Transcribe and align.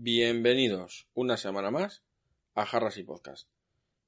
Bienvenidos 0.00 1.08
una 1.12 1.36
semana 1.36 1.72
más 1.72 2.04
a 2.54 2.64
Jarras 2.64 2.98
y 2.98 3.02
Podcast. 3.02 3.48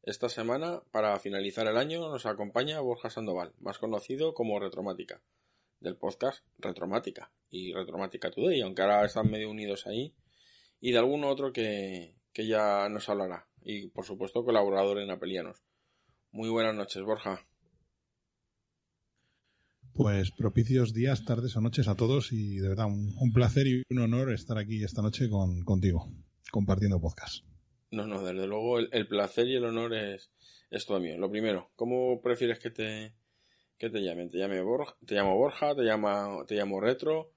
Esta 0.04 0.28
semana, 0.28 0.84
para 0.92 1.18
finalizar 1.18 1.66
el 1.66 1.76
año, 1.76 2.08
nos 2.08 2.26
acompaña 2.26 2.78
Borja 2.78 3.10
Sandoval, 3.10 3.54
más 3.58 3.78
conocido 3.78 4.32
como 4.32 4.60
Retromática, 4.60 5.20
del 5.80 5.96
podcast 5.96 6.44
Retromática 6.58 7.32
y 7.50 7.72
Retromática 7.72 8.30
Today, 8.30 8.60
aunque 8.60 8.82
ahora 8.82 9.04
están 9.04 9.32
medio 9.32 9.50
unidos 9.50 9.88
ahí, 9.88 10.14
y 10.80 10.92
de 10.92 10.98
algún 10.98 11.24
otro 11.24 11.52
que, 11.52 12.14
que 12.32 12.46
ya 12.46 12.88
nos 12.88 13.08
hablará, 13.08 13.48
y 13.60 13.88
por 13.88 14.04
supuesto 14.04 14.44
colaborador 14.44 15.00
en 15.00 15.10
Apelianos. 15.10 15.60
Muy 16.30 16.50
buenas 16.50 16.76
noches, 16.76 17.02
Borja. 17.02 17.44
Pues 19.94 20.30
propicios 20.30 20.94
días, 20.94 21.24
tardes 21.24 21.56
o 21.56 21.60
noches 21.60 21.88
a 21.88 21.96
todos 21.96 22.32
y 22.32 22.56
de 22.56 22.68
verdad 22.68 22.86
un, 22.86 23.32
placer 23.32 23.66
y 23.66 23.82
un 23.90 23.98
honor 23.98 24.32
estar 24.32 24.56
aquí 24.56 24.82
esta 24.84 25.02
noche 25.02 25.28
con, 25.28 25.62
contigo, 25.62 26.08
compartiendo 26.50 27.00
podcast. 27.00 27.44
No, 27.90 28.06
no, 28.06 28.22
desde 28.22 28.46
luego 28.46 28.78
el, 28.78 29.08
placer 29.08 29.48
y 29.48 29.56
el 29.56 29.64
honor 29.64 29.94
es, 29.94 30.30
es, 30.70 30.86
todo 30.86 31.00
mío. 31.00 31.18
Lo 31.18 31.30
primero, 31.30 31.70
¿cómo 31.74 32.22
prefieres 32.22 32.60
que 32.60 32.70
te, 32.70 33.14
que 33.78 33.90
te 33.90 34.02
llamen? 34.02 34.30
¿Te, 34.30 34.38
llame 34.38 34.62
Borja, 34.62 34.96
¿Te 35.04 35.16
llamo 35.16 35.36
Borja? 35.36 35.74
¿Te, 35.74 35.82
llama, 35.82 36.44
te 36.46 36.54
llamo 36.54 36.80
Retro? 36.80 37.32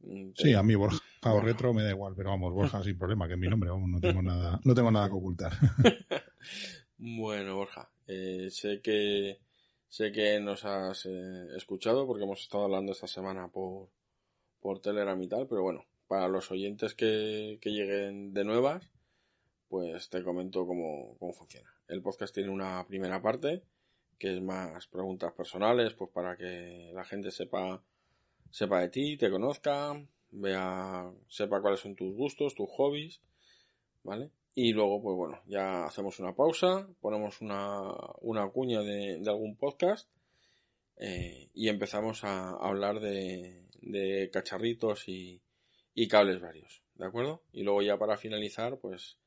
Mm, 0.00 0.32
sí, 0.36 0.52
a 0.52 0.62
mí 0.62 0.74
Borja 0.74 1.00
o 1.22 1.40
Retro 1.40 1.72
me 1.72 1.82
da 1.82 1.90
igual, 1.90 2.14
pero 2.14 2.30
vamos, 2.30 2.52
Borja 2.52 2.82
sin 2.84 2.98
problema, 2.98 3.26
que 3.26 3.34
es 3.34 3.40
mi 3.40 3.48
nombre, 3.48 3.70
vamos, 3.70 3.88
no 3.88 4.00
tengo 4.00 4.22
nada, 4.22 4.60
no 4.64 4.74
tengo 4.74 4.90
nada 4.90 5.08
que 5.08 5.14
ocultar. 5.14 5.52
bueno, 6.98 7.56
Borja, 7.56 7.90
eh, 8.06 8.48
sé 8.50 8.80
que 8.82 9.45
Sé 9.96 10.12
que 10.12 10.38
nos 10.40 10.62
has 10.66 11.06
eh, 11.06 11.56
escuchado 11.56 12.06
porque 12.06 12.24
hemos 12.24 12.42
estado 12.42 12.64
hablando 12.64 12.92
esta 12.92 13.06
semana 13.06 13.48
por, 13.48 13.88
por 14.60 14.78
Telegram 14.78 15.18
y 15.22 15.26
tal, 15.26 15.46
pero 15.46 15.62
bueno, 15.62 15.86
para 16.06 16.28
los 16.28 16.50
oyentes 16.50 16.94
que, 16.94 17.56
que 17.62 17.70
lleguen 17.70 18.34
de 18.34 18.44
nuevas, 18.44 18.90
pues 19.70 20.10
te 20.10 20.22
comento 20.22 20.66
cómo, 20.66 21.16
cómo 21.18 21.32
funciona. 21.32 21.72
El 21.88 22.02
podcast 22.02 22.34
tiene 22.34 22.50
una 22.50 22.86
primera 22.86 23.22
parte 23.22 23.62
que 24.18 24.36
es 24.36 24.42
más 24.42 24.86
preguntas 24.86 25.32
personales, 25.32 25.94
pues 25.94 26.10
para 26.10 26.36
que 26.36 26.90
la 26.92 27.04
gente 27.06 27.30
sepa, 27.30 27.82
sepa 28.50 28.80
de 28.80 28.90
ti, 28.90 29.16
te 29.16 29.30
conozca, 29.30 29.94
vea, 30.30 31.10
sepa 31.26 31.62
cuáles 31.62 31.80
son 31.80 31.96
tus 31.96 32.14
gustos, 32.14 32.54
tus 32.54 32.68
hobbies, 32.68 33.22
¿vale? 34.02 34.30
Y 34.58 34.72
luego, 34.72 35.02
pues 35.02 35.14
bueno, 35.14 35.42
ya 35.46 35.84
hacemos 35.84 36.18
una 36.18 36.34
pausa, 36.34 36.88
ponemos 37.02 37.42
una, 37.42 37.92
una 38.22 38.48
cuña 38.48 38.80
de, 38.80 39.22
algún 39.26 39.54
podcast 39.54 40.08
eh, 40.96 41.50
y 41.52 41.68
empezamos 41.68 42.24
a, 42.24 42.52
hablar 42.52 43.00
de, 43.00 43.66
de 43.82 44.30
cacharritos 44.32 45.08
y, 45.08 45.42
y, 45.92 46.08
cables 46.08 46.40
varios, 46.40 46.82
¿de 46.94 47.04
acuerdo? 47.04 47.42
Y 47.52 47.64
luego 47.64 47.82
ya 47.82 47.98
para 47.98 48.16
finalizar, 48.16 48.78
pues 48.78 49.18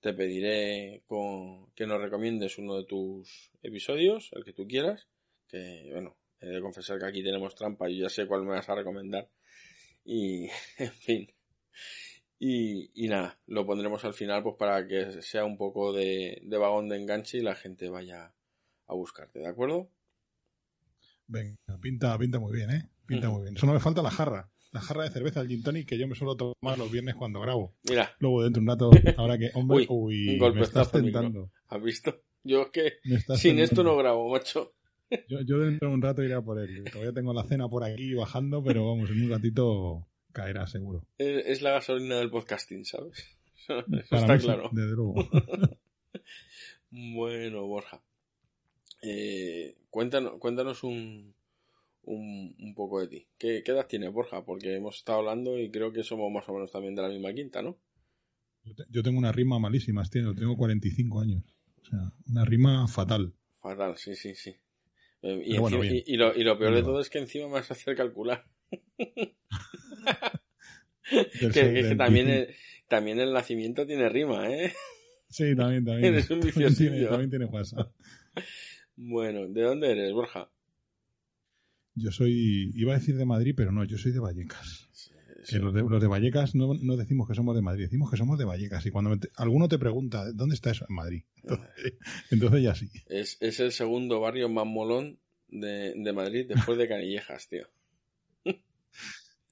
te 0.00 0.12
pediré 0.12 1.02
con, 1.06 1.72
que 1.72 1.86
nos 1.86 2.02
recomiendes 2.02 2.58
uno 2.58 2.76
de 2.76 2.84
tus 2.84 3.52
episodios, 3.62 4.28
el 4.34 4.44
que 4.44 4.52
tú 4.52 4.68
quieras, 4.68 5.08
que 5.48 5.88
bueno, 5.92 6.14
he 6.40 6.48
de 6.48 6.60
confesar 6.60 6.98
que 6.98 7.06
aquí 7.06 7.24
tenemos 7.24 7.54
trampa 7.54 7.88
y 7.88 8.00
ya 8.00 8.10
sé 8.10 8.26
cuál 8.26 8.42
me 8.42 8.50
vas 8.52 8.68
a 8.68 8.74
recomendar 8.74 9.30
y, 10.04 10.44
en 10.78 10.92
fin. 10.92 11.32
Y, 12.38 13.08
nada, 13.08 13.38
lo 13.46 13.64
pondremos 13.64 14.04
al 14.04 14.14
final 14.14 14.42
pues 14.42 14.56
para 14.58 14.86
que 14.86 15.22
sea 15.22 15.44
un 15.44 15.56
poco 15.56 15.92
de, 15.92 16.42
vagón 16.46 16.88
de 16.88 16.96
enganche 16.96 17.38
y 17.38 17.42
la 17.42 17.54
gente 17.54 17.88
vaya 17.88 18.34
a 18.86 18.94
buscarte, 18.94 19.38
¿de 19.38 19.48
acuerdo? 19.48 19.88
Venga, 21.26 21.56
pinta, 21.80 22.18
pinta 22.18 22.38
muy 22.38 22.52
bien, 22.52 22.70
¿eh? 22.70 22.90
Pinta 23.06 23.30
muy 23.30 23.42
bien. 23.42 23.56
Solo 23.56 23.72
me 23.72 23.80
falta 23.80 24.02
la 24.02 24.10
jarra. 24.10 24.50
La 24.72 24.80
jarra 24.80 25.04
de 25.04 25.10
cerveza, 25.10 25.40
el 25.40 25.48
gin 25.48 25.62
tonic, 25.62 25.88
que 25.88 25.96
yo 25.96 26.08
me 26.08 26.16
suelo 26.16 26.36
tomar 26.36 26.76
los 26.76 26.90
viernes 26.90 27.14
cuando 27.14 27.40
grabo. 27.40 27.76
Mira. 27.88 28.14
Luego 28.18 28.42
dentro 28.42 28.60
de 28.60 28.64
un 28.64 28.68
rato, 28.68 28.90
ahora 29.18 29.38
que, 29.38 29.50
hombre, 29.54 29.86
uy, 29.88 30.38
me 30.38 30.60
estás 30.62 30.90
tentando. 30.90 31.50
¿Has 31.68 31.82
visto? 31.82 32.20
Yo 32.42 32.62
es 32.62 32.70
que 32.70 32.92
sin 33.36 33.58
esto 33.58 33.82
no 33.82 33.96
grabo, 33.96 34.28
macho. 34.30 34.74
Yo, 35.28 35.40
yo 35.46 35.58
dentro 35.60 35.88
de 35.88 35.94
un 35.94 36.02
rato 36.02 36.22
iré 36.22 36.34
a 36.34 36.42
por 36.42 36.58
él. 36.58 36.84
Todavía 36.90 37.12
tengo 37.12 37.32
la 37.32 37.44
cena 37.44 37.68
por 37.68 37.84
aquí 37.84 38.14
bajando, 38.14 38.62
pero 38.62 38.86
vamos, 38.86 39.08
en 39.10 39.22
un 39.22 39.30
ratito 39.30 40.08
caerá 40.34 40.66
seguro. 40.66 41.06
Es, 41.16 41.62
la 41.62 41.70
gasolina 41.70 42.16
del 42.16 42.28
podcasting, 42.28 42.84
¿sabes? 42.84 43.24
está 44.10 44.36
claro. 44.38 44.68
desde 44.72 44.94
luego. 44.94 45.14
bueno, 46.90 47.66
Borja. 47.66 48.02
Eh, 49.00 49.76
cuéntanos, 49.88 50.38
cuéntanos 50.38 50.82
un, 50.84 51.34
un, 52.02 52.74
poco 52.74 53.00
de 53.00 53.08
ti. 53.08 53.26
¿Qué, 53.38 53.62
edad 53.64 53.86
tienes, 53.86 54.12
Borja? 54.12 54.44
Porque 54.44 54.76
hemos 54.76 54.96
estado 54.96 55.20
hablando 55.20 55.58
y 55.58 55.70
creo 55.70 55.92
que 55.92 56.02
somos 56.02 56.30
más 56.30 56.46
o 56.48 56.52
menos 56.52 56.70
también 56.70 56.94
de 56.94 57.02
la 57.02 57.08
misma 57.08 57.32
quinta, 57.32 57.62
¿no? 57.62 57.78
Yo, 58.88 59.02
tengo 59.02 59.18
una 59.18 59.32
rima 59.32 59.58
malísima, 59.58 60.02
tío. 60.04 60.34
Tengo 60.34 60.56
45 60.56 61.20
años. 61.20 61.44
O 61.82 61.84
sea, 61.84 62.12
una 62.26 62.44
rima 62.44 62.88
fatal. 62.88 63.34
Fatal, 63.60 63.96
sí, 63.96 64.16
sí, 64.16 64.34
sí. 64.34 64.56
Eh, 65.22 65.42
y, 65.44 66.16
lo, 66.16 66.34
y, 66.34 66.44
lo, 66.44 66.58
peor 66.58 66.74
de 66.74 66.82
todo 66.82 67.00
es 67.00 67.10
que 67.10 67.18
encima 67.18 67.46
me 67.46 67.52
vas 67.54 67.70
a 67.70 67.74
hacer 67.74 67.94
calcular. 67.94 68.46
Que, 71.52 71.94
también, 71.96 72.28
el, 72.28 72.54
también 72.88 73.20
el 73.20 73.32
nacimiento 73.32 73.86
tiene 73.86 74.08
rima, 74.08 74.50
¿eh? 74.50 74.72
Sí, 75.28 75.56
también, 75.56 75.84
también. 75.84 76.04
Eres 76.14 76.30
un 76.30 76.40
También 76.40 77.30
tiene 77.30 77.46
WhatsApp. 77.46 77.90
Bueno, 78.96 79.48
¿de 79.48 79.62
dónde 79.62 79.90
eres, 79.90 80.12
Borja? 80.12 80.48
Yo 81.96 82.12
soy, 82.12 82.70
iba 82.74 82.94
a 82.94 82.98
decir 82.98 83.16
de 83.16 83.24
Madrid, 83.24 83.54
pero 83.56 83.72
no, 83.72 83.84
yo 83.84 83.98
soy 83.98 84.12
de 84.12 84.20
Vallecas. 84.20 84.88
los, 85.52 85.74
de, 85.74 85.82
los 85.82 86.00
de 86.00 86.06
Vallecas 86.06 86.54
no, 86.54 86.74
no, 86.74 86.96
decimos 86.96 87.28
que 87.28 87.34
somos 87.34 87.56
de 87.56 87.62
Madrid, 87.62 87.84
decimos 87.84 88.10
que 88.10 88.16
somos 88.16 88.38
de 88.38 88.44
Vallecas. 88.44 88.86
Y 88.86 88.90
cuando 88.90 89.16
alguno 89.36 89.68
te 89.68 89.78
pregunta, 89.78 90.30
¿dónde 90.32 90.54
está 90.54 90.70
eso? 90.70 90.86
En 90.88 90.94
Madrid. 90.94 91.24
Entonces, 92.30 92.62
ya 92.62 92.74
sí. 92.74 92.88
Es, 93.06 93.36
es, 93.40 93.60
el 93.60 93.72
segundo 93.72 94.20
barrio 94.20 94.48
más 94.48 94.66
molón 94.66 95.18
de, 95.48 95.94
de 95.96 96.12
Madrid 96.12 96.46
después 96.48 96.78
de 96.78 96.88
Canillejas, 96.88 97.48
tío. 97.48 97.68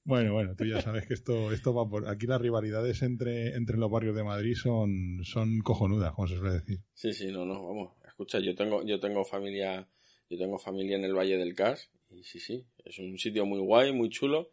Bueno, 0.05 0.33
bueno, 0.33 0.53
tú 0.55 0.65
ya 0.65 0.81
sabes 0.81 1.07
que 1.07 1.13
esto, 1.13 1.53
esto 1.53 1.73
va 1.73 1.89
por. 1.89 2.09
Aquí 2.09 2.27
las 2.27 2.41
rivalidades 2.41 3.01
entre, 3.03 3.55
entre 3.55 3.77
los 3.77 3.89
barrios 3.89 4.15
de 4.15 4.23
Madrid 4.23 4.53
son, 4.55 5.21
son 5.23 5.59
cojonudas, 5.59 6.13
como 6.13 6.27
se 6.27 6.35
suele 6.35 6.55
decir. 6.55 6.79
Sí, 6.93 7.13
sí, 7.13 7.31
no, 7.31 7.45
no, 7.45 7.65
vamos. 7.65 7.93
Escucha, 8.05 8.39
yo 8.39 8.53
tengo, 8.53 8.83
yo 8.85 8.99
tengo 8.99 9.23
familia, 9.23 9.87
yo 10.29 10.37
tengo 10.37 10.59
familia 10.59 10.97
en 10.97 11.05
el 11.05 11.13
Valle 11.13 11.37
del 11.37 11.55
Cas, 11.55 11.89
y 12.09 12.23
sí, 12.23 12.39
sí, 12.39 12.65
es 12.83 12.99
un 12.99 13.17
sitio 13.17 13.45
muy 13.45 13.59
guay, 13.59 13.93
muy 13.93 14.09
chulo, 14.09 14.51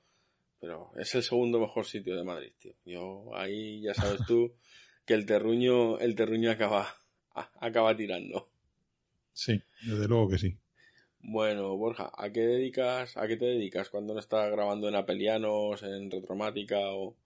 pero 0.61 0.93
es 0.97 1.15
el 1.17 1.23
segundo 1.25 1.59
mejor 1.59 1.85
sitio 1.85 2.17
de 2.17 2.25
Madrid, 2.25 2.53
tío. 2.59 2.75
Yo 2.85 3.35
ahí 3.35 3.83
ya 3.83 3.93
sabes 3.93 4.21
tú 4.27 4.55
que 5.05 5.15
el 5.15 5.27
terruño, 5.27 5.99
el 5.99 6.15
terruño 6.15 6.51
acaba, 6.53 6.87
acaba 7.35 7.97
tirando. 7.97 8.49
Sí, 9.33 9.61
desde 9.83 10.07
luego 10.07 10.29
que 10.29 10.39
sí. 10.39 10.57
Bueno, 11.23 11.77
Borja, 11.77 12.11
¿a 12.17 12.31
qué 12.31 12.41
dedicas, 12.41 13.17
a 13.17 13.27
qué 13.29 13.37
te 13.37 13.45
dedicas 13.45 13.91
cuando 13.91 14.15
no 14.15 14.21
estás 14.21 14.51
grabando 14.51 14.89
en 14.89 14.95
Apelianos, 14.95 15.83
en 15.83 16.11
Retromática 16.11 16.79
o, 16.93 17.17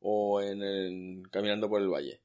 o 0.00 0.40
en, 0.40 1.22
Caminando 1.24 1.68
por 1.68 1.80
el 1.80 1.88
Valle? 1.88 2.20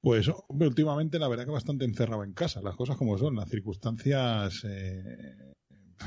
Pues 0.00 0.30
últimamente 0.48 1.18
la 1.18 1.28
verdad 1.28 1.44
que 1.44 1.50
bastante 1.50 1.84
encerrado 1.84 2.24
en 2.24 2.32
casa, 2.32 2.60
las 2.62 2.76
cosas 2.76 2.96
como 2.96 3.18
son, 3.18 3.36
las 3.36 3.48
circunstancias 3.48 4.64
eh, 4.64 5.54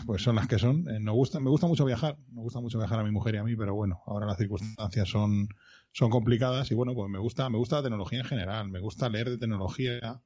pues 0.05 0.21
son 0.21 0.35
las 0.35 0.47
que 0.47 0.59
son. 0.59 0.87
Eh, 0.89 0.99
gusta, 1.11 1.39
me 1.39 1.49
gusta 1.49 1.67
mucho 1.67 1.85
viajar, 1.85 2.17
me 2.31 2.41
gusta 2.41 2.59
mucho 2.59 2.77
viajar 2.77 2.99
a 2.99 3.03
mi 3.03 3.11
mujer 3.11 3.35
y 3.35 3.37
a 3.37 3.43
mí, 3.43 3.55
pero 3.55 3.75
bueno, 3.75 4.01
ahora 4.05 4.25
las 4.25 4.37
circunstancias 4.37 5.09
son, 5.09 5.47
son 5.91 6.09
complicadas 6.09 6.71
y 6.71 6.75
bueno, 6.75 6.93
pues 6.93 7.09
me 7.09 7.19
gusta, 7.19 7.49
me 7.49 7.57
gusta 7.57 7.77
la 7.77 7.83
tecnología 7.83 8.19
en 8.19 8.25
general, 8.25 8.69
me 8.69 8.79
gusta 8.79 9.09
leer 9.09 9.29
de 9.29 9.37
tecnología, 9.37 10.21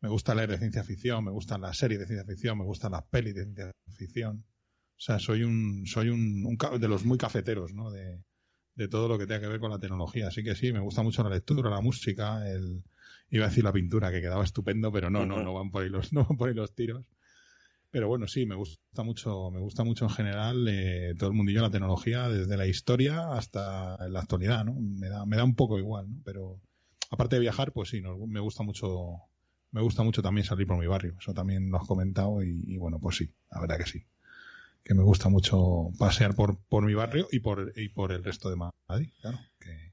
me 0.00 0.08
gusta 0.08 0.34
leer 0.34 0.50
de 0.50 0.58
ciencia 0.58 0.84
ficción, 0.84 1.24
me 1.24 1.30
gustan 1.30 1.60
las 1.60 1.76
series 1.76 2.00
de 2.00 2.06
ciencia 2.06 2.26
ficción, 2.26 2.58
me 2.58 2.64
gustan 2.64 2.92
las 2.92 3.04
pelis 3.04 3.34
de 3.34 3.44
ciencia 3.44 3.72
ficción. 3.96 4.44
O 4.96 5.00
sea, 5.00 5.18
soy 5.18 5.42
un, 5.44 5.86
soy 5.86 6.08
un, 6.08 6.56
de 6.80 6.88
los 6.88 7.04
muy 7.04 7.18
cafeteros, 7.18 7.72
¿no? 7.72 7.90
De, 7.90 8.20
de 8.78 8.88
todo 8.88 9.08
lo 9.08 9.18
que 9.18 9.26
tenga 9.26 9.40
que 9.40 9.48
ver 9.48 9.60
con 9.60 9.70
la 9.70 9.78
tecnología. 9.80 10.28
Así 10.28 10.44
que 10.44 10.54
sí, 10.54 10.72
me 10.72 10.80
gusta 10.80 11.02
mucho 11.02 11.22
la 11.24 11.30
lectura, 11.30 11.68
la 11.68 11.80
música, 11.80 12.48
el, 12.48 12.84
iba 13.30 13.46
a 13.46 13.48
decir 13.48 13.64
la 13.64 13.72
pintura, 13.72 14.10
que 14.10 14.20
quedaba 14.20 14.44
estupendo, 14.44 14.92
pero 14.92 15.10
no, 15.10 15.26
no, 15.26 15.42
no 15.42 15.52
van 15.52 15.70
por 15.70 15.82
ahí 15.82 15.88
los, 15.88 16.12
no 16.12 16.24
van 16.24 16.36
por 16.36 16.48
ahí 16.48 16.54
los 16.54 16.74
tiros. 16.74 17.04
Pero 17.90 18.06
bueno, 18.06 18.28
sí, 18.28 18.46
me 18.46 18.54
gusta 18.54 19.02
mucho, 19.02 19.50
me 19.50 19.60
gusta 19.60 19.82
mucho 19.82 20.04
en 20.04 20.10
general 20.10 20.68
eh, 20.68 21.14
todo 21.18 21.30
el 21.30 21.36
mundillo 21.36 21.60
de 21.60 21.66
la 21.66 21.72
tecnología, 21.72 22.28
desde 22.28 22.56
la 22.56 22.66
historia 22.66 23.32
hasta 23.32 24.08
la 24.08 24.20
actualidad, 24.20 24.64
¿no? 24.64 24.74
Me 24.74 25.08
da, 25.08 25.24
me 25.26 25.36
da 25.36 25.44
un 25.44 25.54
poco 25.54 25.78
igual, 25.78 26.08
¿no? 26.10 26.20
Pero 26.24 26.60
aparte 27.10 27.36
de 27.36 27.40
viajar, 27.40 27.72
pues 27.72 27.88
sí, 27.88 28.00
me 28.02 28.40
gusta 28.40 28.62
mucho, 28.62 29.22
me 29.70 29.82
gusta 29.82 30.02
mucho 30.02 30.22
también 30.22 30.46
salir 30.46 30.66
por 30.66 30.78
mi 30.78 30.86
barrio. 30.86 31.16
Eso 31.18 31.34
también 31.34 31.70
lo 31.70 31.78
has 31.78 31.86
comentado 31.86 32.42
y, 32.42 32.76
bueno, 32.78 32.98
pues 33.00 33.16
sí, 33.16 33.30
la 33.50 33.60
verdad 33.60 33.78
que 33.78 33.86
sí. 33.86 34.04
Que 34.82 34.94
me 34.94 35.02
gusta 35.02 35.28
mucho 35.28 35.90
pasear 35.98 36.34
por, 36.34 36.58
por 36.68 36.84
mi 36.84 36.94
barrio 36.94 37.28
y 37.30 37.40
por, 37.40 37.72
y 37.76 37.88
por 37.88 38.12
el 38.12 38.24
resto 38.24 38.48
de 38.48 38.56
Madrid, 38.56 39.10
claro. 39.20 39.38
Que, 39.60 39.92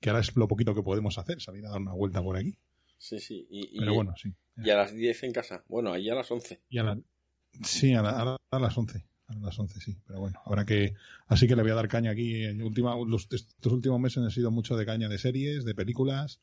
que 0.00 0.10
ahora 0.10 0.20
es 0.20 0.36
lo 0.36 0.48
poquito 0.48 0.74
que 0.74 0.82
podemos 0.82 1.16
hacer, 1.18 1.40
salir 1.40 1.64
a 1.66 1.70
dar 1.70 1.80
una 1.80 1.92
vuelta 1.92 2.22
por 2.22 2.36
aquí. 2.36 2.58
Sí, 2.98 3.18
sí. 3.20 3.46
Y, 3.50 3.78
Pero 3.78 3.94
bueno, 3.94 4.14
sí. 4.16 4.34
Y 4.56 4.70
a 4.70 4.76
las 4.76 4.92
10 4.92 5.22
en 5.24 5.32
casa. 5.32 5.64
Bueno, 5.68 5.92
ahí 5.92 6.08
a 6.08 6.14
las 6.14 6.30
11. 6.30 6.62
Y 6.68 6.78
a 6.78 6.82
la, 6.82 6.98
Sí, 7.62 7.94
a, 7.94 8.02
las 8.02 8.78
11. 8.78 9.04
A 9.28 9.34
las 9.36 9.58
11, 9.58 9.80
sí. 9.80 9.98
Pero 10.06 10.20
bueno, 10.20 10.40
ahora 10.44 10.64
que. 10.64 10.94
Así 11.26 11.46
que 11.46 11.56
le 11.56 11.62
voy 11.62 11.70
a 11.70 11.74
dar 11.74 11.88
caña 11.88 12.10
aquí. 12.10 12.44
En 12.44 12.62
última, 12.62 12.94
los, 13.06 13.28
estos 13.30 13.72
últimos 13.72 14.00
meses 14.00 14.22
han 14.22 14.30
sido 14.30 14.50
mucho 14.50 14.76
de 14.76 14.86
caña 14.86 15.08
de 15.08 15.18
series, 15.18 15.64
de 15.64 15.74
películas, 15.74 16.40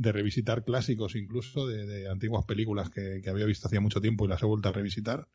de 0.00 0.12
revisitar 0.12 0.64
clásicos 0.64 1.14
incluso, 1.14 1.66
de, 1.66 2.08
antiguas 2.08 2.46
películas 2.46 2.88
que, 2.88 3.20
había 3.28 3.44
visto 3.44 3.68
hacía 3.68 3.82
mucho 3.82 4.00
tiempo 4.00 4.24
y 4.24 4.28
las 4.28 4.42
he 4.42 4.46
vuelto 4.46 4.70
a 4.70 4.72
revisitar. 4.72 5.28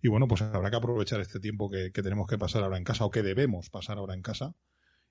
Y 0.00 0.08
bueno, 0.08 0.26
pues 0.26 0.40
habrá 0.40 0.70
que 0.70 0.76
aprovechar 0.76 1.20
este 1.20 1.38
tiempo 1.38 1.70
que, 1.70 1.90
tenemos 1.90 2.26
que 2.26 2.38
pasar 2.38 2.64
ahora 2.64 2.78
en 2.78 2.84
casa 2.84 3.04
o 3.04 3.10
que 3.10 3.22
debemos 3.22 3.68
pasar 3.68 3.98
ahora 3.98 4.14
en 4.14 4.22
casa 4.22 4.54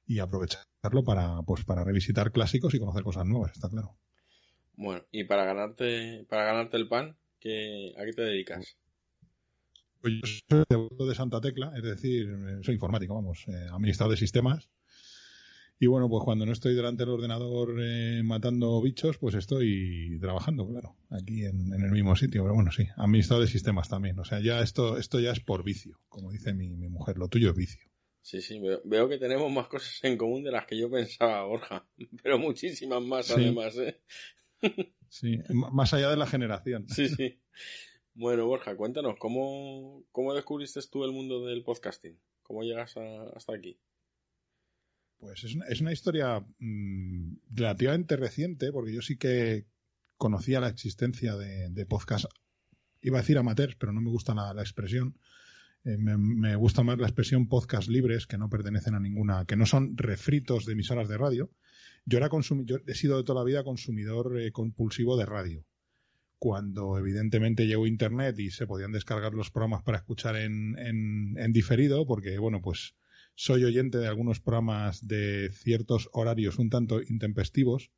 y 0.08 0.18
aprovecharlo 0.18 1.04
para, 1.04 1.44
pues, 1.44 1.64
para 1.66 1.84
revisitar 1.84 2.32
clásicos 2.32 2.74
y 2.74 2.80
conocer 2.80 3.04
cosas 3.04 3.28
nuevas, 3.28 3.52
está 3.52 3.70
claro. 3.70 3.96
Bueno, 4.74 5.04
y 5.12 5.26
para 5.26 5.46
ganarte, 5.46 6.26
para 6.28 6.46
ganarte 6.46 6.78
el 6.78 6.88
pan, 6.88 7.16
¿qué, 7.40 7.94
¿a 8.00 8.06
qué 8.06 8.14
te 8.14 8.24
dedicas? 8.24 8.76
Pues 10.02 10.14
yo 10.50 10.64
soy 10.68 11.08
de 11.08 11.16
Santa 11.16 11.42
Tecla, 11.42 11.74
es 11.78 11.84
decir, 11.84 12.28
soy 12.64 12.74
informático, 12.74 13.14
vamos, 13.14 13.46
eh, 13.50 13.68
administrador 13.72 14.16
de 14.16 14.18
sistemas. 14.18 14.68
Y 15.78 15.88
bueno, 15.88 16.08
pues 16.08 16.24
cuando 16.24 16.46
no 16.46 16.54
estoy 16.54 16.74
delante 16.74 17.04
del 17.04 17.14
ordenador 17.14 17.76
eh, 17.82 18.22
matando 18.24 18.82
bichos, 18.82 19.18
pues 19.18 19.36
estoy 19.36 20.18
trabajando, 20.22 20.68
claro, 20.68 20.96
aquí 21.10 21.44
en, 21.44 21.74
el 21.74 21.92
mismo 21.92 22.16
sitio. 22.16 22.44
Pero 22.44 22.56
bueno, 22.56 22.72
sí, 22.72 22.88
administrador 22.96 23.46
de 23.46 23.52
sistemas 23.52 23.90
también. 23.90 24.18
O 24.20 24.24
sea, 24.24 24.40
ya 24.40 24.62
esto, 24.62 24.98
esto 24.98 25.20
ya 25.20 25.32
es 25.32 25.42
por 25.42 25.64
vicio, 25.64 26.00
como 26.08 26.32
dice 26.32 26.54
mi, 26.54 26.70
mujer, 26.88 27.18
lo 27.18 27.28
tuyo 27.28 27.50
es 27.50 27.58
vicio. 27.58 27.82
Sí, 28.22 28.42
sí, 28.42 28.60
veo, 28.86 29.10
que 29.10 29.18
tenemos 29.18 29.52
más 29.52 29.68
cosas 29.68 30.00
en 30.04 30.18
común 30.18 30.44
de 30.44 30.52
las 30.52 30.66
que 30.66 30.78
yo 30.78 30.90
pensaba, 30.90 31.44
Borja, 31.44 31.86
pero 32.24 32.40
muchísimas 32.40 33.02
más 33.02 33.30
además, 33.32 33.76
¿eh? 33.78 34.02
Sí, 35.08 35.40
más 35.50 35.94
allá 35.94 36.10
de 36.10 36.18
la 36.18 36.26
generación. 36.26 36.88
Sí, 36.90 37.10
sí. 37.10 37.40
Bueno, 38.18 38.48
Borja, 38.48 38.78
cuéntanos, 38.78 39.18
¿cómo, 39.20 40.06
cómo 40.14 40.34
descubriste 40.34 40.80
tú 40.90 41.04
el 41.04 41.12
mundo 41.12 41.46
del 41.46 41.64
podcasting? 41.64 42.18
¿Cómo 42.44 42.64
llegas 42.64 42.96
hasta 42.96 43.54
aquí? 43.54 43.78
Pues 45.18 45.44
es 45.44 45.56
una, 45.56 45.66
es 45.66 45.82
una 45.82 45.94
historia 45.94 46.46
mm, 46.60 47.38
relativamente 47.52 48.16
reciente, 48.16 48.72
porque 48.72 48.94
yo 48.94 49.02
sí 49.02 49.18
que 49.18 49.66
conocía 50.18 50.60
la 50.60 50.70
existencia 50.70 51.36
de, 51.36 51.70
de 51.70 51.86
podcast, 51.86 52.26
iba 53.02 53.18
a 53.18 53.22
decir 53.22 53.38
amateurs, 53.38 53.76
pero 53.76 53.92
no 53.92 54.02
me 54.02 54.10
gusta 54.10 54.34
la, 54.34 54.62
expresión. 54.62 55.18
Eh, 55.84 55.98
me, 55.98 56.56
gusta 56.56 56.84
más 56.84 56.98
la 56.98 57.08
expresión 57.08 57.48
podcast 57.48 57.88
libres, 57.88 58.28
que 58.28 58.38
no 58.38 58.50
pertenecen 58.50 58.96
a 58.96 59.00
ninguna, 59.00 59.46
que 59.46 59.56
no 59.56 59.66
son 59.66 59.96
refritos 59.98 60.66
de 60.66 60.74
emisoras 60.74 61.08
de 61.08 61.18
radio. 61.18 61.52
Yo 62.06 62.18
era 62.18 62.30
yo 62.66 62.78
he 62.86 62.96
sido 62.96 63.18
de 63.18 63.24
toda 63.24 63.42
la 63.42 63.46
vida 63.46 63.64
consumidor 63.64 64.40
eh, 64.40 64.52
compulsivo 64.52 65.18
de 65.18 65.26
radio 65.26 65.66
cuando 66.38 66.98
evidentemente 66.98 67.66
llegó 67.66 67.88
Internet 67.88 68.38
y 68.40 68.52
se 68.52 68.68
podían 68.68 68.92
descargar 68.92 69.34
los 69.34 69.50
programas 69.50 69.84
para 69.84 69.98
escuchar 69.98 70.36
en, 70.36 70.78
en, 70.78 71.54
diferido, 71.54 72.06
porque 72.06 72.38
bueno, 72.38 72.62
pues 72.62 72.96
soy 73.36 73.64
oyente 73.66 73.98
de 73.98 74.08
algunos 74.08 74.40
programas 74.40 75.06
de 75.06 75.50
ciertos 75.52 76.10
horarios 76.14 76.58
un 76.58 76.70
tanto 76.70 77.02
intempestivos, 77.02 77.92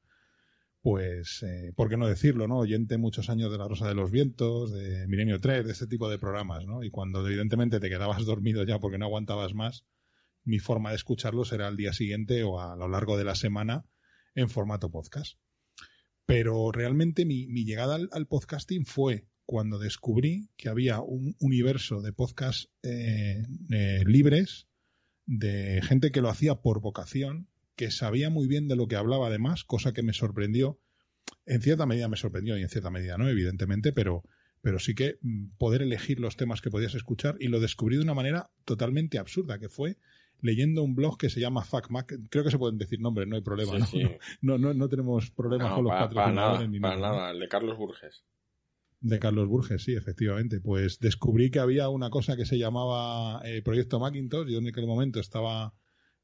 pues, 0.82 1.44
eh, 1.44 1.74
¿por 1.76 1.90
qué 1.90 1.98
no 1.98 2.08
decirlo, 2.08 2.48
no? 2.48 2.60
Oyente 2.60 2.98
muchos 2.98 3.30
años 3.30 3.52
de 3.52 3.58
La 3.58 3.68
Rosa 3.68 3.88
de 3.88 3.96
los 3.96 4.10
Vientos, 4.12 4.72
de 4.72 5.08
Milenio 5.08 5.40
3, 5.40 5.66
de 5.66 5.72
este 5.72 5.88
tipo 5.88 6.10
de 6.10 6.18
programas, 6.18 6.66
¿no? 6.66 6.84
Y 6.84 6.90
cuando 6.90 7.26
evidentemente 7.28 7.80
te 7.80 7.90
quedabas 7.90 8.26
dormido 8.26 8.64
ya 8.64 8.80
porque 8.80 8.98
no 8.98 9.06
aguantabas 9.06 9.54
más, 9.54 9.86
mi 10.44 10.60
forma 10.60 10.92
de 10.92 10.96
escucharlos 10.96 11.52
era 11.52 11.68
al 11.68 11.78
día 11.78 11.94
siguiente 11.94 12.44
o 12.44 12.62
a 12.62 12.76
lo 12.76 12.88
largo 12.88 13.18
de 13.18 13.26
la 13.26 13.36
semana 13.36 13.86
en 14.34 14.50
formato 14.50 14.90
podcast. 14.90 15.38
Pero 16.26 16.72
realmente 16.72 17.26
mi, 17.26 17.48
llegada 17.66 17.96
al, 17.96 18.28
podcasting 18.28 18.86
fue 18.86 19.28
cuando 19.46 19.80
descubrí 19.80 20.50
que 20.58 20.70
había 20.70 21.02
un 21.02 21.36
universo 21.40 22.02
de 22.02 22.14
podcasts 22.14 22.70
eh, 22.84 23.44
eh, 23.72 24.04
libres, 24.06 24.67
de 25.28 25.82
gente 25.84 26.12
que 26.12 26.22
lo 26.22 26.30
hacía 26.30 26.56
por 26.56 26.82
vocación, 26.82 27.48
que 27.76 27.92
sabía 27.92 28.30
muy 28.30 28.48
bien 28.48 28.68
de 28.68 28.76
lo 28.76 28.88
que 28.88 28.96
hablaba 28.96 29.28
además, 29.28 29.64
cosa 29.64 29.94
que 29.94 30.02
me 30.02 30.14
sorprendió. 30.14 30.80
En 31.46 31.62
cierta 31.62 31.86
medida 31.86 32.08
me 32.08 32.18
sorprendió 32.18 32.58
y 32.58 32.64
en 32.64 32.70
cierta 32.70 32.90
medida 32.90 33.18
no, 33.18 33.30
evidentemente, 33.30 33.92
pero, 33.92 34.24
pero 34.62 34.80
sí 34.80 34.96
que 34.96 35.20
mm, 35.22 35.58
poder 35.58 35.82
elegir 35.82 36.20
los 36.20 36.38
temas 36.38 36.62
que 36.62 36.72
podías 36.72 36.96
escuchar 36.96 37.36
y 37.40 37.50
lo 37.50 37.60
descubrí 37.60 37.98
de 37.98 38.04
una 38.04 38.14
manera 38.14 38.50
totalmente 38.66 39.20
absurda, 39.20 39.60
que 39.60 39.70
fue 39.70 39.98
leyendo 40.42 40.84
un 40.84 40.96
blog 40.96 41.18
que 41.18 41.30
se 41.30 41.42
llama 41.42 41.64
FacMac. 41.64 42.30
Creo 42.30 42.44
que 42.44 42.52
se 42.52 42.58
pueden 42.58 42.78
decir 42.78 43.00
nombres, 43.02 43.28
no 43.28 43.36
hay 43.36 43.42
problema. 43.42 43.74
¿no? 44.42 44.58
No, 44.58 44.74
no, 44.74 44.90
tenemos 44.90 45.30
problemas 45.32 45.74
con 45.74 45.84
los 45.84 45.92
para, 45.92 46.08
patrocinadores 46.08 46.70
ni 46.70 46.80
nada. 46.80 46.96
nada, 46.96 47.32
el 47.32 47.40
de 47.40 47.48
Carlos 47.48 47.78
Burges. 47.78 48.24
De 49.00 49.20
Carlos 49.20 49.48
Burges, 49.48 49.84
sí, 49.84 49.96
efectivamente. 49.96 50.60
Pues 50.60 51.00
descubrí 51.00 51.52
que 51.52 51.60
había 51.60 51.90
una 51.90 52.10
cosa 52.10 52.36
que 52.36 52.46
se 52.46 52.58
llamaba 52.58 53.42
eh, 53.46 53.62
Proyecto 53.62 54.00
Macintosh. 54.00 54.50
Yo 54.50 54.60
en 54.60 54.68
aquel 54.68 54.88
momento 54.88 55.20
estaba 55.20 55.74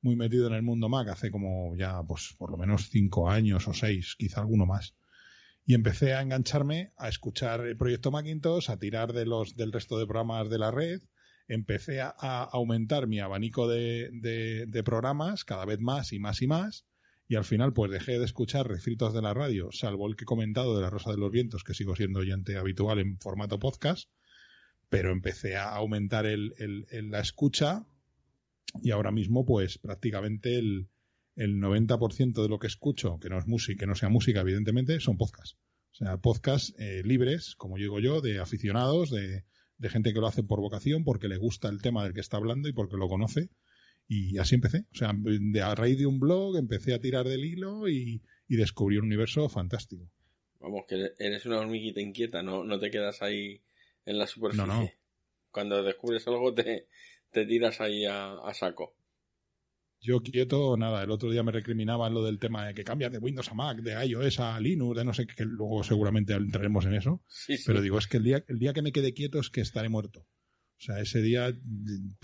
muy 0.02 0.16
metido 0.16 0.48
en 0.48 0.54
el 0.54 0.64
mundo 0.64 0.90
Mac 0.90 1.08
hace 1.08 1.31
como 1.31 1.75
ya, 1.78 2.02
pues 2.04 2.36
por 2.38 2.52
lo 2.52 2.58
menos 2.58 2.90
cinco 2.90 3.30
años 3.30 3.68
o 3.68 3.74
seis, 3.74 4.16
quizá 4.18 4.42
alguno 4.42 4.66
más. 4.66 4.96
Y 5.66 5.75
empecé 5.75 6.14
a 6.14 6.22
engancharme 6.22 6.92
a 6.98 7.08
escuchar 7.08 7.62
el 7.62 7.78
Proyecto 7.78 8.12
Macintosh, 8.12 8.70
a 8.70 8.78
tirar 8.78 9.14
de 9.14 9.25
los, 9.25 9.56
del 9.56 9.72
resto 9.72 9.98
de 9.98 10.06
programas 10.06 10.50
de 10.50 10.60
la 10.60 10.72
red 10.72 11.02
empecé 11.48 12.02
a, 12.02 12.10
aumentar 12.52 13.08
mi 13.08 13.20
abanico 13.20 13.68
de, 13.68 14.81
programas 14.86 15.44
cada 15.46 15.66
vez 15.66 15.80
más 15.80 16.14
y 16.14 16.20
más 16.20 16.42
y 16.42 16.48
más. 16.48 16.86
Y 17.28 17.36
al 17.36 17.46
final, 17.46 17.74
pues 17.74 17.92
dejé 17.92 18.20
de 18.20 18.25
escuchar 18.25 18.68
refritos 18.68 19.14
de 19.14 19.22
la 19.22 19.34
radio, 19.34 19.70
salvo 19.72 20.08
el 20.08 20.16
que 20.16 20.24
he 20.24 20.25
comentado 20.25 20.75
de 20.75 20.81
La 20.81 20.90
Rosa 20.90 21.12
de 21.12 21.18
los 21.18 21.31
Vientos, 21.31 21.64
que 21.64 21.74
sigo 21.74 21.96
siendo 21.96 22.20
oyente 22.20 22.58
habitual 22.58 23.00
en 23.00 23.18
formato 23.20 23.60
podcast. 23.60 24.10
Pero 24.90 25.12
empecé 25.12 25.56
a 25.56 25.70
aumentar 25.70 26.25
el, 26.25 26.54
la 27.10 27.20
escucha 27.20 27.86
y 28.81 28.92
ahora 28.92 29.12
mismo, 29.12 29.46
pues 29.46 29.78
prácticamente 29.78 30.58
el, 30.58 30.90
el 31.36 31.60
90% 31.60 32.42
de 32.42 32.50
lo 32.50 32.60
que 32.60 32.68
escucho, 32.68 33.18
que 33.20 33.30
no 33.30 33.39
es 33.39 33.48
música, 33.48 33.80
que 33.80 33.88
no 33.88 33.96
sea 33.96 34.10
música, 34.10 34.42
evidentemente, 34.42 35.00
son 35.00 35.18
podcasts. 35.18 35.58
O 35.94 35.96
sea, 35.96 36.18
podcasts 36.18 36.74
eh, 36.77 37.01
libres, 37.03 37.56
como 37.56 37.77
digo 37.77 38.00
yo, 38.00 38.22
de 38.22 38.39
aficionados, 38.39 39.12
de, 39.12 39.46
de 39.77 39.89
gente 39.89 40.13
que 40.13 40.20
lo 40.20 40.27
hace 40.27 40.44
por 40.44 40.60
vocación, 40.60 41.03
porque 41.03 41.27
le 41.27 41.38
gusta 41.38 41.70
el 41.70 41.82
tema 41.82 42.03
del 42.03 42.13
que 42.13 42.22
está 42.22 42.38
hablando 42.38 42.68
y 42.68 42.74
porque 42.74 42.98
lo 42.98 43.08
conoce. 43.08 43.50
Y 44.07 44.38
así 44.38 44.55
empecé. 44.55 44.86
O 44.91 44.95
sea, 44.95 45.13
de, 45.15 45.62
a 45.62 45.75
raíz 45.75 45.98
de 45.98 46.05
un 46.05 46.19
blog 46.19 46.57
empecé 46.57 46.93
a 46.93 47.00
tirar 47.00 47.27
del 47.27 47.45
hilo 47.45 47.88
y, 47.88 48.22
descubrí 48.48 48.98
un 48.98 49.05
universo 49.05 49.50
fantástico. 49.50 50.12
Vamos, 50.60 50.83
que 50.88 51.12
eres 51.17 51.45
una 51.45 51.60
hormiguita 51.60 52.00
inquieta, 52.01 52.43
no, 52.43 52.63
no 52.63 52.79
te 52.79 52.91
quedas 52.91 53.22
ahí 53.22 53.62
en 54.05 54.17
la 54.19 54.27
superficie. 54.27 54.67
No, 54.67 54.81
no. 54.81 54.89
Cuando 55.50 55.81
descubres 55.81 56.27
algo 56.27 56.53
te, 56.53 56.88
te 57.31 57.45
tiras 57.45 57.81
ahí 57.81 58.05
a 58.05 58.53
saco. 58.53 58.95
Yo 60.03 60.22
quieto, 60.22 60.75
nada, 60.75 61.01
el 61.01 61.12
otro 61.12 61.31
día 61.31 61.43
me 61.43 61.53
recriminaban 61.53 62.13
lo 62.13 62.25
del 62.25 62.38
tema 62.38 62.67
de 62.67 62.74
que 62.74 62.83
cambia 62.83 63.10
de 63.10 63.19
Windows 63.19 63.50
a 63.50 63.53
Mac, 63.53 63.77
de 63.77 64.05
iOS 64.05 64.41
a 64.41 64.60
Linux, 64.60 64.98
de 64.98 65.05
no 65.05 65.13
sé 65.13 65.25
qué, 65.25 65.33
que 65.33 65.45
luego 65.45 65.81
seguramente 65.81 66.33
entraremos 66.33 66.86
en 66.86 66.95
eso. 66.95 67.22
Pero 67.65 67.81
digo, 67.81 67.98
es 67.98 68.07
que 68.07 68.17
el 68.17 68.24
día, 68.24 68.43
el 68.50 68.60
día 68.60 68.74
que 68.74 68.81
me 68.81 68.91
quede 68.91 69.13
quieto 69.13 69.39
es 69.39 69.50
que 69.50 69.62
estaré 69.62 69.88
muerto. 69.88 70.27
O 70.77 70.82
sea, 70.86 71.00
ese 71.00 71.22
día 71.22 71.56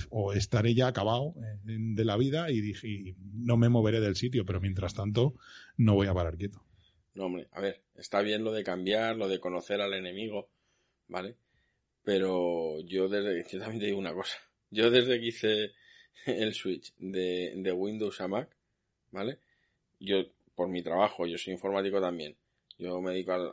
o 0.10 0.34
estaré 0.34 0.74
ya 0.74 0.88
acabado 0.88 1.34
eh, 1.38 1.78
de 1.78 2.06
la 2.06 2.18
vida 2.18 2.52
y 2.52 2.60
dije, 2.60 3.16
no 3.34 3.58
me 3.58 3.70
moveré 3.70 4.02
del 4.02 4.16
sitio, 4.16 4.46
pero 4.46 4.60
mientras 4.60 4.94
tanto 4.94 5.36
no 5.78 5.96
voy 5.96 6.08
a 6.08 6.14
parar 6.14 6.38
quieto. 6.38 6.62
No, 7.14 7.26
hombre, 7.26 7.48
a 7.52 7.62
ver, 7.62 7.82
está 7.96 8.22
bien 8.22 8.44
lo 8.44 8.52
de 8.52 8.64
cambiar, 8.64 9.16
lo 9.16 9.28
de 9.28 9.40
conocer 9.40 9.82
al 9.82 9.94
enemigo, 9.94 10.50
¿vale? 11.08 11.36
Pero 12.04 12.82
yo 12.82 13.08
desde, 13.08 13.44
yo 13.52 13.60
también 13.60 13.80
te 13.80 13.86
digo 13.88 14.00
una 14.00 14.14
cosa, 14.14 14.38
yo 14.70 14.90
desde 14.92 15.20
que 15.20 15.28
hice 15.28 15.72
el 16.26 16.54
switch 16.54 16.94
de, 16.98 17.54
de 17.56 17.72
Windows 17.72 18.20
a 18.22 18.28
Mac, 18.28 18.50
¿vale? 19.12 19.40
Yo, 20.00 20.26
por 20.56 20.68
mi 20.68 20.82
trabajo, 20.82 21.26
yo 21.26 21.38
soy 21.38 21.54
informático 21.54 22.02
también. 22.02 22.36
Yo 22.78 23.02
me 23.02 23.12
dedico 23.12 23.34
al, 23.34 23.50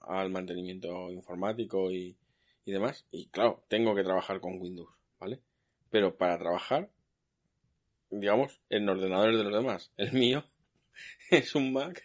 al 0.00 0.30
mantenimiento 0.30 1.10
informático 1.10 1.90
y, 1.90 2.16
y 2.66 2.72
demás. 2.72 3.06
Y 3.10 3.28
claro, 3.28 3.64
tengo 3.68 3.94
que 3.94 4.04
trabajar 4.04 4.40
con 4.40 4.60
Windows, 4.60 4.90
¿vale? 5.18 5.40
Pero 5.90 6.18
para 6.18 6.38
trabajar, 6.38 6.90
digamos, 8.10 8.60
en 8.68 8.86
ordenadores 8.86 9.38
de 9.38 9.44
los 9.44 9.54
demás. 9.54 9.90
El 9.96 10.12
mío 10.12 10.44
es 11.30 11.54
un 11.54 11.72
Mac 11.72 12.02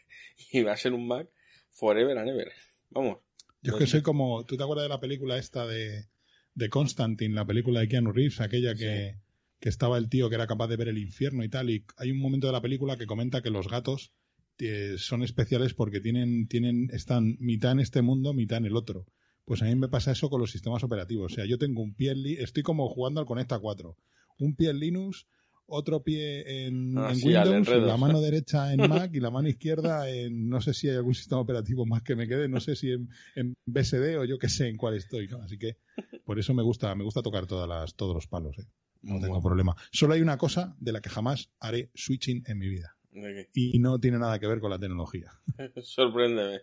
y 0.53 0.63
va 0.63 0.71
a 0.71 0.77
ser 0.77 0.93
un 0.93 1.05
Mac 1.05 1.27
forever 1.71 2.17
and 2.17 2.29
ever. 2.29 2.53
Vamos. 2.89 3.17
Yo 3.61 3.73
es 3.73 3.79
que 3.79 3.87
soy 3.87 4.01
como, 4.01 4.45
¿tú 4.45 4.55
te 4.55 4.63
acuerdas 4.63 4.85
de 4.85 4.89
la 4.89 5.01
película 5.01 5.37
esta 5.37 5.67
de 5.67 6.11
de 6.55 6.69
Constantine, 6.69 7.33
la 7.33 7.45
película 7.45 7.79
de 7.79 7.87
Keanu 7.87 8.11
Reeves, 8.11 8.41
aquella 8.41 8.75
que, 8.75 9.15
que 9.59 9.69
estaba 9.69 9.97
el 9.97 10.09
tío 10.09 10.29
que 10.29 10.35
era 10.35 10.47
capaz 10.47 10.67
de 10.67 10.77
ver 10.77 10.89
el 10.89 10.97
infierno 10.97 11.43
y 11.43 11.49
tal. 11.49 11.69
Y 11.69 11.85
hay 11.97 12.11
un 12.11 12.19
momento 12.19 12.47
de 12.47 12.53
la 12.53 12.61
película 12.61 12.97
que 12.97 13.05
comenta 13.05 13.41
que 13.41 13.49
los 13.49 13.67
gatos 13.67 14.13
eh, 14.59 14.95
son 14.97 15.23
especiales 15.23 15.73
porque 15.73 16.01
tienen, 16.01 16.47
tienen, 16.47 16.89
están 16.91 17.37
mitad 17.39 17.71
en 17.71 17.79
este 17.79 18.01
mundo, 18.01 18.33
mitad 18.33 18.57
en 18.57 18.65
el 18.65 18.75
otro. 18.75 19.05
Pues 19.51 19.61
a 19.63 19.65
mí 19.65 19.75
me 19.75 19.89
pasa 19.89 20.13
eso 20.13 20.29
con 20.29 20.39
los 20.39 20.49
sistemas 20.49 20.81
operativos. 20.81 21.33
O 21.33 21.35
sea, 21.35 21.45
yo 21.45 21.57
tengo 21.57 21.81
un 21.81 21.93
pie 21.93 22.11
en 22.11 22.25
estoy 22.41 22.63
como 22.63 22.87
jugando 22.87 23.19
al 23.19 23.25
Conecta 23.25 23.59
4. 23.59 23.97
Un 24.39 24.55
pie 24.55 24.69
en 24.69 24.79
Linux, 24.79 25.27
otro 25.65 26.03
pie 26.03 26.67
en, 26.67 26.97
Ah, 26.97 27.09
en 27.09 27.15
sí, 27.17 27.35
al 27.35 27.49
Windows, 27.49 27.67
la 27.85 27.97
mano 27.97 28.21
derecha 28.21 28.71
en 28.73 28.79
Mac 28.87 29.11
y 29.13 29.19
la 29.19 29.29
mano 29.29 29.49
izquierda 29.49 30.09
en 30.09 30.47
no 30.47 30.61
sé 30.61 30.73
si 30.73 30.87
hay 30.87 30.95
algún 30.95 31.15
sistema 31.15 31.41
operativo 31.41 31.85
más 31.85 32.01
que 32.01 32.15
me 32.15 32.29
quede, 32.29 32.47
no 32.47 32.61
sé 32.61 32.77
si 32.77 32.91
en, 32.91 33.09
en 33.35 33.53
BSD 33.65 34.19
o 34.19 34.23
yo 34.23 34.39
qué 34.39 34.47
sé 34.47 34.69
en 34.69 34.77
cuál 34.77 34.95
estoy, 34.95 35.27
¿no? 35.27 35.41
Así 35.41 35.57
que 35.57 35.75
por 36.23 36.39
eso 36.39 36.53
me 36.53 36.63
gusta, 36.63 36.95
me 36.95 37.03
gusta 37.03 37.21
tocar 37.21 37.45
todas 37.45 37.67
las, 37.67 37.93
todos 37.95 38.15
los 38.15 38.27
palos, 38.27 38.57
¿eh? 38.57 38.67
No 39.01 39.15
tengo 39.19 39.33
Bueno. 39.33 39.41
problema. 39.43 39.75
Solo 39.91 40.13
hay 40.13 40.21
una 40.21 40.37
cosa 40.37 40.77
de 40.79 40.93
la 40.93 41.01
que 41.01 41.09
jamás 41.09 41.49
haré 41.59 41.91
switching 41.93 42.43
en 42.47 42.57
mi 42.57 42.69
vida. 42.69 42.95
¿De 43.11 43.49
Y 43.53 43.79
no 43.79 43.99
tiene 43.99 44.17
nada 44.17 44.39
que 44.39 44.47
ver 44.47 44.61
con 44.61 44.69
la 44.71 44.79
tecnología. 44.79 45.33
Sorpréndeme. 45.83 46.61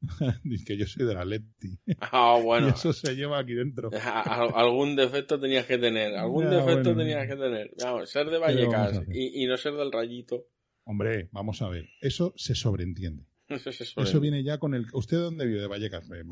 Dice 0.44 0.64
que 0.64 0.76
yo 0.76 0.86
soy 0.86 1.06
de 1.06 1.14
la 1.14 1.24
Leti. 1.24 1.78
Ah, 2.00 2.38
bueno. 2.44 2.68
Y 2.68 2.70
eso 2.70 2.92
se 2.92 3.14
lleva 3.14 3.38
aquí 3.38 3.54
dentro. 3.54 3.90
Algún 4.54 4.96
defecto 4.96 5.38
tenías 5.38 5.66
que 5.66 5.78
tener, 5.78 6.14
algún 6.16 6.44
Ya, 6.44 6.50
defecto 6.50 6.94
bueno. 6.94 6.96
tenías 6.96 7.26
que 7.28 7.36
tener. 7.36 7.70
Vamos, 7.82 8.10
ser 8.10 8.26
de 8.30 8.40
¿Qué 8.40 8.54
le 8.54 8.66
vamos 8.66 8.74
a 8.76 8.90
Vallecas 9.00 9.08
y, 9.16 9.42
y 9.42 9.46
no 9.46 9.56
ser 9.56 9.74
del 9.74 9.92
rayito. 9.92 10.46
Hombre, 10.84 11.28
vamos 11.32 11.60
a 11.62 11.68
ver. 11.68 11.88
Eso 12.00 12.32
se 12.36 12.54
sobreentiende. 12.54 13.24
Eso, 13.48 13.72
se 13.72 13.84
Eso 13.84 14.20
viene 14.20 14.44
ya 14.44 14.58
con 14.58 14.74
el... 14.74 14.86
¿Usted 14.92 15.16
dónde 15.18 15.44
vive 15.44 15.60
de 15.60 15.66
Vallecas? 15.66 16.08
Eh, 16.10 16.22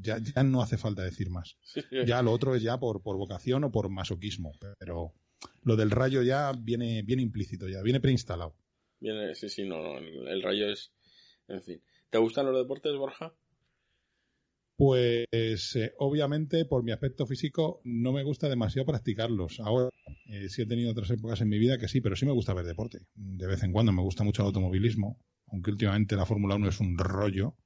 Ya, 0.00 0.18
ya 0.18 0.42
no 0.42 0.60
hace 0.62 0.76
falta 0.76 1.02
decir 1.02 1.30
más. 1.30 1.56
Sí, 1.62 1.80
sí. 1.88 1.96
Ya 2.06 2.20
lo 2.22 2.32
otro 2.32 2.54
es 2.54 2.62
ya 2.62 2.78
por, 2.78 3.02
por 3.02 3.16
vocación 3.16 3.64
o 3.64 3.72
por 3.72 3.88
masoquismo. 3.88 4.52
Pero 4.78 5.14
lo 5.62 5.74
del 5.76 5.90
rayo 5.90 6.22
ya 6.22 6.52
viene, 6.52 7.02
viene 7.02 7.22
implícito 7.22 7.66
ya, 7.68 7.80
viene 7.82 8.00
preinstalado. 8.00 8.56
Viene- 9.00 9.34
sí, 9.34 9.48
sí, 9.48 9.64
no, 9.64 9.78
no, 9.82 9.98
el 9.98 10.42
rayo 10.42 10.68
es... 10.70 10.92
En 11.48 11.62
fin. 11.62 11.80
¿Te 12.10 12.18
gustan 12.18 12.46
los 12.46 12.56
deportes, 12.56 12.96
Borja? 12.96 13.34
Pues 14.76 15.74
eh, 15.76 15.94
obviamente 15.98 16.66
por 16.66 16.82
mi 16.84 16.92
aspecto 16.92 17.26
físico 17.26 17.80
no 17.84 18.12
me 18.12 18.22
gusta 18.22 18.48
demasiado 18.48 18.84
practicarlos. 18.84 19.58
Ahora 19.60 19.88
eh, 20.26 20.48
sí 20.50 20.62
he 20.62 20.66
tenido 20.66 20.90
otras 20.90 21.10
épocas 21.10 21.40
en 21.40 21.48
mi 21.48 21.58
vida 21.58 21.78
que 21.78 21.88
sí, 21.88 22.02
pero 22.02 22.14
sí 22.14 22.26
me 22.26 22.32
gusta 22.32 22.52
ver 22.52 22.66
deporte. 22.66 23.00
De 23.14 23.46
vez 23.46 23.62
en 23.62 23.72
cuando 23.72 23.92
me 23.92 24.02
gusta 24.02 24.22
mucho 24.22 24.42
el 24.42 24.48
automovilismo, 24.48 25.18
aunque 25.46 25.70
últimamente 25.70 26.14
la 26.14 26.26
Fórmula 26.26 26.56
1 26.56 26.68
es 26.68 26.80
un 26.80 26.98
rollo. 26.98 27.56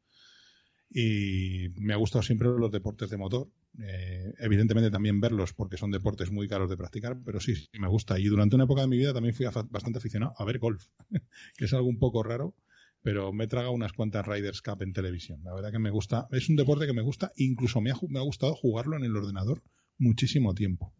Y 0.88 1.68
me 1.80 1.94
ha 1.94 1.96
gustado 1.96 2.22
siempre 2.22 2.48
los 2.48 2.70
deportes 2.70 3.10
de 3.10 3.16
motor. 3.16 3.48
Eh, 3.80 4.32
evidentemente 4.38 4.90
también 4.90 5.20
verlos 5.20 5.52
porque 5.52 5.76
son 5.76 5.90
deportes 5.90 6.30
muy 6.30 6.48
caros 6.48 6.70
de 6.70 6.76
practicar, 6.76 7.18
pero 7.24 7.40
sí, 7.40 7.56
sí 7.56 7.78
me 7.80 7.88
gusta. 7.88 8.20
Y 8.20 8.26
durante 8.26 8.54
una 8.54 8.64
época 8.64 8.82
de 8.82 8.88
mi 8.88 8.96
vida 8.96 9.12
también 9.12 9.34
fui 9.34 9.46
bastante 9.46 9.98
aficionado 9.98 10.34
a 10.36 10.44
ver 10.44 10.60
golf, 10.60 10.86
que 11.56 11.64
es 11.64 11.72
algo 11.74 11.88
un 11.88 11.98
poco 11.98 12.22
raro, 12.22 12.54
pero 13.02 13.32
me 13.32 13.44
he 13.44 13.48
tragado 13.48 13.72
unas 13.72 13.92
cuantas 13.92 14.26
Riders 14.26 14.62
Cup 14.62 14.82
en 14.82 14.92
televisión. 14.92 15.42
La 15.44 15.54
verdad 15.54 15.70
que 15.72 15.78
me 15.78 15.90
gusta, 15.90 16.28
es 16.32 16.48
un 16.48 16.56
deporte 16.56 16.86
que 16.86 16.92
me 16.92 17.02
gusta, 17.02 17.32
incluso 17.36 17.80
me 17.80 17.90
ha, 17.90 17.94
me 18.08 18.18
ha 18.18 18.22
gustado 18.22 18.54
jugarlo 18.54 18.96
en 18.96 19.04
el 19.04 19.16
ordenador 19.16 19.62
muchísimo 19.98 20.54
tiempo. 20.54 20.92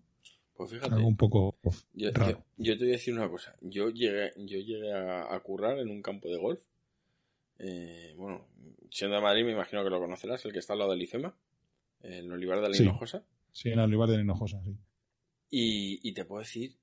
Pues 0.55 0.71
fíjate, 0.73 0.95
Algo 0.95 1.07
un 1.09 1.17
poco 1.17 1.57
yo, 1.95 2.11
raro. 2.13 2.45
yo- 2.59 2.65
yo 2.65 2.73
te 2.79 2.85
voy 2.85 2.89
a 2.91 2.97
decir 2.97 3.15
una 3.15 3.29
cosa. 3.31 3.57
Yo 3.63 3.89
llegué, 3.91 4.33
yo 4.37 4.59
llegué 4.59 4.93
a, 4.93 5.35
a 5.35 5.41
currar 5.41 5.79
en 5.79 5.89
un 5.91 6.03
campo 6.03 6.29
de 6.29 6.37
golf. 6.39 6.61
Eh, 7.59 8.15
bueno, 8.17 8.47
siendo 8.91 9.17
de 9.17 9.23
Madrid 9.23 9.45
me 9.45 9.53
imagino 9.53 9.83
que 9.85 9.91
lo 9.91 9.99
conocerás, 10.01 10.45
el 10.45 10.53
que 10.53 10.59
está 10.59 10.73
al 10.75 10.79
lado 10.81 10.91
del 10.93 11.03
IFEMA, 11.03 11.35
el 12.03 12.31
Olivar 12.33 12.61
de 12.61 12.69
la 12.69 12.75
Sí. 12.75 12.83
Hinojosa. 12.85 13.25
Sí, 13.53 13.69
en 13.69 13.79
el 13.79 13.87
Olivar 13.87 14.09
de 14.09 14.21
Hinojosa, 14.21 14.63
sí. 14.65 14.77
Y, 15.51 16.01
y 16.09 16.13
te 16.13 16.25
puedo 16.25 16.41
decir 16.41 16.77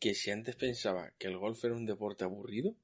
que 0.00 0.14
si 0.14 0.30
antes 0.30 0.56
pensaba 0.56 1.12
que 1.18 1.28
el 1.28 1.36
golf 1.38 1.62
era 1.64 1.74
un 1.74 1.86
deporte 1.86 2.24
aburrido, 2.24 2.74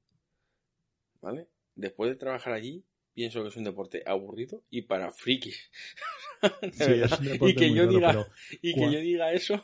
¿vale? 1.21 1.47
Después 1.75 2.09
de 2.09 2.15
trabajar 2.15 2.53
allí, 2.53 2.83
pienso 3.13 3.41
que 3.43 3.49
es 3.49 3.55
un 3.57 3.63
deporte 3.63 4.03
aburrido 4.05 4.63
y 4.69 4.83
para 4.83 5.11
frikis. 5.11 5.57
Sí, 6.71 6.83
y 7.41 7.55
que 7.55 7.73
yo 7.73 7.85
raro, 7.85 7.91
diga, 7.91 8.27
y 8.61 8.73
que 8.75 8.91
yo 8.93 8.99
diga 8.99 9.33
eso, 9.33 9.63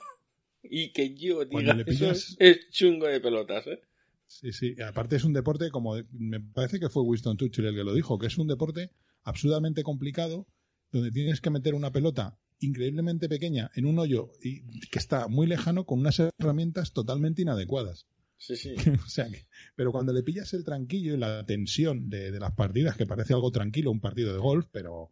y 0.64 0.92
que 0.92 1.14
yo 1.14 1.46
diga 1.46 1.74
eso 1.74 1.86
pillas- 1.86 2.36
es 2.40 2.70
chungo 2.72 3.06
de 3.08 3.20
pelotas, 3.22 3.68
¿eh? 3.68 3.80
Sí, 4.26 4.52
sí. 4.52 4.76
Aparte 4.82 5.18
es 5.18 5.24
un 5.24 5.34
deporte 5.34 5.70
como 5.70 5.96
me 6.12 6.40
parece 6.40 6.80
que 6.80 6.90
fue 6.90 7.04
Winston 7.04 7.38
Churchill 7.38 7.66
el 7.68 7.76
que 7.76 7.84
lo 7.84 7.94
dijo, 7.94 8.18
que 8.18 8.26
es 8.26 8.38
un 8.40 8.48
deporte 8.48 8.90
absolutamente 9.24 9.84
complicado 9.84 10.48
donde 10.92 11.12
tienes 11.12 11.42
que 11.42 11.52
meter 11.52 11.76
una 11.76 11.92
pelota 11.92 12.40
increíblemente 12.60 13.30
pequeña 13.30 13.70
en 13.76 13.86
un 13.86 14.00
hoyo 14.00 14.32
y 14.42 14.62
que 14.90 14.98
está 14.98 15.28
muy 15.28 15.46
lejano 15.46 15.86
con 15.86 16.00
unas 16.00 16.20
herramientas 16.40 16.94
totalmente 16.94 17.44
inadecuadas. 17.44 18.08
Sí, 18.38 18.56
sí. 18.56 18.76
o 19.06 19.08
sea 19.10 19.30
que- 19.30 19.46
pero 19.76 19.92
cuando 19.92 20.12
le 20.14 20.24
pillas 20.24 20.54
el 20.54 20.64
tranquillo 20.64 21.14
y 21.14 21.18
la 21.18 21.46
tensión 21.46 22.10
de, 22.10 22.32
de 22.32 22.40
las 22.40 22.54
partidas, 22.54 22.98
que 22.98 23.06
parece 23.06 23.34
algo 23.34 23.52
tranquilo 23.52 23.92
un 23.92 24.02
partido 24.02 24.34
de 24.34 24.40
golf, 24.40 24.68
pero 24.72 25.10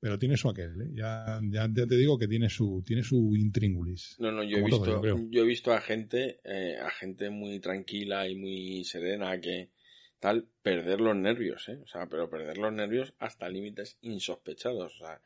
pero 0.00 0.18
tiene 0.18 0.36
su 0.36 0.50
aquel, 0.50 0.82
¿eh? 0.82 0.90
ya, 0.92 1.40
ya, 1.50 1.66
ya 1.72 1.86
te 1.86 1.96
digo 1.96 2.18
que 2.18 2.28
tiene 2.28 2.50
su 2.50 2.82
tiene 2.86 3.02
su 3.02 3.34
intríngulis. 3.36 4.16
No, 4.18 4.30
no, 4.30 4.42
yo 4.44 4.58
he 4.58 4.68
todo, 4.68 5.00
visto, 5.00 5.18
yo 5.30 5.42
he 5.42 5.46
visto 5.46 5.72
a 5.72 5.80
gente, 5.80 6.40
eh, 6.44 6.76
a 6.78 6.90
gente 6.90 7.30
muy 7.30 7.58
tranquila 7.58 8.28
y 8.28 8.34
muy 8.36 8.84
serena 8.84 9.40
que 9.40 9.70
tal 10.20 10.46
perder 10.62 11.00
los 11.00 11.16
nervios, 11.16 11.66
¿eh? 11.70 11.78
O 11.82 11.86
sea, 11.86 12.06
pero 12.06 12.28
perder 12.28 12.58
los 12.58 12.70
nervios 12.70 13.14
hasta 13.18 13.48
límites 13.48 13.96
insospechados, 14.02 14.94
o 15.00 15.06
sea, 15.06 15.22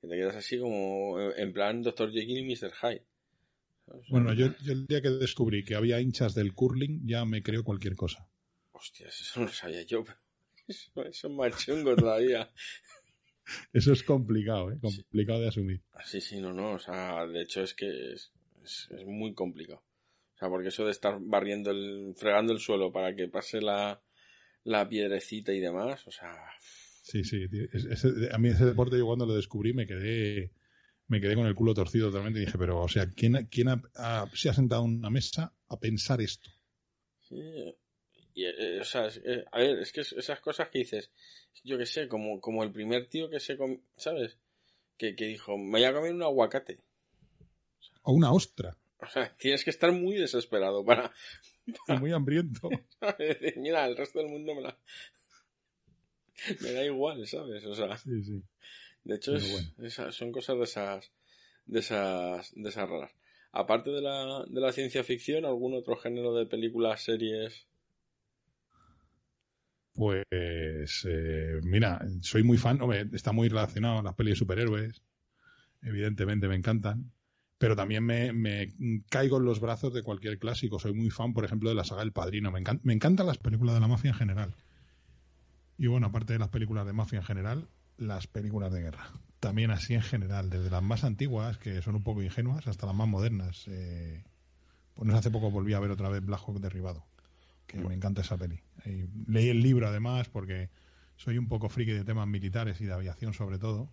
que 0.00 0.08
te 0.08 0.16
quedas 0.16 0.36
así 0.36 0.58
como 0.58 1.18
en 1.32 1.52
plan 1.52 1.82
Dr. 1.82 2.10
Jekyll 2.10 2.38
y 2.38 2.44
Mr. 2.54 2.72
Hyde. 2.80 3.04
Bueno, 4.08 4.32
yo, 4.34 4.48
yo 4.62 4.72
el 4.72 4.86
día 4.86 5.00
que 5.02 5.10
descubrí 5.10 5.64
que 5.64 5.74
había 5.74 6.00
hinchas 6.00 6.34
del 6.34 6.54
curling 6.54 7.06
ya 7.06 7.24
me 7.24 7.42
creo 7.42 7.64
cualquier 7.64 7.96
cosa. 7.96 8.28
Hostias, 8.72 9.20
eso 9.22 9.40
no 9.40 9.46
lo 9.46 9.52
sabía 9.52 9.82
yo, 9.84 10.04
pero 10.04 10.18
eso, 10.68 11.04
eso 11.04 11.28
es 11.28 11.32
más 11.34 11.64
chungo 11.64 11.96
todavía. 11.96 12.50
Eso 13.74 13.92
es 13.92 14.02
complicado, 14.02 14.70
¿eh? 14.72 14.78
complicado 14.80 15.40
de 15.40 15.48
asumir. 15.48 15.82
Sí, 16.04 16.20
sí, 16.20 16.40
no, 16.40 16.52
no, 16.52 16.72
o 16.72 16.78
sea, 16.78 17.26
de 17.26 17.42
hecho 17.42 17.62
es 17.62 17.74
que 17.74 18.12
es, 18.12 18.32
es, 18.62 18.88
es 18.90 19.04
muy 19.06 19.34
complicado. 19.34 19.82
O 20.34 20.38
sea, 20.38 20.48
porque 20.48 20.68
eso 20.68 20.84
de 20.84 20.90
estar 20.90 21.18
barriendo 21.20 21.70
el, 21.70 22.14
fregando 22.16 22.52
el 22.52 22.58
suelo 22.60 22.92
para 22.92 23.14
que 23.14 23.28
pase 23.28 23.60
la, 23.60 24.02
la 24.64 24.88
piedrecita 24.88 25.52
y 25.52 25.60
demás, 25.60 26.06
o 26.06 26.10
sea, 26.10 26.34
Sí, 27.02 27.22
sí. 27.24 27.46
ese- 27.72 28.30
a 28.32 28.38
mí 28.38 28.48
ese 28.48 28.64
deporte 28.64 28.98
yo 28.98 29.06
cuando 29.06 29.26
lo 29.26 29.34
descubrí 29.34 29.72
me 29.74 29.86
quedé 29.86 30.50
me 31.08 31.20
quedé 31.20 31.34
con 31.34 31.46
el 31.46 31.54
culo 31.54 31.74
torcido 31.74 32.08
totalmente 32.08 32.40
y 32.40 32.46
dije, 32.46 32.58
pero, 32.58 32.80
o 32.80 32.88
sea, 32.88 33.06
¿quién, 33.10 33.46
quién 33.50 33.68
ha- 33.68 33.82
ha- 33.96 34.26
se 34.34 34.48
ha 34.48 34.54
sentado 34.54 34.84
en 34.84 34.98
una 34.98 35.10
mesa 35.10 35.52
a 35.68 35.78
pensar 35.78 36.20
esto? 36.20 36.50
sí, 37.28 37.74
y, 38.34 38.44
eh, 38.46 38.80
o 38.80 38.84
sea, 38.84 39.08
eh, 39.24 39.44
a 39.52 39.58
ver, 39.58 39.78
es 39.78 39.92
que 39.92 40.00
es- 40.00 40.12
esas 40.12 40.40
cosas 40.40 40.68
que 40.68 40.78
dices, 40.80 41.10
yo 41.62 41.78
que 41.78 41.86
sé, 41.86 42.08
como, 42.08 42.40
como 42.40 42.62
el 42.64 42.72
primer 42.72 43.06
tío 43.06 43.30
que 43.30 43.38
se, 43.40 43.56
com- 43.56 43.80
¿sabes? 43.96 44.36
Que, 44.98 45.14
que 45.14 45.26
dijo, 45.26 45.56
me 45.56 45.70
voy 45.78 45.84
a 45.84 45.92
comer 45.94 46.12
un 46.12 46.22
aguacate. 46.22 46.78
O 48.02 48.12
una 48.12 48.32
ostra, 48.32 48.76
O 48.98 49.06
sea, 49.08 49.34
tienes 49.36 49.64
que 49.64 49.70
estar 49.70 49.90
muy 49.92 50.16
desesperado 50.16 50.84
para 50.84 51.12
y 51.88 51.92
muy 51.98 52.12
hambriento. 52.12 52.68
mira, 53.56 53.86
el 53.86 53.96
resto 53.96 54.18
del 54.18 54.28
mundo 54.28 54.54
me 54.54 54.62
la... 54.62 54.76
me 56.60 56.72
da 56.72 56.84
igual, 56.84 57.26
¿sabes? 57.26 57.64
O 57.66 57.74
sea... 57.74 57.96
Sí, 57.98 58.22
sí. 58.24 58.42
De 59.04 59.16
hecho, 59.16 59.36
es- 59.36 59.74
bueno. 59.78 60.12
son 60.12 60.32
cosas 60.32 60.56
de 60.58 60.64
esas, 60.64 61.12
de 61.66 61.80
esas, 61.80 62.52
de 62.54 62.68
esas 62.68 62.88
raras. 62.88 63.12
Aparte 63.52 63.90
de 63.90 64.00
la, 64.02 64.44
de 64.48 64.60
la 64.60 64.72
ciencia 64.72 65.04
ficción, 65.04 65.44
¿algún 65.44 65.74
otro 65.74 65.96
género 65.96 66.34
de 66.34 66.46
películas, 66.46 67.02
series? 67.04 67.66
Pues, 69.94 70.24
eh, 71.08 71.60
mira, 71.62 72.04
soy 72.20 72.42
muy 72.42 72.58
fan, 72.58 72.80
hombre, 72.82 73.06
está 73.12 73.30
muy 73.32 73.48
relacionado 73.48 74.00
a 74.00 74.02
las 74.02 74.14
pelis 74.14 74.32
de 74.32 74.38
superhéroes, 74.38 75.02
evidentemente 75.82 76.48
me 76.48 76.56
encantan, 76.56 77.12
pero 77.58 77.76
también 77.76 78.04
me, 78.04 78.32
me 78.32 78.72
caigo 79.08 79.36
en 79.38 79.44
los 79.44 79.60
brazos 79.60 79.94
de 79.94 80.02
cualquier 80.02 80.38
clásico. 80.38 80.80
Soy 80.80 80.92
muy 80.94 81.10
fan, 81.10 81.32
por 81.32 81.44
ejemplo, 81.44 81.68
de 81.68 81.76
la 81.76 81.84
saga 81.84 82.02
El 82.02 82.12
Padrino. 82.12 82.50
Me, 82.50 82.60
encan- 82.60 82.80
me 82.82 82.92
encantan 82.92 83.26
las 83.28 83.38
películas 83.38 83.74
de 83.74 83.80
la 83.80 83.88
mafia 83.88 84.08
en 84.10 84.16
general. 84.16 84.54
Y 85.78 85.86
bueno, 85.86 86.08
aparte 86.08 86.32
de 86.32 86.38
las 86.40 86.48
películas 86.48 86.86
de 86.86 86.92
mafia 86.92 87.18
en 87.20 87.24
general, 87.24 87.68
las 87.96 88.26
películas 88.26 88.72
de 88.72 88.82
guerra. 88.82 89.10
También 89.40 89.70
así 89.70 89.94
en 89.94 90.02
general, 90.02 90.50
desde 90.50 90.70
las 90.70 90.82
más 90.82 91.04
antiguas, 91.04 91.58
que 91.58 91.82
son 91.82 91.96
un 91.96 92.02
poco 92.02 92.22
ingenuas, 92.22 92.66
hasta 92.66 92.86
las 92.86 92.94
más 92.94 93.08
modernas. 93.08 93.64
Eh, 93.68 94.24
pues 94.94 95.06
no 95.06 95.12
sé, 95.12 95.18
hace 95.18 95.30
poco 95.30 95.50
volví 95.50 95.74
a 95.74 95.80
ver 95.80 95.90
otra 95.90 96.08
vez 96.08 96.24
Black 96.24 96.40
Hawk 96.46 96.60
Derribado, 96.60 97.04
que 97.66 97.78
me 97.78 97.94
encanta 97.94 98.22
esa 98.22 98.36
peli. 98.36 98.60
Y 98.84 99.06
leí 99.30 99.48
el 99.48 99.62
libro 99.62 99.88
además 99.88 100.28
porque 100.28 100.70
soy 101.16 101.38
un 101.38 101.48
poco 101.48 101.68
friki 101.68 101.92
de 101.92 102.04
temas 102.04 102.26
militares 102.26 102.80
y 102.80 102.86
de 102.86 102.92
aviación 102.92 103.34
sobre 103.34 103.58
todo. 103.58 103.92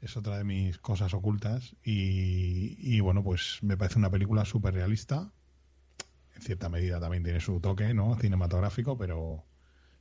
Es 0.00 0.16
otra 0.16 0.36
de 0.36 0.44
mis 0.44 0.78
cosas 0.78 1.14
ocultas. 1.14 1.76
Y, 1.84 2.76
y 2.78 3.00
bueno, 3.00 3.22
pues 3.22 3.58
me 3.62 3.76
parece 3.76 3.98
una 3.98 4.10
película 4.10 4.44
súper 4.44 4.74
realista. 4.74 5.32
En 6.34 6.42
cierta 6.42 6.68
medida 6.68 6.98
también 6.98 7.22
tiene 7.22 7.40
su 7.40 7.60
toque, 7.60 7.94
¿no? 7.94 8.16
Cinematográfico, 8.18 8.96
pero, 8.98 9.44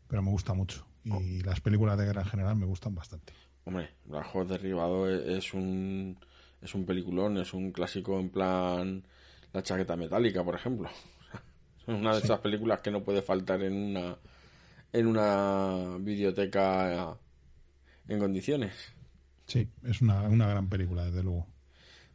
pero 0.07 0.21
me 0.23 0.31
gusta 0.31 0.53
mucho. 0.53 0.90
Y 1.03 1.41
las 1.41 1.61
películas 1.61 1.97
de 1.97 2.05
guerra 2.05 2.21
en 2.21 2.27
general 2.27 2.55
me 2.55 2.65
gustan 2.65 2.93
bastante. 2.93 3.33
Hombre, 3.65 3.89
Hawk 4.11 4.47
Derribado 4.47 5.09
e- 5.09 5.37
es 5.37 5.53
un, 5.53 6.17
es 6.61 6.75
un 6.75 6.85
peliculón, 6.85 7.37
es 7.37 7.53
un 7.53 7.71
clásico 7.71 8.19
en 8.19 8.29
plan 8.29 9.03
La 9.53 9.63
chaqueta 9.63 9.95
metálica, 9.95 10.43
por 10.43 10.55
ejemplo. 10.55 10.89
Es 11.87 11.95
una 11.95 12.13
de 12.13 12.19
esas 12.19 12.39
películas 12.39 12.79
que 12.81 12.91
no 12.91 13.03
puede 13.03 13.23
faltar 13.23 13.63
en 13.63 13.73
una 13.73 14.15
en 14.93 15.07
una 15.07 15.97
biblioteca 15.99 17.17
en 18.07 18.19
condiciones. 18.19 18.73
Sí, 19.47 19.67
es 19.83 20.01
una, 20.01 20.23
una 20.23 20.47
gran 20.47 20.69
película, 20.69 21.05
desde 21.05 21.23
luego. 21.23 21.47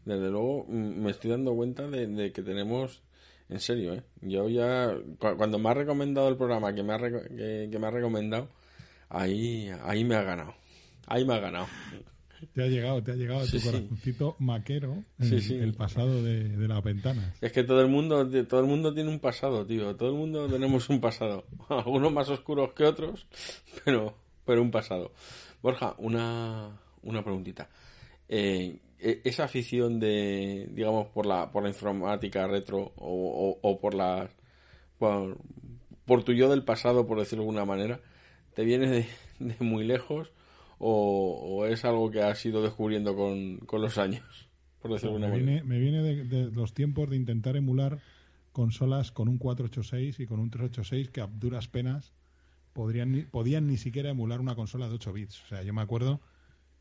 Desde 0.05 0.31
luego, 0.31 0.66
me 0.69 1.11
estoy 1.11 1.31
dando 1.31 1.55
cuenta 1.55 1.88
de, 1.88 2.33
que 2.33 2.43
tenemos, 2.43 3.02
en 3.49 3.61
serio, 3.61 3.95
¿eh? 3.95 4.02
Yo 4.21 4.49
ya, 4.49 4.95
cuando 5.19 5.59
me 5.59 5.69
ha 5.69 5.75
recomendado 5.75 6.28
el 6.28 6.37
programa 6.37 6.75
que 6.75 6.83
me 6.83 6.95
ha, 6.95 6.99
que, 6.99 7.76
me 7.78 7.87
ha 7.87 7.90
recomendado, 7.90 8.49
ahí, 9.08 9.70
ahí 9.84 10.04
me 10.04 10.16
ha 10.16 10.22
ganado. 10.22 10.54
Ahí 11.06 11.25
me 11.25 11.34
ha 11.34 11.38
ganado. 11.38 11.66
Te 12.52 12.62
ha 12.62 12.66
llegado, 12.66 13.02
te 13.02 13.12
ha 13.12 13.14
llegado 13.14 13.46
tu 13.46 13.60
corazoncito 13.60 14.36
maquero 14.38 15.04
el 15.18 15.75
pasado 15.75 16.22
de, 16.22 16.48
de 16.48 16.68
las 16.68 16.82
ventanas. 16.82 17.34
Es 17.40 17.52
que 17.52 17.64
todo 17.64 17.80
el 17.80 17.88
mundo, 17.88 18.28
todo 18.46 18.60
el 18.60 18.66
mundo 18.66 18.92
tiene 18.92 19.10
un 19.10 19.20
pasado, 19.20 19.66
tío. 19.66 19.96
Todo 19.96 20.10
el 20.10 20.16
mundo 20.16 20.46
tenemos 20.46 20.88
un 20.90 21.00
pasado. 21.00 21.46
Algunos 21.68 22.12
más 22.12 22.28
oscuros 22.28 22.72
que 22.75 22.84
otros, 22.84 23.26
pero, 23.84 24.16
pero 24.44 24.62
un 24.62 24.70
pasado. 24.70 25.12
Borja, 25.62 25.94
una, 25.98 26.78
una 27.02 27.22
preguntita. 27.22 27.68
Eh, 28.28 28.78
e, 28.98 29.20
esa 29.25 29.44
afición 29.44 29.98
de, 30.00 30.68
digamos, 30.72 31.08
por 31.08 31.26
la, 31.26 31.50
por 31.50 31.62
la 31.62 31.68
informática 31.68 32.46
retro 32.46 32.92
o, 32.96 33.58
o, 33.60 33.80
por 33.80 33.94
la, 33.94 34.28
por, 34.98 35.38
por, 36.04 36.25
tu 36.25 36.32
yo 36.32 36.48
del 36.48 36.64
pasado, 36.64 37.06
por 37.06 37.18
decirlo 37.18 37.44
de 37.44 37.50
alguna 37.50 37.64
manera, 37.64 38.00
¿te 38.56 38.64
viene 38.64 39.06
de, 39.38 39.56
muy 39.60 39.84
lejos 39.84 40.32
o, 40.78 41.66
es 41.66 41.84
algo 41.84 42.10
que 42.10 42.22
has 42.22 42.44
ido 42.44 42.62
descubriendo 42.62 43.14
con, 43.14 43.58
con 43.58 43.82
los 43.82 43.98
años? 43.98 44.48
Por 44.80 44.92
decirlo 44.92 45.18
me, 45.18 45.30
viene, 45.30 45.62
me 45.62 45.78
viene 45.78 46.02
de, 46.02 46.50
los 46.50 46.72
tiempos 46.72 47.08
de 47.10 47.16
intentar 47.16 47.56
emular 47.56 48.00
consolas 48.52 49.12
con 49.12 49.28
un 49.28 49.38
486 49.38 50.20
y 50.20 50.26
con 50.26 50.40
un 50.40 50.50
386 50.50 51.10
que 51.10 51.20
a 51.20 51.26
duras 51.26 51.68
penas 51.68 52.14
podrían, 52.72 53.28
podían 53.30 53.66
ni 53.66 53.76
siquiera 53.76 54.10
emular 54.10 54.40
una 54.40 54.54
consola 54.54 54.88
de 54.88 54.94
8 54.94 55.12
bits. 55.12 55.44
O 55.44 55.46
sea, 55.48 55.62
yo 55.62 55.75
me 55.75 55.82
acuerdo 55.82 56.20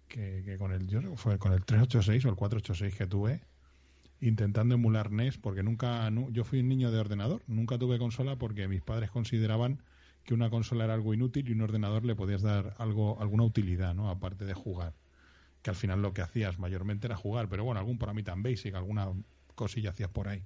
que, 0.08 0.56
con 0.58 0.72
el 0.72 0.88
yo 0.88 1.02
fue 1.18 1.38
con 1.38 1.52
el 1.52 1.66
386 1.66 2.26
o 2.26 2.30
el 2.30 2.36
486 2.36 2.98
que 2.98 3.08
tuve 3.08 3.42
intentando 4.22 4.76
emular 4.76 5.12
NES 5.12 5.38
porque 5.38 5.62
nunca 5.62 6.10
yo 6.32 6.46
fui 6.46 6.62
un 6.62 6.70
niño 6.70 6.90
de 6.90 7.00
ordenador, 7.00 7.42
nunca 7.48 7.78
tuve 7.78 8.00
consola 8.00 8.38
porque 8.38 8.68
mis 8.70 8.82
padres 8.82 9.12
consideraban 9.12 9.82
que 10.26 10.34
una 10.34 10.50
consola 10.50 10.86
era 10.86 10.94
algo 10.96 11.14
inútil 11.14 11.48
y 11.48 11.54
un 11.54 11.62
ordenador 11.62 12.04
le 12.04 12.16
podías 12.16 12.42
dar 12.42 12.74
algo 12.80 13.22
alguna 13.22 13.44
utilidad, 13.44 13.94
¿no? 13.94 14.10
aparte 14.10 14.46
de 14.46 14.54
jugar. 14.54 14.94
Que 15.62 15.70
al 15.70 15.76
final 15.76 16.02
lo 16.02 16.14
que 16.14 16.22
hacías 16.22 16.60
mayormente 16.60 17.08
era 17.08 17.16
jugar, 17.16 17.48
pero 17.48 17.64
bueno, 17.64 17.80
algún 17.80 18.00
mí 18.14 18.24
tan 18.24 18.44
basic, 18.44 18.76
alguna 18.76 19.08
cosilla 19.56 19.92
hacías 19.92 20.10
por 20.10 20.28
ahí. 20.28 20.44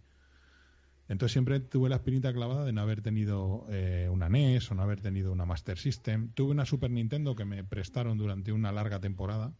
Entonces 1.08 1.34
siempre 1.34 1.60
tuve 1.60 1.90
la 1.90 1.96
espinita 1.96 2.32
clavada 2.32 2.64
de 2.66 2.72
no 2.72 2.82
haber 2.82 3.02
tenido 3.02 3.66
eh, 3.70 4.08
una 4.12 4.30
NES 4.30 4.70
o 4.70 4.76
no 4.76 4.84
haber 4.84 5.02
tenido 5.02 5.32
una 5.32 5.46
Master 5.46 5.78
System. 5.78 6.30
Tuve 6.34 6.52
una 6.52 6.66
Super 6.66 6.92
Nintendo 6.92 7.36
que 7.36 7.46
me 7.46 7.64
prestaron 7.64 8.18
durante 8.18 8.52
una 8.52 8.72
larga 8.72 9.00
temporada. 9.00 9.54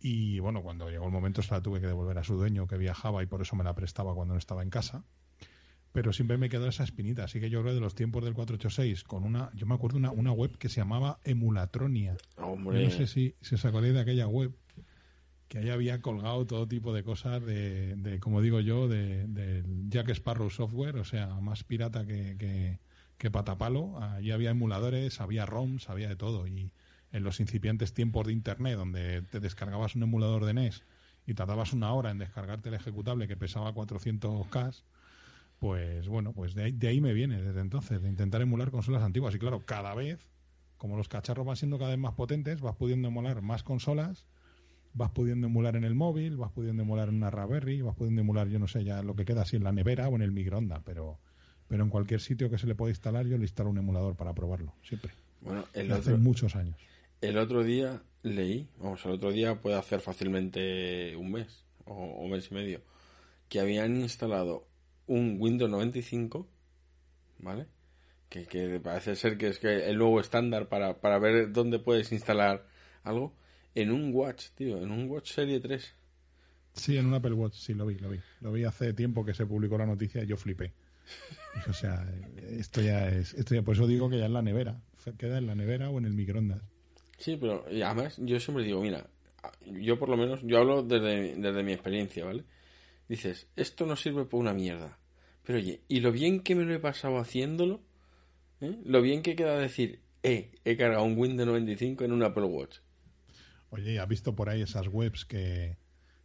Y 0.00 0.38
bueno, 0.38 0.62
cuando 0.62 0.88
llegó 0.88 1.04
el 1.04 1.12
momento 1.12 1.42
se 1.42 1.52
la 1.52 1.60
tuve 1.60 1.80
que 1.80 1.86
devolver 1.86 2.16
a 2.18 2.24
su 2.24 2.36
dueño 2.36 2.66
que 2.66 2.78
viajaba 2.78 3.22
y 3.22 3.26
por 3.26 3.42
eso 3.42 3.56
me 3.56 3.64
la 3.64 3.74
prestaba 3.74 4.14
cuando 4.14 4.34
no 4.34 4.38
estaba 4.38 4.62
en 4.62 4.70
casa. 4.70 5.04
Pero 5.94 6.12
siempre 6.12 6.38
me 6.38 6.48
quedó 6.48 6.66
esa 6.66 6.82
espinita. 6.82 7.22
Así 7.22 7.38
que 7.38 7.50
yo 7.50 7.62
creo 7.62 7.72
de 7.72 7.80
los 7.80 7.94
tiempos 7.94 8.24
del 8.24 8.34
486 8.34 9.04
con 9.04 9.22
una, 9.22 9.52
yo 9.54 9.64
me 9.64 9.76
acuerdo 9.76 9.96
una, 9.96 10.10
una 10.10 10.32
web 10.32 10.58
que 10.58 10.68
se 10.68 10.80
llamaba 10.80 11.20
Emulatronia. 11.22 12.16
No 12.36 12.90
sé 12.90 13.06
si, 13.06 13.36
si 13.40 13.54
os 13.54 13.64
acordáis 13.64 13.94
de 13.94 14.00
aquella 14.00 14.26
web 14.26 14.52
que 15.46 15.58
ahí 15.58 15.70
había 15.70 16.00
colgado 16.00 16.44
todo 16.46 16.66
tipo 16.66 16.92
de 16.92 17.04
cosas 17.04 17.40
de, 17.46 18.18
como 18.20 18.40
digo 18.40 18.58
yo, 18.58 18.88
de, 18.88 19.62
Jack 19.88 20.08
Sparrow 20.08 20.50
Software, 20.50 20.96
o 20.96 21.04
sea, 21.04 21.28
más 21.28 21.62
pirata 21.62 22.04
que, 22.04 22.80
que, 23.16 23.30
patapalo. 23.30 24.02
Allí 24.02 24.32
había 24.32 24.50
emuladores, 24.50 25.20
había 25.20 25.46
ROMs, 25.46 25.88
había 25.90 26.08
de 26.08 26.16
todo. 26.16 26.48
Y 26.48 26.72
en 27.12 27.22
los 27.22 27.38
incipientes 27.38 27.94
tiempos 27.94 28.26
de 28.26 28.32
Internet, 28.32 28.76
donde 28.76 29.22
te 29.22 29.38
descargabas 29.38 29.94
un 29.94 30.02
emulador 30.02 30.44
de 30.44 30.54
NES 30.54 30.82
y 31.24 31.34
tardabas 31.34 31.72
una 31.72 31.92
hora 31.92 32.10
en 32.10 32.18
descargarte 32.18 32.70
el 32.70 32.74
ejecutable 32.74 33.28
que 33.28 33.36
pesaba 33.36 33.72
400K, 33.72 34.82
pues 35.58 36.08
bueno, 36.08 36.32
pues 36.32 36.54
de 36.54 36.64
ahí, 36.64 36.72
de 36.72 36.88
ahí 36.88 37.00
me 37.00 37.12
viene 37.12 37.40
desde 37.42 37.60
entonces, 37.60 38.02
de 38.02 38.08
intentar 38.08 38.42
emular 38.42 38.70
consolas 38.70 39.02
antiguas. 39.02 39.34
Y 39.34 39.38
claro, 39.38 39.64
cada 39.64 39.94
vez, 39.94 40.28
como 40.76 40.96
los 40.96 41.08
cacharros 41.08 41.46
van 41.46 41.56
siendo 41.56 41.78
cada 41.78 41.90
vez 41.90 41.98
más 41.98 42.14
potentes, 42.14 42.60
vas 42.60 42.76
pudiendo 42.76 43.08
emular 43.08 43.42
más 43.42 43.62
consolas 43.62 44.26
vas 44.94 45.10
pudiendo 45.10 45.48
emular 45.48 45.76
en 45.76 45.84
el 45.84 45.94
móvil, 45.94 46.36
vas 46.36 46.52
pudiendo 46.52 46.82
emular 46.82 47.08
en 47.08 47.16
una 47.16 47.30
Raspberry, 47.30 47.82
vas 47.82 47.94
pudiendo 47.94 48.22
emular, 48.22 48.48
yo 48.48 48.58
no 48.58 48.68
sé, 48.68 48.84
ya 48.84 49.02
lo 49.02 49.14
que 49.14 49.24
queda 49.24 49.42
así 49.42 49.56
en 49.56 49.64
la 49.64 49.72
nevera 49.72 50.08
o 50.08 50.14
en 50.14 50.22
el 50.22 50.32
microondas, 50.32 50.80
pero, 50.84 51.18
pero 51.68 51.82
en 51.82 51.90
cualquier 51.90 52.20
sitio 52.20 52.48
que 52.48 52.58
se 52.58 52.66
le 52.66 52.74
pueda 52.74 52.90
instalar, 52.90 53.26
yo 53.26 53.36
le 53.36 53.44
instalo 53.44 53.70
un 53.70 53.78
emulador 53.78 54.16
para 54.16 54.32
probarlo, 54.32 54.72
siempre. 54.82 55.12
Bueno, 55.40 55.64
el 55.74 55.92
Hace 55.92 56.16
muchos 56.16 56.56
años. 56.56 56.76
El 57.20 57.38
otro 57.38 57.64
día 57.64 58.02
leí, 58.22 58.68
vamos, 58.78 59.04
el 59.04 59.12
otro 59.12 59.32
día 59.32 59.60
puede 59.60 59.76
hacer 59.76 60.00
fácilmente 60.00 61.16
un 61.16 61.32
mes 61.32 61.64
o 61.84 62.22
un 62.22 62.30
mes 62.30 62.50
y 62.50 62.54
medio, 62.54 62.80
que 63.48 63.60
habían 63.60 63.96
instalado 63.96 64.66
un 65.06 65.36
Windows 65.38 65.70
95, 65.70 66.48
¿vale? 67.38 67.66
Que, 68.28 68.46
que 68.46 68.80
parece 68.80 69.16
ser 69.16 69.36
que 69.38 69.48
es 69.48 69.58
que 69.58 69.88
el 69.88 69.98
nuevo 69.98 70.20
estándar 70.20 70.68
para, 70.68 71.00
para 71.00 71.18
ver 71.18 71.52
dónde 71.52 71.78
puedes 71.78 72.10
instalar 72.12 72.66
algo 73.02 73.34
en 73.74 73.90
un 73.90 74.14
Watch, 74.14 74.50
tío, 74.54 74.78
en 74.82 74.90
un 74.90 75.08
Watch 75.08 75.32
Serie 75.32 75.60
3. 75.60 75.94
Sí, 76.72 76.96
en 76.96 77.06
un 77.06 77.14
Apple 77.14 77.34
Watch, 77.34 77.54
sí, 77.54 77.74
lo 77.74 77.86
vi, 77.86 77.96
lo 77.96 78.10
vi. 78.10 78.20
Lo 78.40 78.52
vi 78.52 78.64
hace 78.64 78.92
tiempo 78.92 79.24
que 79.24 79.34
se 79.34 79.46
publicó 79.46 79.78
la 79.78 79.86
noticia 79.86 80.22
y 80.22 80.26
yo 80.26 80.36
flipé. 80.36 80.72
o 81.68 81.72
sea, 81.72 82.06
esto 82.50 82.80
ya 82.80 83.08
es, 83.08 83.34
esto 83.34 83.54
ya, 83.54 83.62
por 83.62 83.74
eso 83.74 83.86
digo 83.86 84.08
que 84.08 84.18
ya 84.18 84.26
en 84.26 84.32
la 84.32 84.42
nevera. 84.42 84.80
Queda 85.18 85.38
en 85.38 85.46
la 85.46 85.54
nevera 85.54 85.90
o 85.90 85.98
en 85.98 86.06
el 86.06 86.14
microondas. 86.14 86.62
Sí, 87.18 87.36
pero 87.40 87.64
y 87.70 87.82
además 87.82 88.16
yo 88.18 88.40
siempre 88.40 88.64
digo, 88.64 88.80
mira, 88.80 89.06
yo 89.66 89.98
por 89.98 90.08
lo 90.08 90.16
menos, 90.16 90.40
yo 90.42 90.58
hablo 90.58 90.82
desde, 90.82 91.36
desde 91.36 91.62
mi 91.62 91.72
experiencia, 91.72 92.24
¿vale? 92.24 92.44
Dices, 93.08 93.46
esto 93.56 93.86
no 93.86 93.96
sirve 93.96 94.24
por 94.24 94.40
una 94.40 94.52
mierda. 94.52 94.98
Pero 95.44 95.58
oye, 95.58 95.82
y 95.88 96.00
lo 96.00 96.10
bien 96.10 96.40
que 96.40 96.54
me 96.54 96.64
lo 96.64 96.74
he 96.74 96.78
pasado 96.78 97.18
haciéndolo, 97.18 97.82
¿eh? 98.60 98.78
lo 98.84 99.02
bien 99.02 99.22
que 99.22 99.36
queda 99.36 99.58
decir, 99.58 100.00
eh, 100.22 100.52
he 100.64 100.76
cargado 100.76 101.04
un 101.04 101.18
Windows 101.18 101.46
95 101.46 102.04
en 102.04 102.12
un 102.12 102.22
Apple 102.22 102.44
Watch. 102.44 102.78
Oye, 103.70 103.98
¿has 103.98 104.08
visto 104.08 104.34
por 104.34 104.48
ahí 104.48 104.62
esas 104.62 104.88
webs 104.88 105.24
que, 105.24 105.76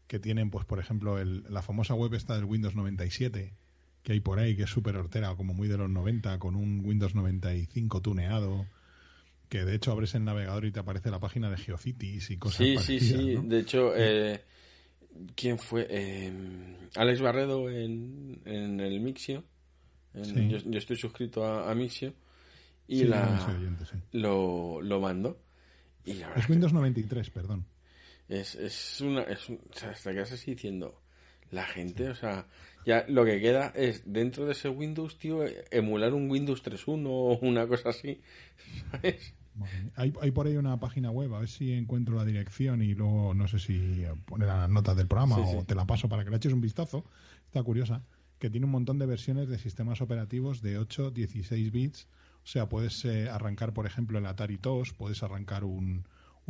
que 0.07 0.19
tienen, 0.19 0.49
pues 0.51 0.65
por 0.65 0.79
ejemplo, 0.79 1.19
el, 1.19 1.43
la 1.49 1.61
famosa 1.61 1.95
web 1.95 2.13
esta 2.13 2.35
del 2.35 2.45
Windows 2.45 2.75
97 2.75 3.53
que 4.03 4.13
hay 4.13 4.19
por 4.19 4.39
ahí, 4.39 4.55
que 4.55 4.63
es 4.63 4.69
súper 4.69 4.95
hortera, 4.95 5.35
como 5.35 5.53
muy 5.53 5.67
de 5.67 5.77
los 5.77 5.89
90, 5.89 6.39
con 6.39 6.55
un 6.55 6.81
Windows 6.85 7.15
95 7.15 8.01
tuneado, 8.01 8.65
que 9.49 9.65
de 9.65 9.75
hecho 9.75 9.91
abres 9.91 10.15
el 10.15 10.23
navegador 10.23 10.65
y 10.65 10.71
te 10.71 10.79
aparece 10.79 11.11
la 11.11 11.19
página 11.19 11.49
de 11.49 11.57
Geocities 11.57 12.31
y 12.31 12.37
cosas 12.37 12.57
Sí, 12.57 12.77
sí, 12.77 12.99
sí. 12.99 13.37
De 13.43 13.59
hecho, 13.59 13.93
eh, 13.95 14.41
¿quién 15.35 15.57
fue? 15.59 15.87
Eh, 15.89 16.31
Alex 16.95 17.21
Barredo 17.21 17.69
en, 17.69 18.41
en 18.45 18.79
el 18.79 18.99
Mixio. 18.99 19.43
yo, 20.13 20.77
estoy 20.77 20.97
suscrito 20.97 21.45
a, 21.45 21.73
Mixio. 21.75 22.13
Y 22.87 23.03
la, 23.03 23.77
lo, 24.11 24.81
lo 24.81 24.99
mando 24.99 25.39
es 26.35 26.49
Windows 26.49 26.73
93, 26.73 27.29
perdón. 27.29 27.65
Es, 28.27 28.55
es 28.55 29.01
una. 29.01 29.23
Es 29.23 29.49
o 29.49 29.57
sea, 29.71 29.91
hasta 29.91 30.13
que 30.13 30.19
así 30.19 30.51
diciendo. 30.51 31.01
La 31.51 31.65
gente, 31.65 32.07
o 32.09 32.13
sea, 32.13 32.45
ya 32.85 33.05
lo 33.07 33.25
que 33.25 33.41
queda 33.41 33.73
es 33.75 34.03
dentro 34.05 34.45
de 34.45 34.51
ese 34.51 34.69
Windows, 34.69 35.17
tío, 35.17 35.43
emular 35.71 36.13
un 36.13 36.29
Windows 36.29 36.63
3.1 36.63 37.07
o 37.07 37.39
una 37.39 37.65
cosa 37.67 37.89
así. 37.89 38.21
¿Sabes? 38.91 39.33
Hay, 39.95 40.13
hay, 40.21 40.31
por 40.31 40.47
ahí 40.47 40.57
una 40.57 40.79
página 40.79 41.11
web, 41.11 41.33
a 41.33 41.39
ver 41.39 41.49
si 41.49 41.73
encuentro 41.73 42.15
la 42.15 42.25
dirección 42.25 42.81
y 42.81 42.93
luego 42.93 43.33
no 43.33 43.47
sé 43.47 43.59
si 43.59 44.03
pone 44.25 44.45
las 44.45 44.69
notas 44.69 44.95
del 44.95 45.07
programa 45.07 45.37
o 45.37 45.63
te 45.63 45.75
la 45.75 45.85
paso 45.85 46.09
para 46.09 46.23
que 46.23 46.29
le 46.29 46.37
eches 46.37 46.53
un 46.53 46.61
vistazo. 46.61 47.05
Está 47.45 47.63
curiosa. 47.63 48.01
Que 48.39 48.49
tiene 48.49 48.65
un 48.65 48.71
montón 48.71 48.99
de 48.99 49.05
versiones 49.05 49.49
de 49.49 49.57
sistemas 49.57 49.99
operativos 49.99 50.61
de 50.61 50.77
8, 50.77 51.11
16 51.11 51.71
bits 51.71 52.07
o 52.43 52.47
sea, 52.51 52.67
puedes 52.67 53.05
eh, 53.05 53.29
arrancar, 53.29 53.73
por 53.73 53.85
ejemplo, 53.85 54.17
el 54.17 54.25
Atari 54.25 54.57
TOS, 54.57 54.93
puedes 54.93 55.21
arrancar 55.23 55.63
un, 55.63 56.05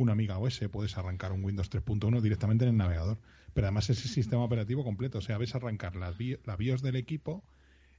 Amiga 0.08 0.38
OS, 0.38 0.60
puedes 0.72 0.96
arrancar 0.96 1.30
un 1.30 1.44
Windows 1.44 1.70
3.1 1.70 2.22
directamente 2.22 2.64
en 2.64 2.70
el 2.70 2.76
navegador. 2.78 3.18
Pero 3.52 3.66
además 3.66 3.90
es 3.90 4.02
el 4.02 4.08
sistema 4.08 4.42
operativo 4.42 4.82
completo. 4.82 5.18
O 5.18 5.20
sea, 5.20 5.36
ves 5.36 5.54
arrancar 5.54 5.94
la 5.94 6.10
BIOS 6.56 6.80
del 6.80 6.96
equipo, 6.96 7.44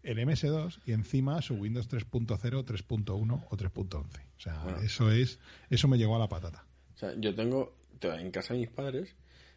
el 0.03 0.17
MS2 0.17 0.79
y 0.85 0.93
encima 0.93 1.41
su 1.41 1.55
Windows 1.55 1.89
3.0, 1.89 2.37
3.1 2.37 3.45
o 3.49 3.57
3.11. 3.57 3.97
O 3.97 4.39
sea, 4.39 4.77
eso 4.83 5.11
es 5.11 5.39
eso 5.69 5.87
me 5.87 5.97
llegó 5.97 6.15
a 6.15 6.19
la 6.19 6.29
patata. 6.29 6.65
O 6.95 6.97
sea, 6.97 7.13
yo 7.17 7.35
tengo 7.35 7.75
en 8.01 8.31
casa 8.31 8.53
de 8.53 8.61
mis 8.61 8.69
padres 8.69 9.15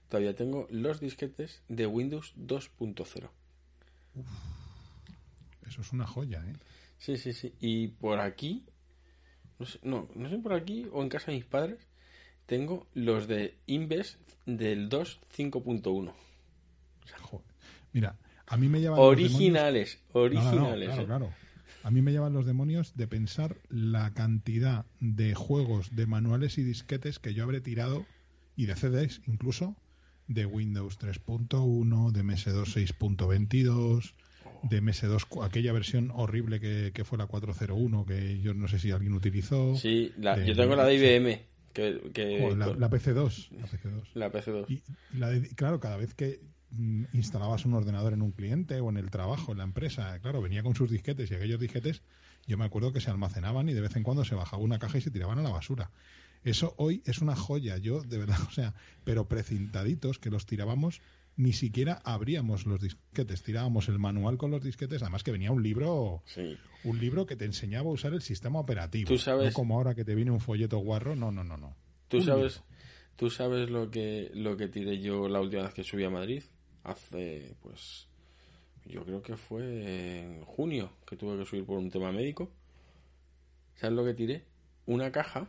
todavía 0.09 0.35
tengo 0.35 0.67
los 0.71 1.01
disquetes 1.01 1.63
de 1.69 1.87
Windows 1.87 2.35
2.0. 2.37 3.31
Eso 5.67 5.81
es 5.81 5.93
una 5.93 6.07
joya, 6.07 6.45
¿eh? 6.47 6.53
Sí, 6.99 7.17
sí, 7.17 7.33
sí. 7.33 7.53
Y 7.61 7.89
por 7.89 8.21
aquí, 8.21 8.65
no 9.59 9.67
sé, 9.67 9.79
no, 9.83 10.09
no 10.15 10.29
sé 10.29 10.39
por 10.39 10.53
aquí 10.53 10.87
o 10.93 11.03
en 11.03 11.09
casa 11.09 11.33
de 11.33 11.39
mis 11.39 11.47
padres, 11.47 11.81
tengo 12.47 12.87
los 12.95 13.27
de 13.27 13.57
Inves 13.67 14.19
del 14.47 14.89
2 14.89 15.21
5.1. 15.37 16.13
Mira, 17.93 18.17
a 18.47 18.57
mí 18.57 18.69
me 18.69 18.81
llevan 18.81 18.99
originales, 19.01 20.01
los 20.13 20.31
demonios... 20.31 20.45
originales. 20.55 20.87
claro, 20.89 21.03
¿eh? 21.03 21.07
claro. 21.07 21.31
A 21.83 21.91
mí 21.91 22.01
me 22.01 22.13
llevan 22.13 22.33
los 22.33 22.47
demonios 22.47 22.97
de 22.97 23.07
pensar 23.07 23.57
la 23.69 24.15
cantidad 24.15 24.87
de 25.01 25.35
juegos, 25.35 25.95
de 25.95 26.07
manuales 26.07 26.57
y 26.57 26.63
disquetes 26.65 27.19
que 27.19 27.35
yo 27.35 27.43
habré 27.45 27.61
tirado, 27.61 28.07
y 28.57 28.65
de 28.67 28.75
CDs 28.75 29.21
incluso, 29.27 29.77
de 30.27 30.47
Windows 30.47 30.99
3.1, 30.99 32.11
de 32.13 32.25
MS2 32.25 32.97
6.22, 32.99 34.15
de 34.63 34.83
MS2, 34.83 35.25
cu- 35.29 35.43
aquella 35.43 35.73
versión 35.73 36.11
horrible 36.15 36.59
que, 36.61 36.93
que 36.95 37.05
fue 37.05 37.19
la 37.19 37.27
401, 37.27 38.07
que 38.07 38.41
yo 38.41 38.55
no 38.55 38.67
sé 38.69 38.79
si 38.79 38.91
alguien 38.91 39.13
utilizó. 39.13 39.77
Sí, 39.77 40.13
la- 40.19 40.37
de- 40.37 40.47
yo 40.47 40.55
tengo 40.57 40.77
la 40.77 40.87
de 40.87 40.95
IBM, 40.95 41.41
que, 41.75 42.01
que- 42.15 42.39
Joder, 42.41 42.57
la, 42.57 42.67
la 42.75 42.89
PC2. 42.91 43.51
La 43.51 43.67
PC2. 43.67 44.03
la 44.15 44.33
PC2. 44.33 44.65
Y 44.71 44.83
la 45.19 45.29
de- 45.31 45.49
claro, 45.51 45.81
cada 45.81 45.99
vez 45.99 46.15
que 46.15 46.41
instalabas 47.13 47.65
un 47.65 47.75
ordenador 47.75 48.13
en 48.13 48.23
un 48.23 48.33
cliente 48.33 48.81
o 48.81 48.91
en 48.91 48.97
el 48.97 49.11
trabajo, 49.11 49.53
en 49.53 49.59
la 49.59 49.65
empresa, 49.65 50.19
claro, 50.21 50.41
venía 50.43 50.63
con 50.63 50.75
sus 50.75 50.91
disquetes 50.91 51.31
y 51.31 51.35
aquellos 51.35 51.61
disquetes, 51.61 52.03
yo 52.47 52.59
me 52.59 52.65
acuerdo 52.65 52.93
que 52.93 53.01
se 53.01 53.11
almacenaban 53.11 53.69
y 53.69 53.73
de 53.75 53.81
vez 53.81 53.97
en 53.97 54.03
cuando 54.03 54.25
se 54.25 54.35
bajaba 54.35 54.63
una 54.63 54.79
caja 54.79 54.99
y 54.99 55.01
se 55.01 55.11
tiraban 55.11 55.39
a 55.39 55.43
la 55.43 55.51
basura. 55.51 55.91
Eso 56.43 56.75
hoy 56.77 57.03
es 57.07 57.21
una 57.21 57.35
joya, 57.37 57.79
yo 57.79 58.03
de 58.03 58.19
verdad, 58.19 58.37
o 58.49 58.51
sea, 58.53 58.75
pero 59.05 59.29
precintaditos 59.29 60.19
que 60.19 60.31
los 60.31 60.45
tirábamos, 60.47 61.01
ni 61.37 61.53
siquiera 61.53 62.01
abríamos 62.05 62.67
los 62.67 62.81
disquetes, 62.81 63.43
tirábamos 63.43 63.89
el 63.89 63.99
manual 63.99 64.37
con 64.37 64.51
los 64.51 64.63
disquetes, 64.63 65.03
además 65.03 65.25
que 65.25 65.33
venía 65.33 65.51
un 65.51 65.63
libro, 65.63 66.23
Sí. 66.27 66.57
un 66.85 66.99
libro 67.01 67.27
que 67.27 67.35
te 67.37 67.45
enseñaba 67.45 67.89
a 67.89 67.93
usar 67.93 68.13
el 68.13 68.23
sistema 68.23 68.59
operativo. 68.61 69.09
Tú 69.09 69.19
sabes- 69.19 69.47
No 69.47 69.53
como 69.53 69.77
ahora 69.77 69.95
que 69.95 70.05
te 70.05 70.15
viene 70.15 70.31
un 70.31 70.41
folleto 70.41 70.79
guarro, 70.79 71.17
no, 71.17 71.33
no, 71.33 71.43
no, 71.43 71.57
no. 71.57 71.75
¿Tú 72.09 72.19
Un 72.19 72.23
sabes, 72.25 72.53
libro. 72.57 72.67
tú 73.17 73.31
sabes 73.31 73.71
lo 73.71 73.91
que 73.91 74.31
lo 74.35 74.57
que 74.57 74.69
tiré 74.69 75.01
yo 75.01 75.29
la 75.29 75.41
última 75.41 75.63
vez 75.63 75.73
que 75.75 75.83
subí 75.83 76.05
a 76.05 76.11
Madrid? 76.11 76.43
Hace, 76.85 77.55
pues, 77.63 78.07
yo 78.85 79.05
creo 79.05 79.23
que 79.23 79.37
fue 79.37 80.21
en 80.21 80.45
junio 80.45 80.93
que 81.07 81.17
tuve 81.17 81.39
que 81.39 81.47
subir 81.47 81.65
por 81.65 81.79
un 81.79 81.91
tema 81.91 82.13
médico. 82.13 82.51
¿Sabes 83.77 83.97
lo 83.97 84.05
que 84.05 84.15
tiré? 84.15 84.45
Una 84.87 85.11
caja, 85.11 85.49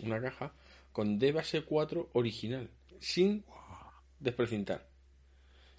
una 0.00 0.20
caja 0.20 0.52
con 0.92 1.18
DBase 1.18 1.62
4 1.62 2.10
original, 2.12 2.70
sin 3.00 3.44
desprecintar. 4.20 4.86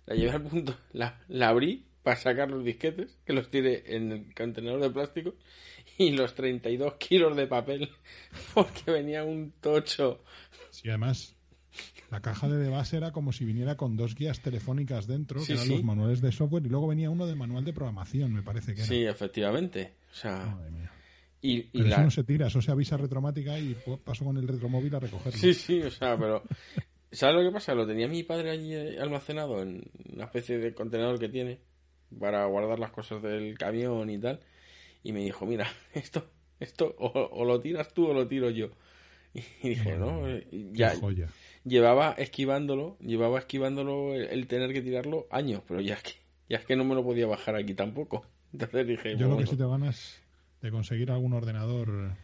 La 0.05 0.15
llevé 0.15 0.31
al 0.31 0.43
punto, 0.43 0.75
la, 0.91 1.23
la 1.27 1.49
abrí 1.49 1.85
para 2.03 2.15
sacar 2.15 2.49
los 2.49 2.63
disquetes, 2.63 3.17
que 3.25 3.33
los 3.33 3.49
tiré 3.51 3.95
en 3.95 4.11
el 4.11 4.33
contenedor 4.33 4.81
de 4.81 4.89
plástico, 4.89 5.35
y 5.97 6.11
los 6.11 6.33
32 6.33 6.95
kilos 6.95 7.35
de 7.35 7.47
papel, 7.47 7.89
porque 8.53 8.91
venía 8.91 9.23
un 9.23 9.51
tocho. 9.61 10.23
Sí, 10.71 10.89
además, 10.89 11.35
la 12.11 12.21
caja 12.21 12.47
de 12.49 12.69
base 12.69 12.97
era 12.97 13.11
como 13.11 13.31
si 13.31 13.45
viniera 13.45 13.77
con 13.77 13.95
dos 13.97 14.15
guías 14.15 14.41
telefónicas 14.41 15.05
dentro, 15.07 15.39
Sí, 15.41 15.47
que 15.47 15.53
eran 15.53 15.65
sí. 15.65 15.73
los 15.73 15.83
manuales 15.83 16.21
de 16.21 16.31
software, 16.31 16.65
y 16.65 16.69
luego 16.69 16.87
venía 16.87 17.09
uno 17.09 17.27
de 17.27 17.35
manual 17.35 17.63
de 17.65 17.73
programación, 17.73 18.33
me 18.33 18.41
parece 18.41 18.73
que 18.73 18.81
era. 18.81 18.87
Sí, 18.89 19.03
efectivamente. 19.05 19.93
O 20.11 20.15
sea, 20.15 20.45
Madre 20.45 20.71
mía. 20.71 20.91
y, 21.41 21.57
y 21.57 21.63
Pero 21.71 21.85
la... 21.85 21.95
eso 21.95 22.03
no 22.03 22.11
se 22.11 22.23
tira, 22.23 22.47
eso 22.47 22.61
se 22.61 22.71
avisa 22.71 22.97
retromática 22.97 23.59
y 23.59 23.75
paso 24.03 24.25
con 24.25 24.37
el 24.37 24.47
retromóvil 24.47 24.93
a 24.95 24.99
recogerlo. 24.99 25.39
Sí, 25.39 25.53
sí, 25.53 25.81
o 25.81 25.91
sea, 25.91 26.17
pero... 26.17 26.43
¿Sabes 27.11 27.37
lo 27.37 27.41
que 27.49 27.51
pasa? 27.53 27.73
Lo 27.73 27.87
tenía 27.87 28.07
mi 28.07 28.21
padre 28.21 28.51
allí 28.51 28.71
eh, 28.73 28.99
almacenado 28.99 29.63
en 29.63 29.83
una 30.13 30.25
especie 30.25 30.59
de 30.59 30.75
contenedor 30.75 31.17
que 31.19 31.27
tiene 31.27 31.59
para 32.19 32.45
guardar 32.45 32.77
las 32.77 32.91
cosas 32.91 33.21
del 33.23 33.57
camión 33.57 34.09
y 34.11 34.19
tal. 34.19 34.39
Y 35.01 35.11
me 35.11 35.21
dijo, 35.23 35.45
mira, 35.47 35.67
esto, 35.93 36.29
esto 36.59 36.95
o, 36.99 37.07
o 37.31 37.45
lo 37.45 37.59
tiras 37.61 37.93
tú 37.95 38.05
o 38.07 38.13
lo 38.13 38.27
tiro 38.27 38.49
yo. 38.51 38.69
Y 39.33 39.69
dije, 39.69 39.95
no, 39.97 40.27
eh, 40.27 40.47
y 40.51 40.71
Qué 40.71 40.77
ya 40.79 40.95
joya. 40.99 41.29
Llevaba 41.63 42.11
esquivándolo, 42.11 42.97
llevaba 42.99 43.39
esquivándolo 43.39 44.13
el, 44.15 44.25
el 44.25 44.47
tener 44.47 44.73
que 44.73 44.81
tirarlo 44.81 45.27
años, 45.31 45.61
pero 45.67 45.81
ya 45.81 45.95
es 45.95 46.03
que, 46.03 46.11
ya 46.49 46.57
es 46.57 46.65
que 46.65 46.75
no 46.75 46.83
me 46.83 46.95
lo 46.95 47.03
podía 47.03 47.27
bajar 47.27 47.55
aquí 47.55 47.73
tampoco. 47.73 48.25
Entonces 48.53 48.87
dije, 48.87 49.17
Yo 49.17 49.27
lo 49.27 49.37
que 49.37 49.45
sí 49.45 49.55
te 49.55 49.65
ganas 49.65 50.21
de 50.61 50.71
conseguir 50.71 51.11
algún 51.11 51.33
ordenador, 51.33 52.15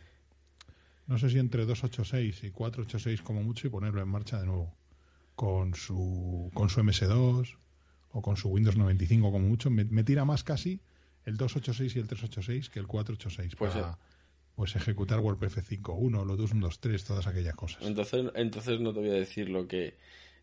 no 1.07 1.17
sé 1.17 1.29
si 1.29 1.39
entre 1.39 1.65
286 1.65 2.43
y 2.43 2.51
486 2.51 3.21
como 3.21 3.43
mucho, 3.43 3.67
y 3.67 3.69
ponerlo 3.69 4.01
en 4.01 4.09
marcha 4.09 4.39
de 4.39 4.45
nuevo. 4.45 4.73
Con 5.35 5.75
su, 5.75 6.49
con 6.53 6.69
su 6.69 6.79
MS2 6.81 7.57
o 8.13 8.21
con 8.21 8.37
su 8.37 8.47
Windows 8.47 8.77
95 8.77 9.31
como 9.31 9.47
mucho. 9.47 9.69
Me, 9.69 9.83
me 9.83 10.05
tira 10.05 10.23
más 10.23 10.45
casi 10.45 10.79
el 11.25 11.35
286 11.35 11.95
y 11.95 11.99
el 11.99 12.07
386 12.07 12.69
que 12.69 12.79
el 12.79 12.87
486 12.87 13.55
Pues, 13.57 13.73
para. 13.73 13.97
Pues 14.55 14.75
ejecutar 14.75 15.19
WordPress 15.19 15.57
5.1, 15.69 16.25
Lotus 16.25 16.53
1.2.3, 16.53 17.03
todas 17.05 17.27
aquellas 17.27 17.55
cosas. 17.55 17.81
Entonces, 17.85 18.31
entonces 18.35 18.79
no 18.79 18.93
te 18.93 18.99
voy 18.99 19.09
a 19.09 19.13
decir 19.13 19.49
lo 19.49 19.67
que 19.67 19.95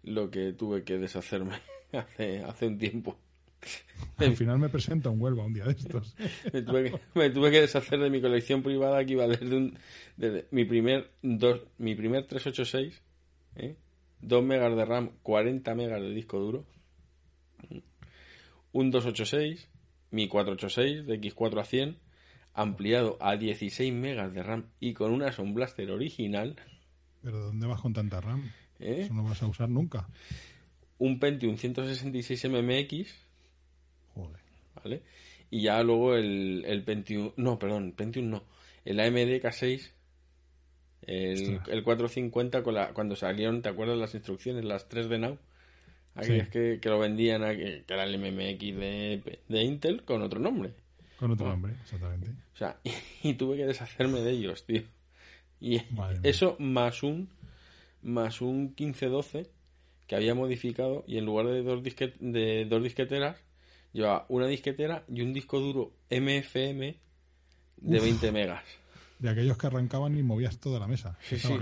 lo 0.03 0.31
que 0.31 0.53
tuve 0.53 0.83
que 0.85 0.99
deshacerme 0.99 1.57
hace, 1.93 2.43
hace 2.43 2.67
un 2.67 2.79
tiempo. 2.79 3.17
Al 4.17 4.37
final 4.37 4.59
me 4.59 4.69
presento 4.69 5.11
en 5.11 5.21
Huelva 5.21 5.45
un 5.45 5.55
día 5.55 5.65
de 5.65 5.73
estos. 5.73 6.17
Me 6.53 6.63
tuve, 6.63 6.91
que, 6.91 7.01
me 7.15 7.31
tuve 7.31 7.51
que 7.53 7.61
deshacer 7.61 8.01
de 8.01 8.11
mi 8.11 8.21
colección 8.21 8.63
privada 8.63 9.05
que 9.05 9.13
iba 9.13 9.29
desde 9.29 9.57
un 9.57 9.79
desde 10.17 10.47
mi 10.51 10.65
primer 10.65 11.11
dos, 11.23 11.61
mi 11.79 11.95
primer 11.95 12.27
386, 12.27 13.01
¿eh? 13.57 13.77
2 14.21 14.45
megas 14.45 14.77
de 14.77 14.85
RAM, 14.85 15.11
40 15.23 15.75
megas 15.75 16.01
de 16.01 16.11
disco 16.11 16.39
duro, 16.39 16.65
un 18.73 18.91
286, 18.91 19.69
mi 20.11 20.29
486 20.29 21.07
de 21.07 21.21
X4 21.21 21.61
a 21.61 21.65
100, 21.65 21.97
ampliado 22.55 23.17
a 23.21 23.37
16 23.37 23.93
megas 23.93 24.33
de 24.35 24.43
RAM 24.43 24.67
y 24.81 24.93
con 24.95 25.13
una 25.13 25.33
Sound 25.33 25.55
Blaster 25.55 25.91
original, 25.91 26.57
Pero 27.23 27.39
¿dónde 27.41 27.67
vas 27.67 27.81
con 27.81 27.93
tanta 27.93 28.21
RAM? 28.21 28.51
¿eh? 28.81 29.03
Eso 29.05 29.15
no 29.15 29.25
vas 29.25 29.43
a 29.43 29.47
usar 29.47 29.69
nunca. 29.69 30.09
un 30.99 31.19
Pentium 31.19 31.57
166 31.57 32.45
MMX, 32.47 33.15
Joder. 34.15 34.41
¿vale? 34.75 35.03
Y 35.51 35.63
ya 35.63 35.83
luego 35.83 36.15
el, 36.17 36.65
el 36.67 36.83
Pentium, 36.85 37.33
no, 37.37 37.59
perdón, 37.59 37.93
Pentium 37.93 38.29
no, 38.31 38.45
el 38.85 39.01
AMD 39.01 39.41
K6, 39.41 39.91
el, 41.03 41.61
el 41.69 41.83
450 41.83 42.63
con 42.63 42.75
la, 42.75 42.93
cuando 42.93 43.17
salieron, 43.17 43.63
¿te 43.63 43.69
acuerdas 43.69 43.99
las 43.99 44.15
instrucciones? 44.15 44.65
Las 44.65 44.89
3 44.89 45.09
de 45.09 45.19
Now, 45.19 45.39
aquellas 46.15 46.47
Sí. 46.47 46.53
que, 46.53 46.79
que 46.81 46.89
lo 46.89 46.99
vendían, 46.99 47.43
a- 47.43 47.55
que 47.55 47.85
era 47.89 48.05
el 48.05 48.15
MMX 48.15 48.61
de, 48.77 49.41
de 49.49 49.63
Intel 49.65 50.05
con 50.05 50.23
otro 50.23 50.39
nombre. 50.41 50.73
Con 51.23 51.31
otro 51.31 51.47
Ah. 51.47 51.51
nombre, 51.51 51.75
exactamente. 51.81 52.31
O 52.53 52.57
sea, 52.57 52.77
y, 53.23 53.35
tuve 53.35 53.57
que 53.57 53.65
deshacerme 53.65 54.19
de 54.23 54.33
ellos, 54.33 54.67
tío. 54.67 54.83
Y 55.61 55.81
Madre 55.93 56.19
mía. 56.19 56.29
eso 56.31 56.57
más 56.59 57.05
un 57.05 57.29
más 58.03 58.41
un 58.41 58.75
1512 58.77 59.49
que 60.09 60.17
había 60.17 60.35
modificado 60.35 61.05
y 61.07 61.19
en 61.19 61.25
lugar 61.25 61.47
de 61.47 61.63
dos, 61.63 61.81
disquet- 61.85 62.19
de 62.19 62.65
dos 62.65 62.83
disqueteras 62.83 63.37
llevaba 63.93 64.27
una 64.29 64.49
disquetera 64.49 65.05
y 65.09 65.23
un 65.23 65.33
disco 65.33 65.61
duro 65.61 65.93
MFM 66.11 66.97
de 67.77 67.97
Uf. 67.99 68.03
20 68.03 68.33
megas. 68.33 68.65
De 69.21 69.29
aquellos 69.31 69.57
que 69.57 69.69
arrancaban 69.69 70.19
y 70.19 70.25
movías 70.25 70.59
toda 70.59 70.81
la 70.81 70.89
mesa. 70.89 71.17
Sí, 71.23 71.39
sí. 71.39 71.55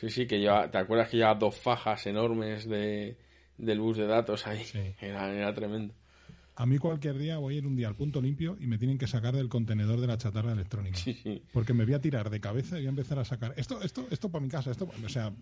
Sí, 0.00 0.08
sí, 0.10 0.26
que 0.26 0.38
llevaba, 0.40 0.70
¿te 0.70 0.78
acuerdas 0.78 1.10
que 1.10 1.18
llevaba 1.18 1.38
dos 1.38 1.56
fajas 1.58 2.06
enormes 2.06 2.66
de, 2.66 3.18
del 3.58 3.80
bus 3.80 3.98
de 3.98 4.06
datos 4.06 4.46
ahí? 4.46 4.64
Sí. 4.64 4.94
Era, 5.02 5.30
era 5.34 5.52
tremendo. 5.54 5.92
A 6.58 6.64
mí 6.64 6.78
cualquier 6.78 7.18
día 7.18 7.36
voy 7.36 7.54
a 7.54 7.58
ir 7.58 7.66
un 7.66 7.76
día 7.76 7.86
al 7.86 7.96
punto 7.96 8.22
limpio 8.22 8.56
y 8.58 8.66
me 8.66 8.78
tienen 8.78 8.96
que 8.96 9.06
sacar 9.06 9.36
del 9.36 9.50
contenedor 9.50 10.00
de 10.00 10.06
la 10.06 10.16
chatarra 10.16 10.52
electrónica. 10.52 10.96
Sí, 10.96 11.12
sí. 11.12 11.42
Porque 11.52 11.74
me 11.74 11.84
voy 11.84 11.92
a 11.92 12.00
tirar 12.00 12.30
de 12.30 12.40
cabeza 12.40 12.76
y 12.78 12.80
voy 12.80 12.86
a 12.86 12.90
empezar 12.90 13.18
a 13.18 13.26
sacar. 13.26 13.52
Esto, 13.58 13.82
esto, 13.82 14.06
esto 14.10 14.30
para 14.30 14.42
mi 14.42 14.48
casa, 14.48 14.70
esto, 14.70 14.88
o 15.04 15.08
sea, 15.10 15.34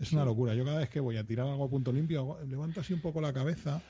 es 0.00 0.12
una 0.12 0.24
locura. 0.24 0.54
Yo 0.54 0.64
cada 0.64 0.78
vez 0.78 0.88
que 0.88 1.00
voy 1.00 1.18
a 1.18 1.24
tirar 1.24 1.46
algo 1.46 1.64
a 1.64 1.68
punto 1.68 1.92
limpio, 1.92 2.38
levanto 2.48 2.80
así 2.80 2.94
un 2.94 3.02
poco 3.02 3.20
la 3.20 3.34
cabeza, 3.34 3.82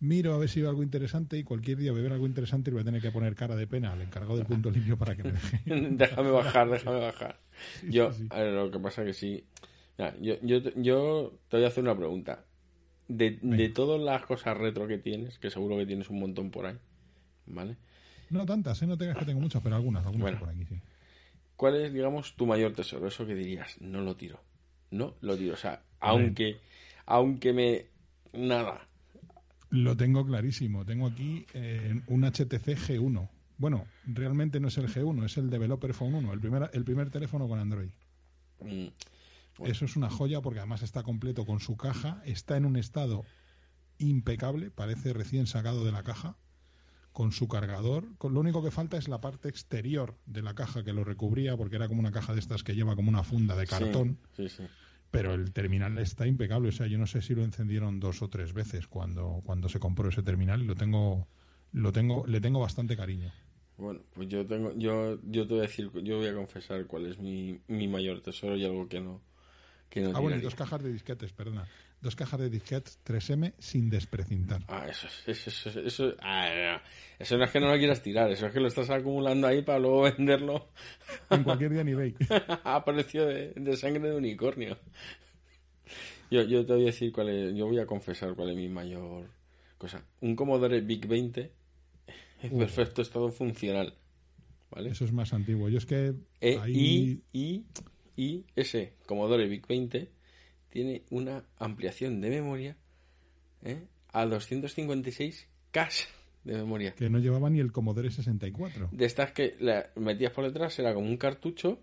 miro 0.00 0.34
a 0.34 0.38
ver 0.38 0.48
si 0.48 0.60
veo 0.60 0.70
algo 0.70 0.82
interesante 0.82 1.38
y 1.38 1.44
cualquier 1.44 1.78
día 1.78 1.92
voy 1.92 2.00
a 2.00 2.04
ver 2.04 2.12
algo 2.14 2.26
interesante 2.26 2.70
y 2.70 2.72
voy 2.72 2.82
a 2.82 2.84
tener 2.84 3.00
que 3.00 3.12
poner 3.12 3.36
cara 3.36 3.54
de 3.54 3.68
pena 3.68 3.92
al 3.92 4.02
encargado 4.02 4.36
del 4.36 4.46
punto 4.46 4.68
limpio 4.68 4.98
para 4.98 5.14
que 5.14 5.22
me 5.22 5.32
deje. 5.32 5.60
déjame 5.66 6.32
bajar, 6.32 6.70
déjame 6.70 6.98
bajar. 6.98 7.38
Yo, 7.88 8.12
sí, 8.12 8.26
a 8.30 8.40
ver, 8.40 8.52
lo 8.52 8.68
que 8.68 8.80
pasa 8.80 9.04
que 9.04 9.14
sí. 9.14 9.44
Mira, 9.96 10.16
yo, 10.20 10.34
yo, 10.42 10.58
yo 10.74 11.38
te 11.48 11.58
voy 11.58 11.64
a 11.64 11.68
hacer 11.68 11.84
una 11.84 11.96
pregunta. 11.96 12.44
De, 13.08 13.38
de 13.42 13.68
todas 13.68 14.00
las 14.00 14.24
cosas 14.24 14.56
retro 14.56 14.86
que 14.86 14.98
tienes, 14.98 15.38
que 15.38 15.50
seguro 15.50 15.76
que 15.76 15.86
tienes 15.86 16.08
un 16.08 16.20
montón 16.20 16.50
por 16.50 16.66
ahí, 16.66 16.78
¿vale? 17.46 17.76
No 18.30 18.46
tantas, 18.46 18.80
¿eh? 18.82 18.86
no 18.86 18.96
tengas 18.96 19.18
que 19.18 19.26
tengo 19.26 19.40
muchas, 19.40 19.62
pero 19.62 19.76
algunas, 19.76 20.06
algunas 20.06 20.22
Bueno. 20.22 20.38
por 20.38 20.48
aquí, 20.48 20.64
sí. 20.64 20.80
¿Cuál 21.56 21.76
es, 21.76 21.92
digamos, 21.92 22.34
tu 22.34 22.46
mayor 22.46 22.72
tesoro? 22.72 23.06
Eso 23.06 23.26
que 23.26 23.34
dirías, 23.34 23.80
no 23.80 24.00
lo 24.00 24.16
tiro. 24.16 24.40
No 24.90 25.14
lo 25.20 25.36
tiro. 25.36 25.54
O 25.54 25.56
sea, 25.56 25.82
aunque, 26.00 26.56
aunque 27.06 27.52
me. 27.52 27.86
Nada. 28.32 28.88
Lo 29.70 29.96
tengo 29.96 30.26
clarísimo. 30.26 30.84
Tengo 30.84 31.06
aquí 31.06 31.46
eh, 31.54 32.00
un 32.08 32.22
HTC 32.22 32.76
G1. 32.76 33.28
Bueno, 33.58 33.86
realmente 34.06 34.58
no 34.58 34.68
es 34.68 34.78
el 34.78 34.88
G1, 34.88 35.24
es 35.24 35.36
el 35.36 35.50
Developer 35.50 35.94
Phone 35.94 36.14
1, 36.16 36.32
el 36.32 36.40
primer, 36.40 36.70
el 36.72 36.84
primer 36.84 37.10
teléfono 37.10 37.46
con 37.46 37.60
Android. 37.60 37.90
Mm, 38.60 38.86
Bueno. 39.58 39.72
Eso 39.72 39.84
es 39.84 39.96
una 39.96 40.10
joya 40.10 40.40
porque 40.40 40.60
además 40.60 40.82
está 40.82 41.02
completo 41.02 41.44
con 41.44 41.60
su 41.60 41.76
caja, 41.76 42.22
está 42.24 42.56
en 42.56 42.64
un 42.64 42.76
estado 42.76 43.24
impecable, 43.98 44.70
parece 44.70 45.12
recién 45.12 45.46
sacado 45.46 45.84
de 45.84 45.92
la 45.92 46.02
caja, 46.02 46.36
con 47.12 47.32
su 47.32 47.48
cargador. 47.48 48.16
Con, 48.18 48.34
lo 48.34 48.40
único 48.40 48.62
que 48.62 48.70
falta 48.70 48.96
es 48.96 49.08
la 49.08 49.20
parte 49.20 49.48
exterior 49.48 50.16
de 50.26 50.42
la 50.42 50.54
caja 50.54 50.82
que 50.82 50.92
lo 50.92 51.04
recubría, 51.04 51.56
porque 51.56 51.76
era 51.76 51.88
como 51.88 52.00
una 52.00 52.12
caja 52.12 52.32
de 52.32 52.40
estas 52.40 52.62
que 52.62 52.74
lleva 52.74 52.96
como 52.96 53.10
una 53.10 53.22
funda 53.22 53.56
de 53.56 53.66
cartón. 53.66 54.18
Sí, 54.36 54.48
sí. 54.48 54.56
sí. 54.58 54.64
pero 55.10 55.34
el 55.34 55.52
terminal 55.52 55.98
está 55.98 56.26
impecable. 56.26 56.70
O 56.70 56.72
sea, 56.72 56.86
yo 56.86 56.98
no 56.98 57.06
sé 57.06 57.20
si 57.20 57.34
lo 57.34 57.44
encendieron 57.44 58.00
dos 58.00 58.22
o 58.22 58.28
tres 58.28 58.52
veces 58.54 58.86
cuando, 58.86 59.42
cuando 59.44 59.68
se 59.68 59.78
compró 59.78 60.08
ese 60.08 60.22
terminal 60.22 60.62
y 60.62 60.66
lo 60.66 60.74
tengo, 60.74 61.28
lo 61.72 61.92
tengo, 61.92 62.26
le 62.26 62.40
tengo 62.40 62.60
bastante 62.60 62.96
cariño. 62.96 63.30
Bueno, 63.76 64.00
pues 64.14 64.28
yo 64.28 64.46
tengo, 64.46 64.72
yo, 64.76 65.18
yo 65.22 65.46
te 65.46 65.54
voy 65.54 65.58
a 65.58 65.62
decir, 65.62 65.90
yo 66.02 66.18
voy 66.18 66.28
a 66.28 66.34
confesar 66.34 66.86
cuál 66.86 67.06
es 67.06 67.18
mi, 67.18 67.58
mi 67.68 67.88
mayor 67.88 68.20
tesoro 68.20 68.56
y 68.56 68.64
algo 68.64 68.86
que 68.88 69.00
no, 69.00 69.20
que 69.92 70.06
Ah, 70.06 70.20
bueno, 70.20 70.38
y 70.38 70.40
dos 70.40 70.54
cajas 70.54 70.82
de 70.82 70.90
disquetes, 70.90 71.32
perdona. 71.32 71.68
Dos 72.00 72.16
cajas 72.16 72.40
de 72.40 72.48
disquetes 72.48 72.98
3M 73.04 73.52
sin 73.58 73.90
desprecintar. 73.90 74.62
Ah, 74.66 74.86
eso, 74.88 75.06
eso, 75.26 75.50
eso, 75.50 75.80
eso, 75.80 76.14
ah, 76.20 76.48
no. 76.48 76.80
eso 77.18 77.36
no 77.36 77.44
es 77.44 77.50
que 77.50 77.60
no 77.60 77.70
lo 77.70 77.76
quieras 77.76 78.02
tirar, 78.02 78.30
eso 78.30 78.46
es 78.46 78.52
que 78.54 78.60
lo 78.60 78.68
estás 78.68 78.88
acumulando 78.88 79.46
ahí 79.46 79.60
para 79.60 79.78
luego 79.78 80.02
venderlo 80.16 80.70
En 81.28 81.44
cualquier 81.44 81.72
día 81.72 81.84
ni 81.84 81.92
eBay. 81.92 82.14
a 82.64 82.82
precio 82.84 83.26
de, 83.26 83.52
de 83.54 83.76
sangre 83.76 84.08
de 84.08 84.16
unicornio. 84.16 84.78
Yo, 86.30 86.42
yo 86.42 86.64
te 86.64 86.72
voy 86.72 86.84
a 86.84 86.86
decir 86.86 87.12
cuál 87.12 87.28
es, 87.28 87.54
yo 87.54 87.66
voy 87.66 87.78
a 87.78 87.84
confesar 87.84 88.34
cuál 88.34 88.50
es 88.50 88.56
mi 88.56 88.70
mayor 88.70 89.28
cosa. 89.76 90.02
Un 90.22 90.34
Commodore 90.34 90.80
VIC 90.80 91.06
20 91.06 91.52
en 92.44 92.58
perfecto 92.58 93.02
estado 93.02 93.30
funcional. 93.30 93.94
¿Vale? 94.70 94.88
Eso 94.90 95.04
es 95.04 95.12
más 95.12 95.34
antiguo. 95.34 95.68
Yo 95.68 95.76
es 95.76 95.84
que 95.84 96.14
E, 96.40 96.58
ahí... 96.58 97.22
y, 97.34 97.38
y, 97.38 97.66
y 98.16 98.44
ese 98.56 98.92
Commodore 99.06 99.46
VIC 99.48 99.66
20 99.66 100.08
tiene 100.70 101.02
una 101.10 101.44
ampliación 101.58 102.20
de 102.20 102.30
memoria 102.30 102.76
¿eh? 103.64 103.86
a 104.12 104.24
256 104.26 105.46
K 105.70 105.88
de 106.44 106.54
memoria. 106.54 106.94
que 106.94 107.08
no 107.08 107.18
llevaba 107.18 107.48
ni 107.50 107.60
el 107.60 107.72
Commodore 107.72 108.10
64. 108.10 108.88
De 108.92 109.04
estas 109.04 109.32
que 109.32 109.54
la 109.60 109.90
metías 109.96 110.32
por 110.32 110.44
detrás 110.44 110.78
era 110.78 110.92
como 110.94 111.06
un 111.08 111.16
cartucho 111.16 111.78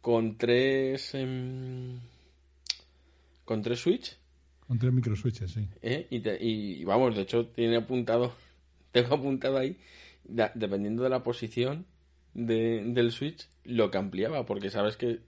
con 0.00 0.36
tres 0.38 1.14
em, 1.14 1.98
con 3.44 3.62
tres 3.62 3.80
switch 3.80 4.16
Con 4.66 4.78
tres 4.78 4.92
microswitches, 4.92 5.50
sí. 5.50 5.66
¿eh? 5.82 6.06
y, 6.10 6.20
te- 6.20 6.38
y 6.44 6.84
vamos, 6.84 7.16
de 7.16 7.22
hecho 7.22 7.46
tiene 7.46 7.76
apuntado, 7.76 8.34
tengo 8.92 9.14
apuntado 9.14 9.58
ahí, 9.58 9.76
da- 10.24 10.52
dependiendo 10.54 11.02
de 11.02 11.08
la 11.10 11.22
posición 11.22 11.86
de- 12.34 12.82
del 12.84 13.10
switch, 13.10 13.48
lo 13.64 13.90
que 13.90 13.98
ampliaba, 13.98 14.44
porque 14.46 14.70
sabes 14.70 14.96
que 14.96 15.20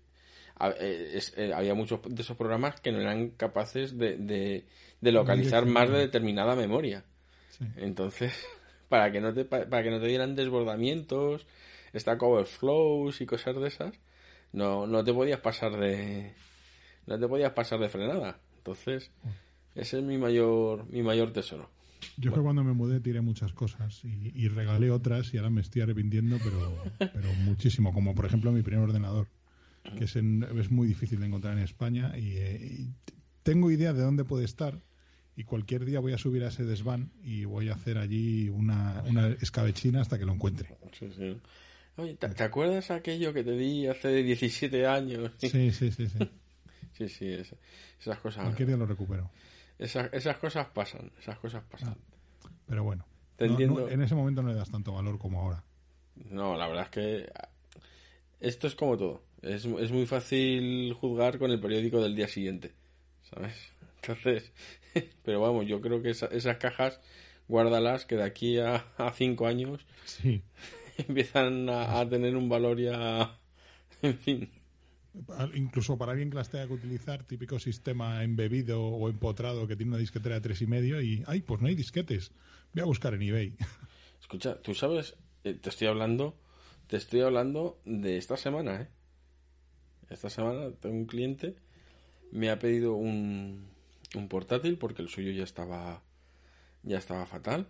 a- 0.60 0.74
eh, 0.78 1.12
es- 1.14 1.32
eh, 1.36 1.52
había 1.54 1.74
muchos 1.74 2.00
de 2.08 2.22
esos 2.22 2.36
programas 2.36 2.80
que 2.80 2.92
no 2.92 3.00
eran 3.00 3.30
capaces 3.30 3.98
de, 3.98 4.16
de- 4.16 4.64
de 5.00 5.12
localizar 5.12 5.64
más 5.66 5.88
de 5.90 5.98
determinada 5.98 6.54
memoria. 6.54 7.04
sí. 7.48 7.64
Entonces, 7.76 8.32
para 8.88 9.10
que 9.10 9.20
no 9.20 9.32
te, 9.34 9.44
pa- 9.44 9.66
para 9.66 9.82
que 9.82 9.90
no 9.90 10.00
te 10.00 10.06
dieran 10.06 10.36
desbordamientos, 10.36 11.46
stack 11.94 12.22
overflows 12.22 13.20
y 13.20 13.26
cosas 13.26 13.56
de 13.56 13.66
esas, 13.68 13.94
no, 14.52 14.86
no 14.86 15.02
te 15.04 15.12
podías 15.12 15.40
pasar 15.40 15.76
de 15.78 16.32
no 17.06 17.18
te 17.18 17.26
podías 17.26 17.52
pasar 17.52 17.80
de 17.80 17.88
frenada. 17.88 18.38
Entonces, 18.58 19.10
ese 19.74 19.98
es 19.98 20.04
mi 20.04 20.18
mayor 20.18 20.86
mi 20.90 21.02
mayor 21.02 21.32
tesoro. 21.32 21.70
Yo 22.16 22.32
que 22.32 22.40
cuando 22.40 22.62
me 22.64 22.72
mudé 22.72 23.00
tiré 23.00 23.20
muchas 23.22 23.52
cosas 23.52 24.04
y, 24.04 24.32
y 24.34 24.48
regalé 24.48 24.90
otras 24.90 25.32
y 25.32 25.38
ahora 25.38 25.50
me 25.50 25.60
estoy 25.62 25.82
arrepintiendo, 25.82 26.36
pero, 26.44 27.10
pero 27.12 27.32
muchísimo. 27.44 27.92
Como 27.94 28.14
por 28.14 28.26
ejemplo 28.26 28.52
mi 28.52 28.62
primer 28.62 28.84
ordenador, 28.84 29.26
que 29.96 30.04
es, 30.04 30.16
en- 30.16 30.42
es 30.58 30.70
muy 30.70 30.86
difícil 30.88 31.20
de 31.20 31.26
encontrar 31.26 31.56
en 31.56 31.62
España 31.64 32.16
y, 32.16 32.36
eh, 32.36 32.58
y 32.60 32.88
tengo 33.42 33.70
idea 33.70 33.92
de 33.92 34.02
dónde 34.02 34.24
puede 34.24 34.44
estar 34.44 34.80
y 35.36 35.44
cualquier 35.44 35.84
día 35.84 36.00
voy 36.00 36.12
a 36.12 36.18
subir 36.18 36.44
a 36.44 36.48
ese 36.48 36.64
desván 36.64 37.12
y 37.22 37.44
voy 37.44 37.70
a 37.70 37.74
hacer 37.74 37.96
allí 37.98 38.48
una, 38.50 39.02
una 39.08 39.28
escabechina 39.28 40.00
hasta 40.02 40.18
que 40.18 40.26
lo 40.26 40.32
encuentre. 40.34 40.76
Sí, 40.92 41.10
sí. 41.16 41.40
Oye, 41.96 42.14
¿te, 42.14 42.28
te 42.28 42.42
acuerdas 42.44 42.90
aquello 42.90 43.32
que 43.32 43.42
te 43.42 43.52
di 43.52 43.86
hace 43.86 44.22
17 44.22 44.86
años? 44.86 45.32
Sí, 45.38 45.70
sí, 45.72 45.90
sí, 45.90 46.08
sí. 46.08 46.18
sí, 46.92 47.08
sí, 47.08 47.26
esa- 47.32 47.56
esas 48.00 48.18
cosas 48.18 48.44
Cualquier 48.44 48.68
día 48.68 48.76
lo 48.76 48.86
recupero. 48.86 49.30
esas, 49.78 50.12
esas 50.12 50.36
cosas 50.38 50.66
pasan, 50.68 51.10
esas 51.18 51.38
cosas 51.38 51.62
pasan. 51.70 51.96
Pero 52.66 52.84
bueno, 52.84 53.06
no- 53.48 53.58
no- 53.66 53.88
en 53.88 54.02
ese 54.02 54.14
momento 54.14 54.42
no 54.42 54.48
le 54.50 54.54
das 54.56 54.70
tanto 54.70 54.92
valor 54.92 55.18
como 55.18 55.40
ahora. 55.40 55.64
No, 56.30 56.56
la 56.56 56.68
verdad 56.68 56.84
es 56.84 56.90
que 56.90 57.32
esto 58.40 58.66
es 58.66 58.74
como 58.74 58.96
todo. 58.96 59.22
Es, 59.42 59.64
es 59.64 59.92
muy 59.92 60.06
fácil 60.06 60.92
juzgar 60.94 61.38
con 61.38 61.50
el 61.50 61.60
periódico 61.60 62.00
del 62.02 62.14
día 62.16 62.28
siguiente, 62.28 62.72
¿sabes? 63.22 63.54
Entonces, 64.02 64.52
pero 65.24 65.40
vamos, 65.40 65.66
yo 65.66 65.80
creo 65.80 66.02
que 66.02 66.10
esa- 66.10 66.26
esas 66.26 66.58
cajas, 66.58 67.00
guárdalas, 67.48 68.06
que 68.06 68.16
de 68.16 68.24
aquí 68.24 68.58
a, 68.58 68.76
a 68.98 69.12
cinco 69.12 69.46
años 69.46 69.86
Sí. 70.04 70.42
empiezan 70.98 71.68
a, 71.68 72.00
a 72.00 72.08
tener 72.08 72.36
un 72.36 72.48
valor 72.48 72.78
ya... 72.80 73.38
En 74.02 74.16
fin, 74.18 74.50
Incluso 75.54 75.98
para 75.98 76.12
alguien 76.12 76.30
que 76.30 76.36
las 76.36 76.50
tenga 76.50 76.66
que 76.68 76.72
utilizar, 76.74 77.24
típico 77.24 77.58
sistema 77.58 78.22
embebido 78.22 78.80
o 78.82 79.08
empotrado 79.08 79.66
que 79.66 79.74
tiene 79.76 79.90
una 79.90 79.98
disquetera 79.98 80.36
de 80.36 80.40
tres 80.40 80.62
y 80.62 80.66
medio 80.66 81.00
y, 81.02 81.24
ay, 81.26 81.42
pues 81.42 81.60
no 81.60 81.66
hay 81.68 81.74
disquetes. 81.74 82.32
Voy 82.72 82.82
a 82.82 82.86
buscar 82.86 83.14
en 83.14 83.22
eBay. 83.22 83.56
escucha, 84.20 84.60
tú 84.62 84.74
sabes, 84.74 85.16
Eh, 85.44 85.54
te 85.54 85.70
estoy 85.70 85.88
hablando, 85.88 86.36
te 86.86 86.96
estoy 86.98 87.20
hablando 87.22 87.80
de 87.86 88.18
esta 88.18 88.36
semana, 88.36 88.82
¿eh? 88.82 88.88
Esta 90.10 90.28
semana 90.28 90.72
tengo 90.72 90.96
un 90.96 91.06
cliente, 91.06 91.54
me 92.32 92.50
ha 92.50 92.58
pedido 92.58 92.94
un, 92.94 93.68
un 94.16 94.28
portátil 94.28 94.76
porque 94.76 95.02
el 95.02 95.08
suyo 95.08 95.30
ya 95.30 95.44
estaba, 95.44 96.02
ya 96.82 96.98
estaba 96.98 97.26
fatal 97.26 97.68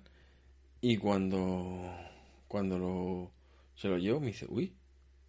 y 0.81 0.97
cuando, 0.97 1.95
cuando 2.49 2.79
lo, 2.79 3.31
se 3.75 3.89
lo 3.89 3.99
llevo 3.99 4.21
me 4.21 4.29
dice, 4.29 4.47
uy, 4.49 4.73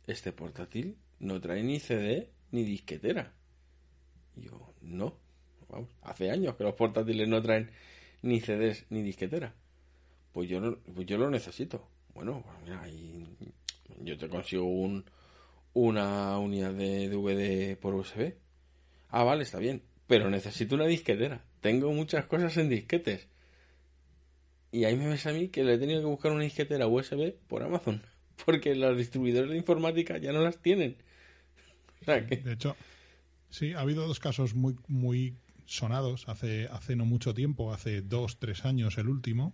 este 0.08 0.32
portátil 0.32 0.98
no 1.20 1.42
trae 1.42 1.64
ni 1.64 1.80
CD 1.80 2.30
ni 2.52 2.64
disquetera. 2.64 3.34
Y 4.38 4.44
yo, 4.44 4.74
no, 4.82 5.18
vamos, 5.70 5.90
hace 6.02 6.32
años 6.32 6.56
que 6.56 6.64
los 6.64 6.76
portátiles 6.76 7.28
no 7.28 7.42
traen 7.42 7.72
ni 8.22 8.40
CDs 8.40 8.86
ni 8.90 9.02
disquetera. 9.02 9.54
Pues 10.32 10.50
yo, 10.50 10.78
pues 10.96 11.06
yo 11.06 11.18
lo 11.18 11.30
necesito. 11.30 11.88
Bueno, 12.14 12.44
pues 12.46 12.58
mira, 12.64 12.84
yo 14.00 14.18
te 14.18 14.30
consigo 14.30 14.64
un, 14.64 15.04
una 15.74 16.38
unidad 16.38 16.74
de 16.74 17.10
DVD 17.10 17.78
por 17.78 17.94
USB. 17.96 18.34
Ah, 19.10 19.24
vale, 19.24 19.44
está 19.44 19.60
bien. 19.60 19.84
Pero 20.08 20.30
necesito 20.30 20.76
una 20.76 20.86
disquetera. 20.86 21.44
Tengo 21.62 21.92
muchas 21.94 22.26
cosas 22.26 22.58
en 22.58 22.70
disquetes. 22.70 23.28
Y 24.72 24.86
ahí 24.86 24.96
me 24.96 25.08
ves 25.08 25.26
a 25.28 25.34
mí 25.34 25.50
que 25.50 25.64
le 25.64 25.74
he 25.74 25.78
tenido 25.78 26.00
que 26.02 26.08
buscar 26.08 26.32
una 26.32 26.44
disquetera 26.44 26.88
USB 26.88 27.34
por 27.48 27.64
Amazon. 27.64 28.02
Porque 28.46 28.76
los 28.76 28.98
distribuidores 28.98 29.52
de 29.52 29.58
informática 29.58 30.18
ya 30.18 30.32
no 30.32 30.42
las 30.42 30.58
tienen. 30.62 30.98
O 32.02 32.06
sea 32.06 32.26
que... 32.26 32.38
De 32.38 32.54
hecho, 32.54 32.76
sí, 33.50 33.74
ha 33.74 33.82
habido 33.82 34.08
dos 34.08 34.20
casos 34.20 34.56
muy, 34.56 34.76
muy 34.88 35.36
sonados 35.66 36.28
hace, 36.28 36.68
hace 36.68 36.96
no 36.96 37.06
mucho 37.06 37.34
tiempo, 37.34 37.74
hace 37.74 38.02
dos, 38.02 38.40
tres 38.40 38.66
años 38.66 38.98
el 38.98 39.08
último. 39.08 39.54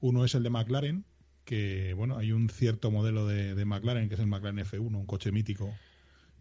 Uno 0.00 0.24
es 0.24 0.34
el 0.34 0.42
de 0.42 0.50
McLaren, 0.50 1.04
que, 1.44 1.94
bueno, 1.94 2.18
hay 2.18 2.32
un 2.32 2.48
cierto 2.48 2.90
modelo 2.90 3.26
de, 3.26 3.54
de 3.54 3.64
McLaren, 3.64 4.08
que 4.08 4.14
es 4.14 4.20
el 4.20 4.26
McLaren 4.26 4.64
F1, 4.64 4.94
un 4.94 5.06
coche 5.06 5.32
mítico, 5.32 5.72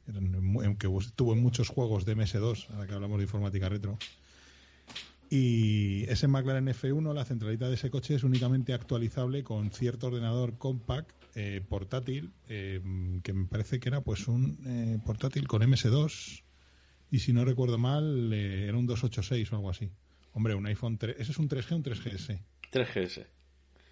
que 0.05 0.89
tuvo 1.15 1.33
en 1.33 1.41
muchos 1.41 1.69
juegos 1.69 2.05
de 2.05 2.15
MS2, 2.15 2.69
ahora 2.71 2.87
que 2.87 2.93
hablamos 2.93 3.17
de 3.17 3.23
informática 3.23 3.69
retro. 3.69 3.97
Y 5.29 6.03
ese 6.09 6.27
McLaren 6.27 6.67
F1, 6.67 7.13
la 7.13 7.23
centralita 7.23 7.69
de 7.69 7.75
ese 7.75 7.89
coche 7.89 8.15
es 8.15 8.23
únicamente 8.23 8.73
actualizable 8.73 9.43
con 9.43 9.71
cierto 9.71 10.07
ordenador 10.07 10.57
compact 10.57 11.15
eh, 11.35 11.61
portátil, 11.67 12.33
eh, 12.49 12.81
que 13.23 13.31
me 13.31 13.45
parece 13.45 13.79
que 13.79 13.87
era 13.87 14.01
pues 14.01 14.27
un 14.27 14.57
eh, 14.65 14.99
portátil 15.05 15.47
con 15.47 15.61
MS2 15.61 16.43
y 17.11 17.19
si 17.19 17.31
no 17.31 17.45
recuerdo 17.45 17.77
mal 17.77 18.33
eh, 18.33 18.67
era 18.67 18.77
un 18.77 18.85
286 18.87 19.53
o 19.53 19.55
algo 19.55 19.69
así. 19.69 19.89
Hombre, 20.33 20.55
un 20.55 20.65
iPhone 20.65 20.97
3, 20.97 21.15
ese 21.17 21.31
es 21.31 21.37
un 21.37 21.47
3G 21.47 21.71
o 21.71 21.75
un 21.77 21.83
3GS. 21.83 22.39
3GS. 22.71 23.25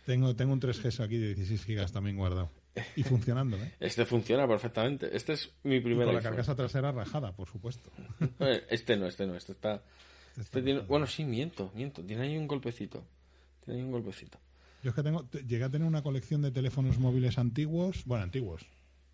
Tengo, 0.10 0.36
tengo 0.36 0.54
un 0.54 0.60
3GS 0.60 1.04
aquí 1.04 1.18
de 1.20 1.36
16 1.36 1.66
gigas 1.66 1.92
también 1.92 2.18
guardado. 2.18 2.50
Y 2.96 3.04
funcionando, 3.04 3.58
¿eh? 3.58 3.74
Este 3.80 4.06
funciona 4.06 4.48
perfectamente. 4.48 5.16
Este 5.16 5.34
es 5.34 5.52
mi 5.64 5.76
Y 5.76 5.82
primer 5.82 6.06
con 6.06 6.16
la 6.16 6.20
iPhone. 6.20 6.32
carcasa 6.32 6.56
trasera 6.56 6.92
rajada, 6.92 7.32
por 7.36 7.48
supuesto. 7.48 7.92
Eh, 8.40 8.64
Este 8.72 8.98
no, 8.98 9.06
este 9.06 9.28
no, 9.28 9.36
este 9.36 9.52
está... 9.52 9.84
Este 10.32 10.42
Este 10.42 10.62
tiene... 10.64 10.80
Bueno, 10.80 11.06
sí, 11.06 11.26
miento, 11.26 11.72
miento. 11.76 12.04
Tiene 12.04 12.24
ahí 12.24 12.38
un 12.38 12.48
golpecito. 12.48 13.06
Tiene 13.64 13.82
ahí 13.82 13.86
un 13.86 13.92
golpecito. 13.92 14.40
Yo 14.82 14.90
es 14.90 14.96
que 14.96 15.04
tengo, 15.04 15.26
te- 15.26 15.44
llegué 15.44 15.66
a 15.66 15.70
tener 15.70 15.88
una 15.88 16.02
colección 16.02 16.42
de 16.42 16.50
teléfonos 16.52 16.98
móviles 16.98 17.38
antiguos, 17.38 18.04
bueno, 18.06 18.24
antiguos, 18.24 18.66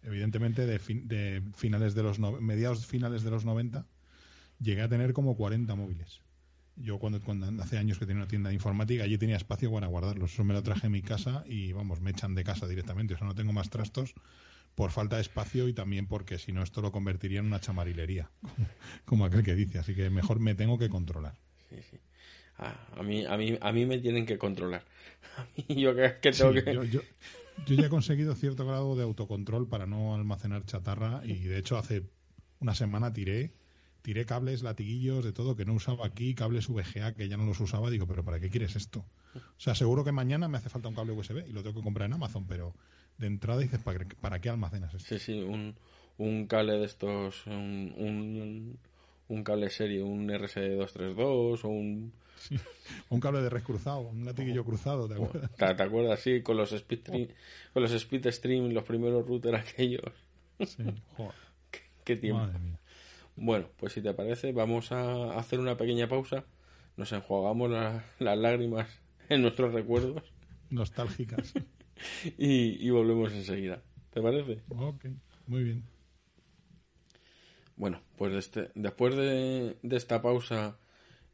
evidentemente 0.01 0.65
de, 0.65 0.79
fin- 0.79 1.08
de 1.10 1.41
finales 1.55 1.93
de 1.93 2.03
los 2.03 2.19
no- 2.19 2.39
mediados 2.39 2.86
finales 2.86 3.23
de 3.23 3.31
los 3.31 3.43
90, 3.43 3.86
llegué 4.62 4.81
a 4.81 4.88
tener 4.88 5.12
como 5.12 5.36
40 5.36 5.75
móviles. 5.75 6.21
Yo 6.77 6.99
cuando, 6.99 7.21
cuando 7.21 7.47
hace 7.63 7.77
años 7.77 7.97
que 7.99 8.05
tenía 8.05 8.21
una 8.23 8.27
tienda 8.27 8.49
de 8.49 8.55
informática, 8.55 9.03
allí 9.03 9.17
tenía 9.17 9.38
espacio 9.38 9.71
para 9.71 9.88
guardarlos. 9.88 10.33
Eso 10.33 10.43
me 10.43 10.53
lo 10.53 10.61
traje 10.63 10.88
a 10.88 10.89
mi 10.89 11.01
casa 11.01 11.43
y 11.47 11.71
vamos, 11.71 12.01
me 12.01 12.11
echan 12.11 12.35
de 12.35 12.43
casa 12.43 12.67
directamente. 12.67 13.13
O 13.13 13.17
sea, 13.17 13.27
no 13.27 13.35
tengo 13.35 13.53
más 13.53 13.69
trastos 13.69 14.13
por 14.75 14.91
falta 14.91 15.17
de 15.17 15.23
espacio 15.23 15.67
y 15.69 15.73
también 15.73 16.07
porque 16.07 16.38
si 16.39 16.51
no 16.53 16.63
esto 16.63 16.81
lo 16.81 16.91
convertiría 16.91 17.39
en 17.39 17.45
una 17.47 17.61
chamarilería, 17.61 18.31
como 19.05 19.25
aquel 19.25 19.43
que 19.43 19.55
dice. 19.55 19.79
Así 19.79 19.95
que 19.95 20.09
mejor 20.09 20.39
me 20.39 20.55
tengo 20.55 20.77
que 20.77 20.89
controlar. 20.89 21.35
Sí, 21.69 21.77
sí. 21.89 21.97
Ah, 22.57 22.75
a, 22.97 23.03
mí, 23.03 23.25
a, 23.25 23.38
mí, 23.38 23.57
a 23.61 23.71
mí 23.73 23.85
me 23.85 23.99
tienen 23.99 24.25
que 24.25 24.38
controlar. 24.38 24.83
A 25.38 25.45
mí 25.57 25.81
yo 25.81 25.95
que, 25.95 26.15
que 26.21 26.31
tengo 26.31 26.53
Sí, 26.53 26.63
que... 26.63 26.73
yo, 26.73 26.83
yo- 26.83 27.01
yo 27.65 27.75
ya 27.75 27.85
he 27.88 27.89
conseguido 27.89 28.35
cierto 28.35 28.65
grado 28.65 28.95
de 28.95 29.03
autocontrol 29.03 29.67
para 29.69 29.85
no 29.85 30.13
almacenar 30.13 30.65
chatarra 30.65 31.21
y 31.25 31.39
de 31.45 31.57
hecho 31.57 31.77
hace 31.77 32.03
una 32.59 32.75
semana 32.75 33.13
tiré 33.13 33.53
tiré 34.06 34.24
cables, 34.24 34.62
latiguillos, 34.62 35.26
de 35.26 35.34
todo 35.34 35.56
que 35.56 35.65
no 35.65 35.74
usaba 35.74 36.06
aquí, 36.06 36.36
cables 36.36 36.70
VGA 36.70 37.15
que 37.15 37.28
ya 37.28 37.38
no 37.38 37.46
los 37.48 37.60
usaba, 37.60 37.89
digo, 37.89 38.06
pero 38.06 38.24
¿para 38.24 38.39
qué 38.39 38.52
quieres 38.52 38.76
esto? 38.76 39.04
O 39.34 39.60
sea, 39.60 39.74
seguro 39.74 40.04
que 40.04 40.12
mañana 40.12 40.48
me 40.48 40.60
hace 40.60 40.70
falta 40.70 40.88
un 40.89 40.94
cable 40.94 41.13
USB 41.13 41.48
y 41.50 41.52
lo 41.52 41.63
tengo 41.63 41.80
que 41.80 41.84
comprar 41.84 42.06
en 42.06 42.13
Amazon, 42.13 42.46
pero 42.46 42.76
de 43.18 43.26
entrada 43.26 43.62
dices, 43.62 43.80
¿para, 43.82 44.06
para 44.22 44.39
qué 44.39 44.50
almacenas 44.50 44.94
esto? 44.94 45.10
Sí, 45.10 45.18
sí, 45.18 45.41
un, 45.41 45.74
un 46.20 46.46
cable 46.46 46.74
de 46.74 46.86
estos, 46.86 47.48
un, 47.48 47.96
un, 47.98 48.78
un 49.28 49.44
cable 49.44 49.72
serie, 49.72 50.04
un 50.04 50.30
RS232 50.30 51.63
o 51.63 51.68
un... 51.68 52.13
un 53.10 53.20
cable 53.20 53.41
de 53.41 53.50
res 53.50 53.63
cruzado, 53.63 54.02
un 54.02 54.24
latiguillo 54.24 54.63
cruzado, 54.63 55.08
¿te 55.08 55.15
acuerdas? 55.15 55.50
¿Te, 55.56 55.74
te 55.74 55.84
acuerdas? 55.84 56.20
Sí, 56.20 56.44
con 56.44 56.58
los 56.58 56.72
speed, 56.72 57.32
con 57.74 57.82
los 57.82 57.91
speed 57.91 58.30
stream, 58.30 58.70
los 58.70 58.84
primeros 58.84 59.26
routers 59.26 59.58
aquellos. 59.68 60.13
Sí, 60.63 60.84
joder. 61.18 61.34
¿Qué, 61.72 61.80
qué 62.04 62.15
tiempo? 62.18 62.44
Madre 62.44 62.60
mía. 62.60 62.80
Bueno, 63.36 63.67
pues 63.78 63.93
si 63.93 64.02
te 64.02 64.13
parece, 64.13 64.52
vamos 64.54 64.91
a 64.91 65.38
hacer 65.38 65.60
una 65.60 65.78
pequeña 65.78 66.08
pausa. 66.08 66.45
Nos 66.98 67.12
enjuagamos 67.12 67.69
la- 67.69 68.06
las 68.19 68.38
lágrimas 68.38 68.88
en 69.30 69.41
nuestros 69.41 69.74
recuerdos 69.74 70.24
Nostálgicas. 70.69 71.54
y, 72.38 72.86
y 72.86 72.89
volvemos 72.89 73.34
enseguida. 73.34 73.82
¿Te 74.12 74.21
parece? 74.21 74.62
ok, 74.69 75.06
muy 75.48 75.63
bien. 75.63 75.84
Bueno, 77.76 78.02
pues 78.17 78.34
este- 78.34 78.71
después 78.76 79.15
de, 79.15 79.78
de 79.82 79.98
esta 79.98 80.21
pausa 80.21 80.78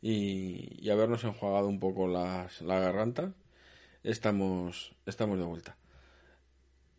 y, 0.02 0.84
y 0.84 0.90
habernos 0.90 1.24
enjuagado 1.24 1.68
un 1.68 1.80
poco 1.80 2.08
las, 2.08 2.62
la 2.62 2.80
garganta, 2.80 3.34
estamos, 4.04 4.96
estamos 5.06 5.38
de 5.38 5.46
vuelta. 5.46 5.78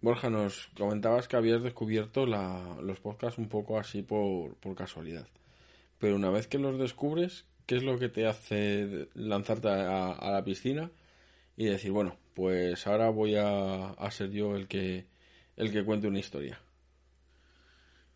Borja, 0.03 0.29
nos 0.31 0.67
comentabas 0.77 1.29
que 1.29 1.37
habías 1.37 1.62
descubierto 1.62 2.27
la- 2.27 2.77
los 2.83 3.01
podcasts 3.01 3.38
un 3.38 3.49
poco 3.49 3.79
así 3.79 4.03
por, 4.03 4.55
por 4.57 4.75
casualidad. 4.75 5.27
Pero 5.99 6.17
una 6.17 6.31
vez 6.31 6.49
que 6.49 6.59
los 6.59 6.79
descubres, 6.79 7.47
¿qué 7.67 7.77
es 7.77 7.85
lo 7.85 7.99
que 7.99 8.09
te 8.11 8.27
hace 8.27 9.09
lanzarte 9.15 9.69
a, 9.69 10.12
a 10.12 10.31
la 10.33 10.45
piscina 10.45 10.91
y 11.57 11.67
decir, 11.67 11.93
bueno, 11.93 12.17
pues 12.35 12.87
ahora 12.87 13.11
voy 13.11 13.37
a, 13.37 13.91
a 13.91 14.11
ser 14.12 14.31
yo 14.33 14.57
el 14.57 14.69
que, 14.69 15.07
el 15.57 15.73
que 15.73 15.85
cuente 15.85 16.09
una 16.09 16.21
historia? 16.21 16.61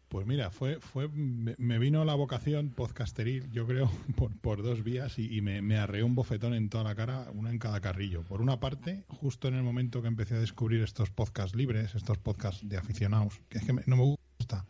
Pues 0.09 0.25
mira, 0.25 0.51
fue, 0.51 0.79
fue, 0.79 1.09
me, 1.09 1.79
vino 1.81 2.05
la 2.05 2.15
vocación 2.15 2.71
podcasteril, 2.71 3.51
yo 3.51 3.67
creo, 3.67 3.91
por, 4.17 4.37
por 4.39 4.63
dos 4.63 4.85
vías 4.85 5.19
y, 5.19 5.37
y 5.37 5.41
me, 5.41 5.63
me 5.63 5.79
arreó 5.79 6.07
un 6.07 6.15
bofetón 6.15 6.55
en 6.55 6.69
toda 6.69 6.85
la 6.85 6.95
cara, 6.95 7.29
una 7.35 7.51
en 7.51 7.59
cada 7.59 7.81
carrillo. 7.81 8.23
Por 8.23 8.41
una 8.41 8.61
parte, 8.61 9.05
justo 9.09 9.49
en 9.49 9.55
el 9.55 9.65
momento 9.65 10.03
que 10.03 10.09
empecé 10.09 10.37
a 10.37 10.41
descubrir 10.41 10.81
estos 10.83 11.11
podcasts 11.11 11.57
libres, 11.57 11.95
estos 11.97 12.19
podcasts 12.19 12.67
de 12.69 12.77
aficionados, 12.77 13.41
que 13.49 13.59
es 13.59 13.65
que 13.65 13.73
me- 13.73 13.83
no 13.87 13.97
me 13.97 14.17
gusta 14.39 14.65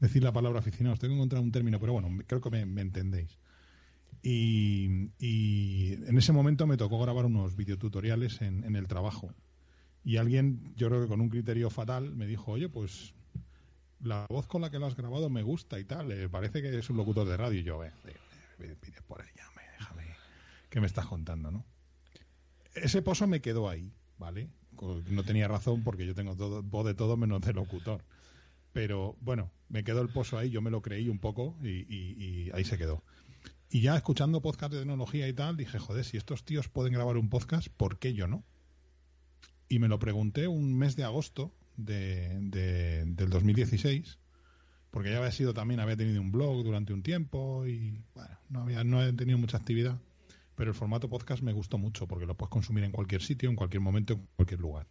decir 0.00 0.22
la 0.24 0.32
palabra 0.32 0.60
aficionados, 0.60 0.98
tengo 0.98 1.12
que 1.12 1.18
encontrar 1.18 1.42
un 1.42 1.52
término, 1.52 1.78
pero 1.78 1.92
bueno, 1.92 2.08
creo 2.26 2.40
que 2.40 2.50
me, 2.50 2.64
me 2.64 2.80
entendéis. 2.80 3.38
Y, 4.22 5.10
y 5.18 5.94
en 6.06 6.16
ese 6.18 6.32
momento 6.32 6.66
me 6.66 6.76
tocó 6.76 6.98
grabar 7.00 7.26
unos 7.26 7.56
videotutoriales 7.56 8.42
en, 8.42 8.64
en 8.64 8.76
el 8.76 8.86
trabajo. 8.86 9.32
Y 10.04 10.16
alguien, 10.16 10.72
yo 10.76 10.88
creo 10.88 11.02
que 11.02 11.08
con 11.08 11.20
un 11.20 11.28
criterio 11.28 11.70
fatal, 11.70 12.14
me 12.14 12.26
dijo, 12.26 12.52
oye, 12.52 12.68
pues 12.68 13.14
la 14.02 14.26
voz 14.28 14.46
con 14.46 14.62
la 14.62 14.70
que 14.70 14.78
lo 14.78 14.86
has 14.86 14.96
grabado 14.96 15.28
me 15.30 15.42
gusta 15.42 15.78
y 15.78 15.84
tal, 15.84 16.10
eh, 16.12 16.28
parece 16.28 16.62
que 16.62 16.78
es 16.78 16.90
un 16.90 16.96
locutor 16.96 17.26
de 17.28 17.36
radio. 17.36 17.60
Y 17.60 17.64
yo, 17.64 17.78
ve, 17.78 17.92
pide 18.58 19.00
por 19.02 19.20
ella, 19.22 19.44
me, 19.56 19.62
déjame, 19.78 20.04
¿qué 20.68 20.80
me 20.80 20.86
estás 20.86 21.06
contando, 21.06 21.50
no? 21.50 21.64
Ese 22.74 23.02
pozo 23.02 23.26
me 23.26 23.40
quedó 23.40 23.68
ahí, 23.68 23.92
¿vale? 24.18 24.48
No 25.10 25.24
tenía 25.24 25.48
razón 25.48 25.82
porque 25.82 26.06
yo 26.06 26.14
tengo 26.14 26.36
todo, 26.36 26.62
voz 26.62 26.86
de 26.86 26.94
todo 26.94 27.16
menos 27.16 27.40
de 27.42 27.52
locutor. 27.52 28.02
Pero 28.72 29.16
bueno, 29.20 29.50
me 29.68 29.82
quedó 29.84 30.00
el 30.00 30.08
pozo 30.08 30.38
ahí, 30.38 30.50
yo 30.50 30.62
me 30.62 30.70
lo 30.70 30.80
creí 30.80 31.08
un 31.08 31.18
poco 31.18 31.56
y, 31.62 31.68
y- 31.92 32.14
y 32.46 32.50
ahí 32.54 32.64
se 32.64 32.78
quedó. 32.78 33.02
Y 33.68 33.82
ya 33.82 33.96
escuchando 33.96 34.40
podcast 34.40 34.72
de 34.72 34.78
tecnología 34.78 35.28
y 35.28 35.32
tal, 35.32 35.56
dije, 35.56 35.78
joder, 35.78 36.04
si 36.04 36.16
estos 36.16 36.44
tíos 36.44 36.68
pueden 36.68 36.92
grabar 36.92 37.16
un 37.16 37.28
podcast, 37.28 37.68
¿por 37.68 37.98
qué 37.98 38.14
yo 38.14 38.26
no? 38.28 38.44
Y 39.68 39.78
me 39.80 39.88
lo 39.88 39.98
pregunté 39.98 40.48
un 40.48 40.76
mes 40.76 40.96
de 40.96 41.04
agosto 41.04 41.52
de, 41.84 42.38
de- 42.40 43.04
del 43.06 43.30
2016, 43.30 44.18
porque 44.90 45.10
ya 45.10 45.18
había 45.18 45.32
sido 45.32 45.54
también, 45.54 45.80
había 45.80 45.96
tenido 45.96 46.20
un 46.20 46.32
blog 46.32 46.64
durante 46.64 46.92
un 46.92 47.02
tiempo 47.02 47.66
y 47.66 48.02
bueno, 48.14 48.38
no, 48.48 48.60
había, 48.62 48.84
no 48.84 49.02
he 49.02 49.12
tenido 49.12 49.38
mucha 49.38 49.56
actividad, 49.56 49.98
pero 50.56 50.70
el 50.70 50.74
formato 50.76 51.08
podcast 51.08 51.42
me 51.42 51.52
gustó 51.52 51.78
mucho 51.78 52.06
porque 52.08 52.26
lo 52.26 52.36
puedes 52.36 52.50
consumir 52.50 52.84
en 52.84 52.92
cualquier 52.92 53.22
sitio, 53.22 53.48
en 53.50 53.56
cualquier 53.56 53.80
momento, 53.80 54.14
en 54.14 54.26
cualquier 54.36 54.60
lugar. 54.60 54.86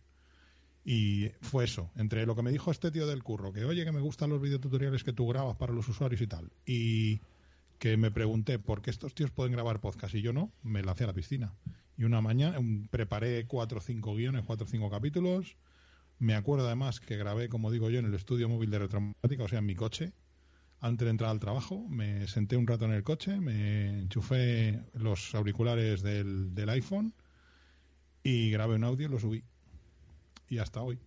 Y 0.85 1.29
fue 1.41 1.65
eso, 1.65 1.91
entre 1.97 2.25
lo 2.25 2.35
que 2.35 2.41
me 2.41 2.51
dijo 2.51 2.71
este 2.71 2.89
tío 2.91 3.05
del 3.05 3.21
curro, 3.23 3.51
que 3.51 3.65
oye, 3.65 3.83
que 3.85 3.91
me 3.91 3.99
gustan 3.99 4.29
los 4.29 4.41
videotutoriales 4.41 5.03
que 5.03 5.13
tú 5.13 5.27
grabas 5.27 5.55
para 5.57 5.73
los 5.73 5.87
usuarios 5.89 6.21
y 6.21 6.27
tal, 6.27 6.51
y 6.65 7.21
que 7.77 7.95
me 7.97 8.11
pregunté 8.11 8.57
por 8.59 8.81
qué 8.81 8.89
estos 8.89 9.13
tíos 9.13 9.31
pueden 9.31 9.53
grabar 9.53 9.79
podcast 9.81 10.15
y 10.15 10.21
yo 10.21 10.33
no, 10.33 10.51
me 10.63 10.81
lancé 10.81 11.03
a 11.03 11.07
la 11.07 11.13
piscina. 11.13 11.53
Y 11.97 12.05
una 12.05 12.21
mañana 12.21 12.57
preparé 12.89 13.45
cuatro 13.45 13.79
o 13.79 13.81
cinco 13.81 14.15
guiones, 14.15 14.43
cuatro 14.45 14.65
o 14.65 14.69
cinco 14.69 14.89
capítulos. 14.89 15.57
Me 16.19 16.35
acuerdo 16.35 16.67
además 16.67 16.99
que 16.99 17.17
grabé, 17.17 17.47
como 17.49 17.71
digo 17.71 17.89
yo, 17.89 17.99
en 17.99 18.05
el 18.05 18.13
estudio 18.13 18.49
móvil 18.49 18.69
de 18.69 18.79
retromática, 18.79 19.43
o 19.43 19.47
sea, 19.47 19.59
en 19.59 19.65
mi 19.65 19.75
coche. 19.75 20.13
Antes 20.81 21.05
de 21.05 21.11
entrar 21.11 21.31
al 21.31 21.39
trabajo, 21.39 21.87
me 21.89 22.27
senté 22.27 22.55
un 22.55 22.67
rato 22.67 22.85
en 22.85 22.91
el 22.91 23.03
coche, 23.03 23.39
me 23.39 23.99
enchufé 24.01 24.81
los 24.93 25.33
auriculares 25.35 26.01
del, 26.01 26.53
del 26.55 26.69
iPhone 26.69 27.13
y 28.23 28.51
grabé 28.51 28.75
un 28.75 28.83
audio 28.83 29.07
y 29.07 29.11
lo 29.11 29.19
subí. 29.19 29.43
Y 30.47 30.59
hasta 30.59 30.81
hoy. 30.81 30.99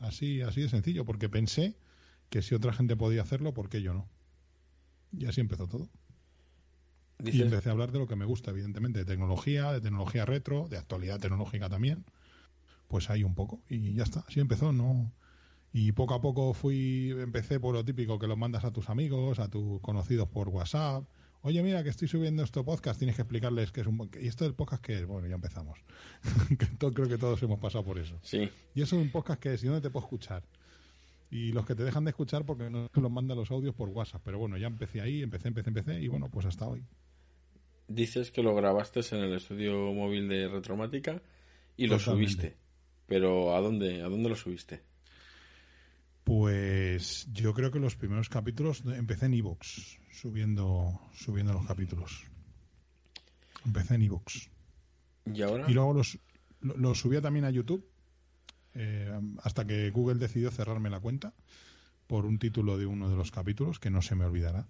Así, 0.00 0.42
así 0.42 0.62
de 0.62 0.68
sencillo, 0.68 1.04
porque 1.04 1.28
pensé 1.28 1.76
que 2.30 2.42
si 2.42 2.54
otra 2.54 2.72
gente 2.72 2.96
podía 2.96 3.22
hacerlo, 3.22 3.54
¿por 3.54 3.68
qué 3.68 3.82
yo 3.82 3.94
no? 3.94 4.08
Y 5.12 5.26
así 5.26 5.40
empezó 5.40 5.66
todo. 5.66 5.88
Y 7.24 7.40
empecé 7.40 7.70
a 7.70 7.72
hablar 7.72 7.92
de 7.92 7.98
lo 7.98 8.06
que 8.06 8.16
me 8.16 8.26
gusta, 8.26 8.50
evidentemente, 8.50 8.98
de 9.00 9.04
tecnología, 9.06 9.72
de 9.72 9.80
tecnología 9.80 10.26
retro, 10.26 10.68
de 10.68 10.76
actualidad 10.76 11.18
tecnológica 11.18 11.68
también. 11.68 12.04
Pues 12.88 13.10
ahí 13.10 13.24
un 13.24 13.34
poco. 13.34 13.60
Y 13.68 13.94
ya 13.94 14.04
está, 14.04 14.20
así 14.26 14.40
empezó, 14.40 14.72
¿no? 14.72 15.12
Y 15.72 15.92
poco 15.92 16.14
a 16.14 16.20
poco 16.20 16.54
fui, 16.54 17.10
empecé 17.18 17.60
por 17.60 17.74
lo 17.74 17.84
típico 17.84 18.18
que 18.18 18.26
lo 18.26 18.36
mandas 18.36 18.64
a 18.64 18.72
tus 18.72 18.88
amigos, 18.88 19.38
a 19.38 19.48
tus 19.50 19.80
conocidos 19.80 20.28
por 20.28 20.48
WhatsApp. 20.48 21.04
Oye, 21.42 21.62
mira, 21.62 21.82
que 21.84 21.90
estoy 21.90 22.08
subiendo 22.08 22.42
esto 22.42 22.64
podcast, 22.64 22.98
tienes 22.98 23.14
que 23.14 23.22
explicarles 23.22 23.70
que 23.70 23.82
es 23.82 23.86
un... 23.86 24.10
¿Y 24.20 24.26
esto 24.26 24.44
del 24.44 24.54
podcast 24.54 24.82
qué 24.82 24.94
es? 25.00 25.06
Bueno, 25.06 25.28
ya 25.28 25.34
empezamos. 25.34 25.78
Que 26.58 26.66
Creo 26.92 27.08
que 27.08 27.18
todos 27.18 27.42
hemos 27.42 27.60
pasado 27.60 27.84
por 27.84 27.98
eso. 27.98 28.18
sí, 28.22 28.48
¿Y 28.74 28.82
eso 28.82 28.96
es 28.96 29.02
un 29.02 29.10
podcast 29.10 29.40
que 29.40 29.54
es? 29.54 29.62
¿Y 29.62 29.66
dónde 29.66 29.82
te 29.82 29.90
puedo 29.90 30.06
escuchar? 30.06 30.42
Y 31.30 31.52
los 31.52 31.66
que 31.66 31.74
te 31.74 31.84
dejan 31.84 32.04
de 32.04 32.10
escuchar 32.10 32.46
porque 32.46 32.70
no 32.70 32.88
los 32.92 33.10
mandan 33.10 33.36
los 33.36 33.50
audios 33.50 33.74
por 33.74 33.88
WhatsApp. 33.90 34.22
Pero 34.24 34.38
bueno, 34.38 34.56
ya 34.56 34.68
empecé 34.68 35.00
ahí, 35.00 35.22
empecé, 35.22 35.48
empecé, 35.48 35.68
empecé 35.70 36.00
y 36.00 36.08
bueno, 36.08 36.28
pues 36.30 36.46
hasta 36.46 36.66
hoy. 36.66 36.84
dices 37.88 38.30
que 38.32 38.42
lo 38.42 38.54
grabaste 38.54 39.00
en 39.12 39.22
el 39.22 39.34
estudio 39.34 39.92
móvil 39.92 40.28
de 40.28 40.48
Retromática 40.48 41.22
y 41.76 41.86
lo 41.86 41.98
Totalmente. 41.98 42.34
subiste. 42.34 42.56
Pero 43.06 43.54
¿a 43.56 43.60
dónde, 43.60 44.02
¿a 44.02 44.08
dónde 44.08 44.28
lo 44.28 44.36
subiste? 44.36 44.82
Pues 46.24 47.28
yo 47.32 47.54
creo 47.54 47.70
que 47.70 47.78
los 47.78 47.94
primeros 47.94 48.28
capítulos 48.28 48.82
empecé 48.86 49.26
en 49.26 49.34
Evox, 49.34 49.98
subiendo, 50.10 51.00
subiendo 51.14 51.52
los 51.52 51.66
capítulos. 51.66 52.24
Empecé 53.64 53.94
en 53.94 54.02
Evox. 54.02 54.50
¿Y 55.32 55.42
ahora? 55.42 55.70
Y 55.70 55.74
luego 55.74 55.94
los, 55.94 56.18
lo- 56.60 56.76
los 56.76 56.98
subía 56.98 57.20
también 57.20 57.44
a 57.44 57.50
YouTube, 57.50 57.86
eh, 58.74 59.12
hasta 59.42 59.64
que 59.66 59.90
Google 59.90 60.16
decidió 60.18 60.50
cerrarme 60.50 60.90
la 60.90 60.98
cuenta 61.00 61.32
por 62.08 62.26
un 62.26 62.38
título 62.40 62.76
de 62.76 62.86
uno 62.86 63.08
de 63.08 63.16
los 63.16 63.30
capítulos, 63.30 63.78
que 63.78 63.90
no 63.90 64.02
se 64.02 64.16
me 64.16 64.24
olvidará. 64.24 64.68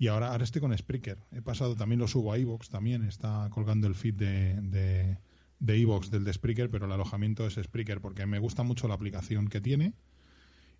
Y 0.00 0.08
ahora, 0.08 0.30
ahora 0.32 0.44
estoy 0.44 0.60
con 0.60 0.76
Spreaker. 0.76 1.18
He 1.32 1.42
pasado, 1.42 1.76
también 1.76 2.00
lo 2.00 2.08
subo 2.08 2.32
a 2.32 2.38
Evox, 2.38 2.70
también 2.70 3.04
está 3.04 3.48
colgando 3.50 3.86
el 3.86 3.94
feed 3.94 4.14
de, 4.14 4.54
de, 4.62 5.18
de 5.60 5.76
Evox 5.76 6.10
del 6.10 6.24
de 6.24 6.32
Spreaker, 6.32 6.70
pero 6.70 6.86
el 6.86 6.92
alojamiento 6.92 7.46
es 7.46 7.54
Spreaker, 7.54 8.00
porque 8.00 8.26
me 8.26 8.38
gusta 8.38 8.62
mucho 8.62 8.88
la 8.88 8.94
aplicación 8.94 9.48
que 9.48 9.60
tiene 9.60 9.92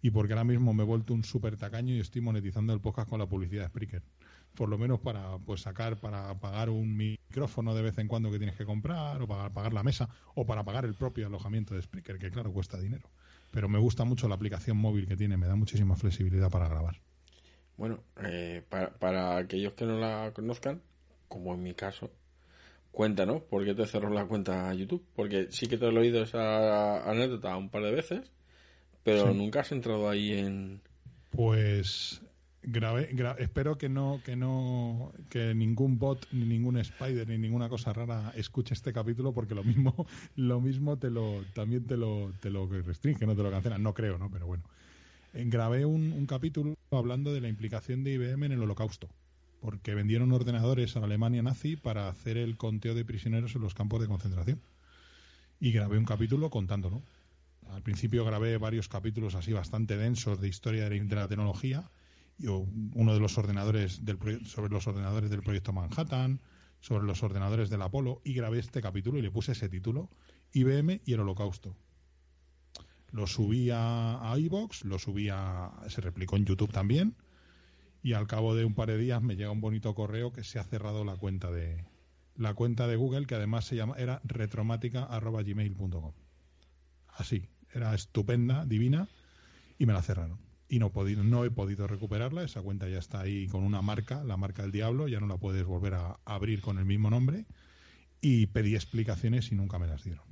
y 0.01 0.11
porque 0.11 0.33
ahora 0.33 0.45
mismo 0.45 0.73
me 0.73 0.85
he 0.85 0.87
vuelto 0.87 1.13
un 1.13 1.25
súper 1.25 1.57
tacaño 1.57 1.95
y 1.95 2.01
estoy 2.01 2.21
monetizando 2.21 2.73
el 2.73 2.81
podcast 2.81 3.09
con 3.09 3.19
la 3.19 3.27
publicidad 3.27 3.63
de 3.63 3.69
Spreaker. 3.69 4.03
Por 4.55 4.69
lo 4.69 4.79
menos 4.79 5.01
para 5.01 5.39
pues 5.39 5.63
sacar, 5.63 5.99
para 5.99 6.35
pagar 6.39 6.71
un 6.71 6.97
micrófono 6.97 7.75
de 7.75 7.83
vez 7.83 7.99
en 7.99 8.09
cuando 8.09 8.31
que 8.31 8.39
tienes 8.39 8.57
que 8.57 8.65
comprar, 8.65 9.21
o 9.23 9.27
para 9.27 9.51
pagar 9.51 9.73
la 9.73 9.83
mesa, 9.83 10.09
o 10.35 10.47
para 10.47 10.65
pagar 10.65 10.85
el 10.85 10.95
propio 10.95 11.27
alojamiento 11.27 11.75
de 11.75 11.83
Spreaker, 11.83 12.19
que 12.19 12.31
claro, 12.31 12.53
cuesta 12.53 12.79
dinero. 12.79 13.09
Pero 13.51 13.69
me 13.69 13.79
gusta 13.79 14.05
mucho 14.05 14.29
la 14.29 14.35
aplicación 14.35 14.77
móvil 14.77 15.07
que 15.07 15.17
tiene, 15.17 15.37
me 15.37 15.47
da 15.47 15.57
muchísima 15.57 15.97
flexibilidad 15.97 16.51
para 16.51 16.69
grabar. 16.69 17.01
Bueno, 17.77 18.01
eh, 18.23 18.63
para, 18.69 18.91
para 18.95 19.37
aquellos 19.37 19.75
que 19.75 19.85
no 19.85 19.99
la 19.99 20.33
conozcan, 20.35 20.83
como 21.29 21.55
en 21.55 21.63
mi 21.63 21.75
caso, 21.75 22.11
cuéntanos 22.93 23.43
por 23.43 23.65
qué 23.65 23.75
te 23.75 23.87
cerró 23.87 24.11
la 24.11 24.27
cuenta 24.27 24.69
a 24.69 24.75
YouTube. 24.75 25.05
Porque 25.15 25.49
sí 25.51 25.67
que 25.67 25.79
te 25.79 25.87
he 25.87 25.89
oído 25.89 26.23
esa 26.23 27.09
anécdota 27.11 27.57
un 27.57 27.71
par 27.71 27.83
de 27.83 27.93
veces, 27.93 28.31
pero 29.03 29.33
Sí. 29.33 29.39
nunca 29.39 29.61
has 29.61 29.73
entrado 29.73 30.09
ahí 30.09 30.33
en... 30.33 30.81
Pues 31.31 32.23
grabé, 32.63 33.11
gra- 33.15 33.37
espero 33.39 33.79
que 33.79 33.89
no, 33.89 34.23
que 34.25 34.35
no, 34.37 35.13
que 35.31 35.55
ningún 35.55 35.99
bot, 35.99 36.27
ni 36.33 36.45
ningún 36.47 36.77
spider, 36.79 37.29
ni 37.29 37.39
ninguna 37.39 37.69
cosa 37.69 37.93
rara 37.93 38.33
escuche 38.35 38.75
este 38.75 38.93
capítulo, 38.93 39.33
porque 39.33 39.55
lo 39.55 39.63
mismo, 39.65 39.95
lo 40.37 40.61
mismo 40.61 40.99
te 40.99 41.11
lo, 41.11 41.47
también 41.53 41.87
te 41.87 41.97
lo, 41.97 42.33
te 42.41 42.51
lo 42.51 42.67
restringe, 42.67 43.27
no 43.27 43.37
te 43.37 43.43
lo 43.43 43.51
cancelan. 43.51 43.83
No 43.83 43.95
creo, 43.95 44.19
¿no? 44.19 44.31
Pero 44.31 44.47
bueno. 44.47 44.65
Eh, 45.35 45.45
Grabé 45.47 45.85
un, 45.85 46.13
un 46.13 46.27
capítulo 46.27 46.75
hablando 46.91 47.33
de 47.33 47.41
la 47.43 47.49
implicación 47.49 48.03
de 48.03 48.13
IBM 48.15 48.47
en 48.47 48.53
el 48.53 48.63
holocausto. 48.63 49.09
Porque 49.61 49.95
vendieron 49.95 50.33
ordenadores 50.33 50.97
a 50.97 51.05
Alemania 51.05 51.43
nazi 51.43 51.77
para 51.77 52.09
hacer 52.09 52.37
el 52.37 52.57
conteo 52.57 52.95
de 52.95 53.05
prisioneros 53.05 53.55
en 53.55 53.63
los 53.63 53.75
campos 53.75 54.01
de 54.01 54.07
concentración. 54.07 54.61
Y 55.61 55.73
grabé 55.73 55.99
un 55.99 56.05
capítulo 56.05 56.51
contándolo. 56.51 57.03
Al 57.71 57.83
principio 57.83 58.25
grabé 58.25 58.57
varios 58.57 58.89
capítulos 58.89 59.35
así 59.35 59.53
bastante 59.53 59.97
densos 59.97 60.41
de 60.41 60.49
historia 60.49 60.89
de 60.89 61.05
la 61.05 61.29
tecnología, 61.29 61.91
y 62.39 62.47
uno 62.47 63.15
de 63.15 63.21
los 63.21 63.37
ordenadores 63.37 64.05
del 64.05 64.19
sobre 64.47 64.73
los 64.73 64.87
ordenadores 64.87 65.29
del 65.31 65.43
proyecto 65.43 65.73
Manhattan, 65.73 66.41
sobre 66.81 67.05
los 67.05 67.23
ordenadores 67.23 67.69
del 67.69 67.83
Apolo, 67.83 68.21
y 68.25 68.35
grabé 68.35 68.61
este 68.61 68.81
capítulo 68.81 69.19
y 69.19 69.23
le 69.23 69.31
puse 69.31 69.53
ese 69.53 69.69
título, 69.69 70.09
IBM 70.53 71.01
y 71.05 71.13
el 71.13 71.21
Holocausto. 71.21 71.77
Lo 73.11 73.27
subí 73.27 73.71
a, 73.71 74.33
a 74.33 74.39
iVox, 74.39 74.85
lo 74.85 74.99
subí 74.99 75.29
a, 75.31 75.73
se 75.89 76.01
replicó 76.01 76.37
en 76.37 76.45
YouTube 76.45 76.73
también, 76.73 77.17
y 78.03 78.13
al 78.13 78.27
cabo 78.27 78.55
de 78.55 78.65
un 78.65 78.75
par 78.75 78.89
de 78.89 78.99
días 78.99 79.23
me 79.23 79.37
llega 79.37 79.51
un 79.51 79.61
bonito 79.61 79.95
correo 79.95 80.33
que 80.33 80.45
se 80.45 80.59
ha 80.59 80.65
cerrado 80.65 81.05
la 81.05 81.17
cuenta 81.17 81.51
de 81.51 81.85
la 82.37 82.55
cuenta 82.55 82.87
de 82.87 82.97
Google 82.97 83.27
que 83.27 83.35
además 83.35 83.65
se 83.65 83.77
llama 83.77 83.95
era 83.99 84.21
retromática@gmail.com. 84.25 86.13
Así, 87.09 87.49
era 87.75 87.95
estupenda, 87.95 88.65
divina 88.65 89.09
y 89.79 89.87
me 89.87 89.93
la 89.93 90.03
cerraron. 90.03 90.39
Y 90.69 90.79
no, 90.79 90.93
podido, 90.93 91.25
no 91.25 91.45
he 91.45 91.51
podido 91.51 91.87
recuperarla, 91.87 92.45
esa 92.45 92.63
cuenta 92.63 92.89
ya 92.89 92.99
está 92.99 93.21
ahí 93.21 93.49
con 93.49 93.65
una 93.65 93.81
marca, 93.83 94.23
la 94.23 94.37
marca 94.37 94.63
del 94.63 94.71
diablo, 94.71 95.09
ya 95.09 95.19
no 95.19 95.27
la 95.27 95.39
puedes 95.39 95.65
volver 95.65 95.95
a 95.95 96.21
abrir 96.25 96.61
con 96.61 96.79
el 96.79 96.85
mismo 96.85 97.11
nombre 97.11 97.47
y 98.21 98.47
pedí 98.47 98.75
explicaciones 98.75 99.51
y 99.51 99.55
nunca 99.55 99.79
me 99.79 99.87
las 99.87 100.05
dieron. 100.05 100.27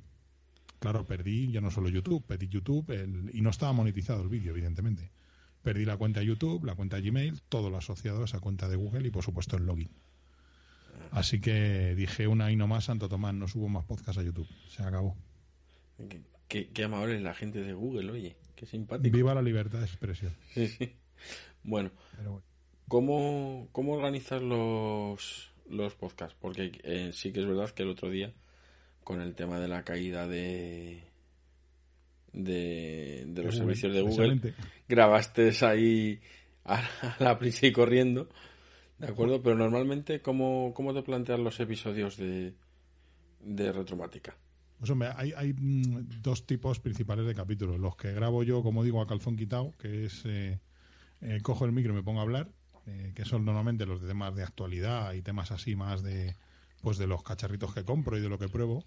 Claro, 0.79 1.05
perdí 1.07 1.51
ya 1.51 1.61
no 1.61 1.71
solo 1.71 1.89
YouTube, 1.89 2.25
pedí 2.27 2.49
YouTube 2.49 2.93
y 3.33 3.41
no 3.41 3.51
estaba 3.51 3.73
monetizado 3.73 4.23
el 4.23 4.29
vídeo, 4.29 4.53
evidentemente. 4.53 5.11
Perdí 5.67 5.85
la 5.85 5.97
cuenta 5.97 6.21
de 6.21 6.27
YouTube, 6.27 6.65
la 6.65 6.77
cuenta 6.77 6.95
de 6.95 7.11
Gmail, 7.11 7.43
todo 7.49 7.71
lo 7.71 7.77
asociado 7.77 8.23
a 8.23 8.27
esa 8.27 8.39
cuenta 8.39 8.69
de 8.69 8.77
Google 8.77 9.09
y 9.09 9.11
por 9.11 9.25
supuesto 9.25 9.57
el 9.57 9.67
login. 9.67 9.91
Así 11.11 11.41
que 11.41 11.97
dije 11.97 12.29
una 12.29 12.53
y 12.53 12.57
no 12.57 12.69
más, 12.69 12.85
Santo 12.85 13.09
Tomás, 13.09 13.35
no 13.35 13.49
subo 13.49 13.69
más 13.69 13.85
podcast 13.85 14.21
a 14.21 14.23
YouTube. 14.23 14.47
Se 14.69 14.85
acabó. 14.85 15.17
Qué, 16.47 16.71
amable 16.85 17.17
es 17.17 17.23
la 17.23 17.35
gente 17.35 17.63
de 17.63 17.73
Google, 17.73 18.13
oye. 18.13 18.37
Qué 18.55 18.65
simpático. 18.65 19.17
Viva 19.17 19.35
la 19.35 19.43
libertad 19.43 19.81
de 19.81 19.87
expresión. 19.87 20.37
Sí, 20.55 20.69
sí. 20.69 20.95
Bueno, 21.65 21.91
¿cómo, 22.87 23.69
¿cómo 23.73 23.95
organizar 23.95 24.43
los, 24.43 25.51
los 25.69 25.97
podcasts? 25.97 26.37
Porque 26.41 26.79
eh, 26.85 27.11
sí 27.13 27.33
que 27.33 27.41
es 27.41 27.47
verdad 27.47 27.71
que 27.71 27.83
el 27.83 27.89
otro 27.89 28.09
día, 28.09 28.33
con 29.03 29.21
el 29.21 29.35
tema 29.35 29.59
de 29.59 29.67
la 29.67 29.83
caída 29.83 30.29
de, 30.29 31.03
de, 32.37 33.27
los 33.35 33.57
servicios 33.57 33.93
de 33.93 34.03
Google, 34.03 34.55
grabaste 34.89 35.53
ahí 35.63 36.21
a, 36.65 36.83
la 37.19 37.39
prisa 37.39 37.67
y 37.67 37.73
corriendo, 37.73 38.29
¿de 38.99 39.09
acuerdo? 39.09 39.43
Pero 39.43 39.57
normalmente, 39.57 40.21
¿cómo, 40.21 40.73
cómo 40.75 40.95
te 40.95 41.03
plantean 41.03 41.43
los 41.43 41.59
episodios 41.59 42.17
de, 42.17 42.55
de 43.41 43.73
Retromática? 43.73 44.37
Pues 44.79 44.91
hombre, 44.91 45.09
hay, 45.17 45.33
hay 45.35 45.55
mm, 45.55 46.21
dos 46.23 46.47
tipos 46.47 46.81
principales 46.81 47.27
de 47.27 47.35
capítulos. 47.35 47.81
Los 47.81 47.97
que 47.97 48.13
grabo 48.13 48.43
yo, 48.43 48.63
como 48.63 48.85
digo, 48.85 49.01
a 49.01 49.07
calzón 49.07 49.37
quitado, 49.37 49.73
que 49.79 50.05
es 50.05 50.23
eh, 50.27 50.61
eh, 51.23 51.41
cojo 51.43 51.65
el 51.65 51.73
micro 51.73 51.93
y 51.93 51.97
me 51.97 52.03
pongo 52.03 52.21
a 52.21 52.25
hablar, 52.25 52.51
eh, 52.87 53.13
que 53.15 53.25
son 53.25 53.45
normalmente 53.45 53.87
los 53.87 54.03
de 54.03 54.09
temas 54.09 54.35
de 54.35 54.43
actualidad 54.43 55.15
y 55.15 55.23
temas 55.23 55.51
así 55.51 55.75
más 55.77 56.03
de 56.03 56.37
pues 56.83 56.99
de 56.99 57.07
los 57.07 57.23
cacharritos 57.23 57.75
que 57.75 57.85
compro 57.85 58.17
y 58.17 58.21
de 58.21 58.29
lo 58.29 58.39
que 58.39 58.49
pruebo 58.49 58.85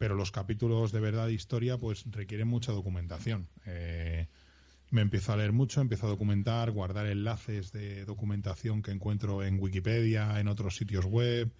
pero 0.00 0.14
los 0.14 0.32
capítulos 0.32 0.92
de 0.92 1.00
verdad 1.00 1.26
de 1.26 1.34
historia 1.34 1.76
pues 1.76 2.06
requieren 2.10 2.48
mucha 2.48 2.72
documentación. 2.72 3.48
Eh, 3.66 4.28
me 4.88 5.02
empiezo 5.02 5.34
a 5.34 5.36
leer 5.36 5.52
mucho, 5.52 5.82
empiezo 5.82 6.06
a 6.06 6.08
documentar, 6.08 6.70
guardar 6.70 7.06
enlaces 7.06 7.70
de 7.70 8.06
documentación 8.06 8.80
que 8.80 8.92
encuentro 8.92 9.44
en 9.44 9.60
Wikipedia, 9.60 10.40
en 10.40 10.48
otros 10.48 10.76
sitios 10.76 11.04
web, 11.04 11.52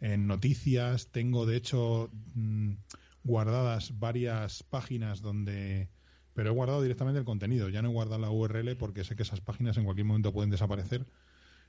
en 0.00 0.26
noticias. 0.26 1.08
Tengo, 1.08 1.44
de 1.44 1.56
hecho, 1.56 2.08
mm, 2.34 2.76
guardadas 3.24 3.98
varias 3.98 4.62
páginas 4.62 5.20
donde... 5.20 5.90
Pero 6.32 6.48
he 6.48 6.54
guardado 6.54 6.80
directamente 6.80 7.18
el 7.18 7.26
contenido, 7.26 7.68
ya 7.68 7.82
no 7.82 7.90
he 7.90 7.92
guardado 7.92 8.22
la 8.22 8.30
URL 8.30 8.74
porque 8.78 9.04
sé 9.04 9.16
que 9.16 9.24
esas 9.24 9.42
páginas 9.42 9.76
en 9.76 9.84
cualquier 9.84 10.06
momento 10.06 10.32
pueden 10.32 10.48
desaparecer, 10.48 11.06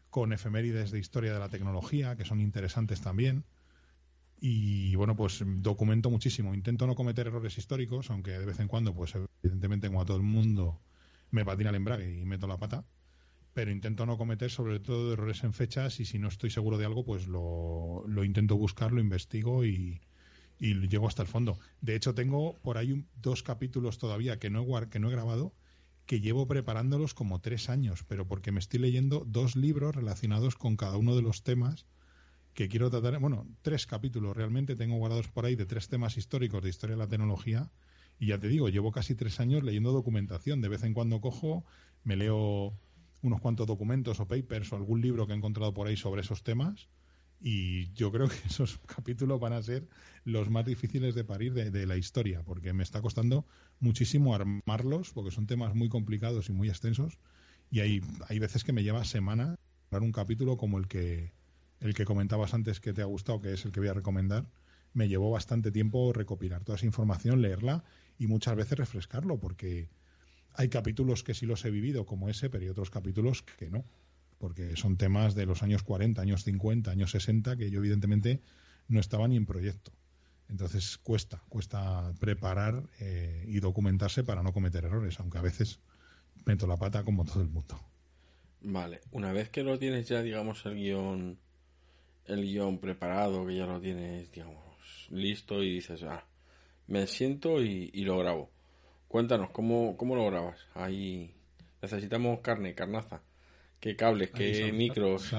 con 0.10 0.32
efemérides 0.32 0.92
de 0.92 1.00
historia 1.00 1.34
de 1.34 1.40
la 1.40 1.50
tecnología, 1.50 2.16
que 2.16 2.24
son 2.24 2.40
interesantes 2.40 3.02
también. 3.02 3.44
Y 4.46 4.94
bueno, 4.96 5.16
pues 5.16 5.42
documento 5.46 6.10
muchísimo. 6.10 6.54
Intento 6.54 6.86
no 6.86 6.96
cometer 6.96 7.28
errores 7.28 7.58
históricos, 7.58 8.12
aunque 8.12 8.32
de 8.32 8.46
vez 8.46 8.60
en 8.60 8.68
cuando, 8.68 8.94
pues 8.94 9.14
evidentemente, 9.42 9.88
como 9.88 10.02
a 10.02 10.06
todo 10.06 10.18
el 10.18 10.24
mundo, 10.24 10.82
me 11.32 11.46
patina 11.46 11.70
el 11.70 11.78
embrague 11.78 12.20
y 12.20 12.26
meto 12.26 12.46
la 12.46 12.58
pata. 12.58 12.84
Pero 13.54 13.72
intento 13.72 14.06
no 14.06 14.18
cometer 14.18 14.52
sobre 14.52 14.82
todo 14.82 15.14
errores 15.14 15.46
en 15.46 15.54
fechas 15.54 16.02
y 16.02 16.06
si 16.06 16.20
no 16.20 16.28
estoy 16.28 16.50
seguro 16.50 16.78
de 16.78 16.84
algo, 16.84 17.06
pues 17.06 17.26
lo, 17.26 18.04
lo 18.06 18.26
intento 18.26 18.58
buscar, 18.58 18.92
lo 18.92 19.00
investigo 19.00 19.64
y, 19.64 20.02
y 20.60 20.74
llego 20.90 21.08
hasta 21.08 21.22
el 21.22 21.30
fondo. 21.30 21.58
De 21.80 21.96
hecho, 21.96 22.14
tengo 22.14 22.60
por 22.64 22.78
ahí 22.78 23.06
dos 23.22 23.44
capítulos 23.44 23.98
todavía 23.98 24.40
que 24.40 24.50
no, 24.50 24.78
he, 24.78 24.90
que 24.90 25.00
no 25.00 25.08
he 25.08 25.14
grabado 25.14 25.54
que 26.06 26.20
llevo 26.20 26.50
preparándolos 26.50 27.14
como 27.14 27.40
tres 27.40 27.70
años, 27.70 28.04
pero 28.10 28.28
porque 28.28 28.52
me 28.52 28.60
estoy 28.60 28.82
leyendo 28.82 29.24
dos 29.26 29.56
libros 29.56 29.96
relacionados 29.96 30.56
con 30.58 30.76
cada 30.76 30.98
uno 30.98 31.16
de 31.16 31.22
los 31.22 31.44
temas 31.44 31.86
que 32.54 32.70
quiero 32.70 32.90
tratar, 32.90 33.20
bueno, 33.20 33.48
tres 33.62 33.86
capítulos. 33.86 34.36
Realmente 34.36 34.76
tengo 34.76 34.98
guardados 34.98 35.28
por 35.28 35.46
ahí 35.46 35.56
de 35.56 35.66
tres 35.66 35.88
temas 35.88 36.18
históricos 36.18 36.64
de 36.64 36.70
historia 36.70 36.96
de 36.96 37.00
la 37.00 37.08
tecnología. 37.08 37.72
Y 38.20 38.28
ya 38.28 38.40
te 38.40 38.48
digo, 38.48 38.70
llevo 38.70 38.92
casi 38.92 39.16
tres 39.16 39.40
años 39.40 39.64
leyendo 39.64 39.92
documentación. 39.92 40.62
De 40.62 40.70
vez 40.70 40.84
en 40.84 40.94
cuando 40.94 41.20
cojo, 41.20 41.66
me 42.04 42.16
leo 42.16 42.78
unos 43.22 43.42
cuantos 43.42 43.66
documentos 43.66 44.20
o 44.20 44.28
papers 44.28 44.72
o 44.72 44.76
algún 44.76 45.02
libro 45.02 45.26
que 45.26 45.34
he 45.34 45.36
encontrado 45.36 45.74
por 45.74 45.88
ahí 45.88 45.98
sobre 45.98 46.22
esos 46.22 46.44
temas. 46.44 46.90
Y 47.42 47.92
yo 47.94 48.12
creo 48.12 48.30
que 48.30 48.36
esos 48.48 48.80
capítulos 48.86 49.40
van 49.40 49.54
a 49.54 49.64
ser 49.64 49.88
los 50.24 50.50
más 50.50 50.66
difíciles 50.66 51.16
de 51.16 51.24
parir 51.24 51.54
de, 51.54 51.72
de 51.72 51.86
la 51.86 51.98
historia 51.98 52.44
porque 52.44 52.72
me 52.72 52.84
está 52.84 53.02
costando 53.02 53.46
muchísimo 53.80 54.34
armarlos 54.34 55.12
porque 55.12 55.32
son 55.32 55.48
temas 55.48 55.76
muy 55.76 55.90
complicados 55.90 56.50
y 56.50 56.54
muy 56.54 56.70
extensos. 56.70 57.18
Y 57.72 57.80
hay, 57.80 58.02
hay 58.30 58.40
veces 58.40 58.64
que 58.64 58.74
me 58.74 58.84
lleva 58.84 59.04
semanas 59.04 59.58
un 60.02 60.12
capítulo 60.12 60.58
como 60.58 60.80
el 60.80 60.88
que 60.88 61.32
el 61.84 61.94
que 61.94 62.06
comentabas 62.06 62.54
antes 62.54 62.80
que 62.80 62.94
te 62.94 63.02
ha 63.02 63.06
gustado, 63.06 63.42
que 63.42 63.54
es 63.54 63.66
el 63.66 63.74
que 63.74 63.82
voy 63.82 63.90
a 63.90 63.94
recomendar, 63.94 64.46
me 64.94 65.10
llevó 65.10 65.32
bastante 65.32 65.70
tiempo 65.70 66.14
recopilar 66.14 66.64
toda 66.64 66.78
esa 66.78 66.86
información, 66.86 67.42
leerla 67.42 67.84
y 68.18 68.28
muchas 68.28 68.56
veces 68.56 68.78
refrescarlo, 68.78 69.38
porque 69.38 69.90
hay 70.54 70.70
capítulos 70.70 71.24
que 71.24 71.34
sí 71.34 71.46
los 71.46 71.66
he 71.66 71.72
vivido 71.72 72.06
como 72.06 72.30
ese, 72.30 72.50
pero 72.50 72.64
hay 72.64 72.70
otros 72.70 72.90
capítulos 72.90 73.42
que 73.42 73.70
no, 73.70 73.84
porque 74.38 74.78
son 74.78 74.96
temas 74.96 75.36
de 75.36 75.46
los 75.46 75.62
años 75.62 75.84
40, 75.84 76.22
años 76.22 76.46
50, 76.46 76.90
años 76.90 77.12
60, 77.12 77.58
que 77.58 77.70
yo 77.70 77.80
evidentemente 77.80 78.42
no 78.88 79.02
estaba 79.02 79.28
ni 79.28 79.36
en 79.36 79.46
proyecto. 79.46 79.92
Entonces 80.48 80.98
cuesta, 80.98 81.44
cuesta 81.50 82.14
preparar 82.20 82.84
eh, 83.02 83.44
y 83.48 83.60
documentarse 83.60 84.24
para 84.24 84.42
no 84.42 84.54
cometer 84.54 84.86
errores, 84.86 85.20
aunque 85.20 85.38
a 85.38 85.42
veces 85.42 85.80
meto 86.46 86.66
la 86.66 86.78
pata 86.78 87.04
como 87.04 87.26
todo 87.26 87.42
el 87.42 87.50
mundo. 87.50 87.78
Vale, 88.62 89.02
una 89.12 89.34
vez 89.34 89.50
que 89.50 89.64
lo 89.64 89.78
tienes 89.78 90.08
ya, 90.08 90.22
digamos, 90.22 90.66
el 90.66 90.76
guion 90.76 91.40
el 92.28 92.44
guion 92.44 92.80
preparado, 92.80 93.46
que 93.46 93.56
ya 93.56 93.66
lo 93.66 93.80
tienes, 93.80 94.32
digamos, 94.32 94.64
listo 95.10 95.64
y 95.64 95.74
dices, 95.74 96.04
ah, 96.04 96.26
me 96.88 97.08
siento 97.08 97.62
y, 97.62 97.92
lo 98.04 98.18
grabo. 98.18 98.52
Cuéntanos, 99.08 99.52
¿cómo, 99.52 99.96
¿cómo 99.98 100.16
lo 100.16 100.26
grabas? 100.26 100.60
Ahí 100.74 101.34
necesitamos 101.82 102.40
carne, 102.40 102.74
carnaza. 102.74 103.22
¿Qué 103.80 103.96
cables, 103.96 104.32
qué 104.32 104.72
micros? 104.72 105.32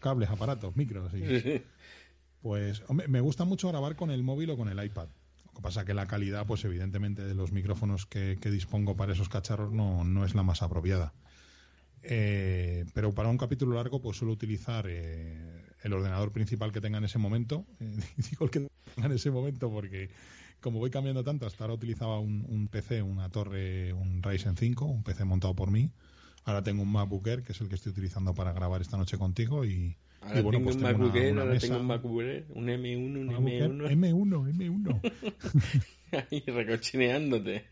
cables, 0.00 0.30
aparatos, 0.30 0.76
micros. 0.76 1.12
Pues 2.42 2.84
me 3.08 3.20
gusta 3.20 3.44
mucho 3.44 3.68
grabar 3.70 3.96
con 3.96 4.12
el 4.12 4.22
móvil 4.22 4.50
o 4.50 4.56
con 4.56 4.68
el 4.68 4.84
iPad. 4.84 5.08
Lo 5.46 5.52
que 5.52 5.62
pasa 5.62 5.84
que 5.84 5.94
la 5.94 6.06
calidad, 6.06 6.46
pues 6.46 6.64
evidentemente, 6.64 7.24
de 7.24 7.34
los 7.34 7.50
micrófonos 7.50 8.06
que, 8.06 8.36
dispongo 8.36 8.94
para 8.94 9.14
esos 9.14 9.28
cacharros 9.28 9.72
no, 9.72 10.04
no 10.04 10.24
es 10.24 10.36
la 10.36 10.44
más 10.44 10.62
apropiada. 10.62 11.12
Eh, 12.02 12.84
pero 12.94 13.12
para 13.12 13.30
un 13.30 13.38
capítulo 13.38 13.74
largo, 13.74 14.00
pues 14.00 14.18
suelo 14.18 14.32
utilizar 14.32 14.86
eh, 14.88 15.65
el 15.82 15.92
ordenador 15.92 16.32
principal 16.32 16.72
que 16.72 16.80
tenga 16.80 16.98
en 16.98 17.04
ese 17.04 17.18
momento. 17.18 17.64
Eh, 17.80 18.00
digo 18.30 18.44
el 18.44 18.50
que 18.50 18.68
tenga 18.94 19.06
en 19.06 19.12
ese 19.12 19.30
momento 19.30 19.70
porque 19.70 20.10
como 20.60 20.78
voy 20.78 20.90
cambiando 20.90 21.22
tanto, 21.22 21.46
hasta 21.46 21.64
ahora 21.64 21.74
utilizaba 21.74 22.18
un, 22.18 22.68
PC, 22.70 23.02
una 23.02 23.28
torre, 23.28 23.92
un 23.92 24.22
Ryzen 24.22 24.56
5, 24.56 24.84
un 24.84 25.02
PC 25.02 25.24
montado 25.24 25.54
por 25.54 25.70
mí. 25.70 25.90
Ahora 26.44 26.62
tengo 26.62 26.82
un 26.82 26.90
MacBook 26.90 27.26
Air, 27.26 27.42
que 27.42 27.52
es 27.52 27.60
el 27.60 27.68
que 27.68 27.74
estoy 27.74 27.92
utilizando 27.92 28.34
para 28.34 28.52
grabar 28.52 28.80
esta 28.80 28.96
noche 28.96 29.18
contigo 29.18 29.64
y, 29.64 29.96
Ahora 30.26 30.42
bueno, 30.42 30.58
tengo 30.58 30.64
pues 30.64 30.76
un 30.76 30.82
MacBook 30.82 31.16
Air, 31.16 31.38
ahora 31.38 31.58
tengo 31.58 31.76
un 31.78 31.86
MacBook 31.86 32.20
Air, 32.22 32.46
un 32.50 32.66
M1, 32.66 33.20
un 33.20 33.28
M1. 33.28 33.90
M1, 33.90 34.54
M1. 34.56 35.82
Ahí 36.30 36.42
recochineándote. 36.46 37.66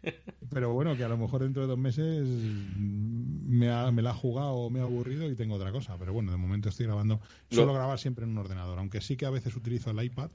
Pero 0.51 0.73
bueno, 0.73 0.97
que 0.97 1.05
a 1.05 1.09
lo 1.09 1.17
mejor 1.17 1.43
dentro 1.43 1.63
de 1.63 1.69
dos 1.69 1.79
meses 1.79 2.29
me, 2.77 3.71
ha, 3.71 3.91
me 3.91 4.03
la 4.03 4.11
ha 4.11 4.15
jugado, 4.15 4.71
me 4.71 4.81
ha 4.81 4.85
aburrido 4.85 5.29
y 5.31 5.35
tengo 5.35 5.55
otra 5.55 5.73
cosa. 5.73 5.97
Pero 5.99 6.13
bueno, 6.13 6.31
de 6.31 6.37
momento 6.37 6.69
estoy 6.69 6.87
grabando. 6.87 7.21
Suelo 7.51 7.75
grabar 7.75 7.99
siempre 7.99 8.25
en 8.25 8.31
un 8.31 8.39
ordenador, 8.39 8.79
aunque 8.79 9.01
sí 9.01 9.17
que 9.17 9.27
a 9.27 9.31
veces 9.31 9.57
utilizo 9.57 9.91
el 9.91 10.03
iPad 10.03 10.31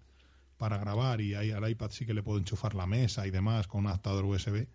para 0.58 0.78
grabar 0.78 1.22
y 1.22 1.36
ahí 1.36 1.52
al 1.52 1.70
iPad 1.70 1.92
sí 1.92 2.06
que 2.06 2.14
le 2.14 2.24
puedo 2.24 2.38
enchufar 2.38 2.76
la 2.76 2.86
mesa 2.86 3.26
y 3.28 3.32
demás 3.32 3.68
con 3.68 3.82
un 3.82 3.88
adaptador 3.88 4.26
USB. 4.26 4.68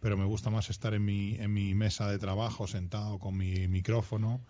Pero 0.00 0.16
me 0.16 0.24
gusta 0.24 0.50
más 0.50 0.70
estar 0.70 0.94
en 0.94 1.04
mi, 1.04 1.34
en 1.36 1.52
mi 1.52 1.74
mesa 1.74 2.10
de 2.10 2.18
trabajo 2.18 2.66
sentado 2.66 3.18
con 3.18 3.36
mi 3.36 3.66
micrófono 3.68 4.40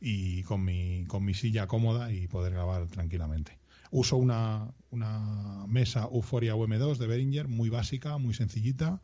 y 0.00 0.42
con 0.44 0.64
mi, 0.64 1.04
con 1.06 1.24
mi 1.24 1.34
silla 1.34 1.66
cómoda 1.66 2.12
y 2.12 2.28
poder 2.28 2.52
grabar 2.52 2.86
tranquilamente. 2.86 3.58
Uso 3.90 4.16
una, 4.16 4.72
una 4.90 5.66
mesa 5.66 6.08
Euphoria 6.12 6.54
UM2 6.54 6.98
de 6.98 7.06
Behringer, 7.06 7.48
muy 7.48 7.68
básica, 7.68 8.18
muy 8.18 8.34
sencillita, 8.34 9.00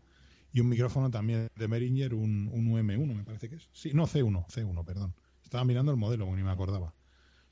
y 0.52 0.60
un 0.60 0.68
micrófono 0.68 1.10
también 1.10 1.48
de 1.56 1.66
Behringer, 1.66 2.14
un, 2.14 2.48
un 2.52 2.72
UM1 2.72 3.14
me 3.14 3.24
parece 3.24 3.48
que 3.48 3.56
es. 3.56 3.68
Sí, 3.72 3.90
no, 3.92 4.06
C1, 4.06 4.46
C1, 4.46 4.84
perdón. 4.84 5.14
Estaba 5.42 5.64
mirando 5.64 5.90
el 5.90 5.98
modelo, 5.98 6.26
ni 6.36 6.42
me 6.42 6.50
acordaba. 6.50 6.94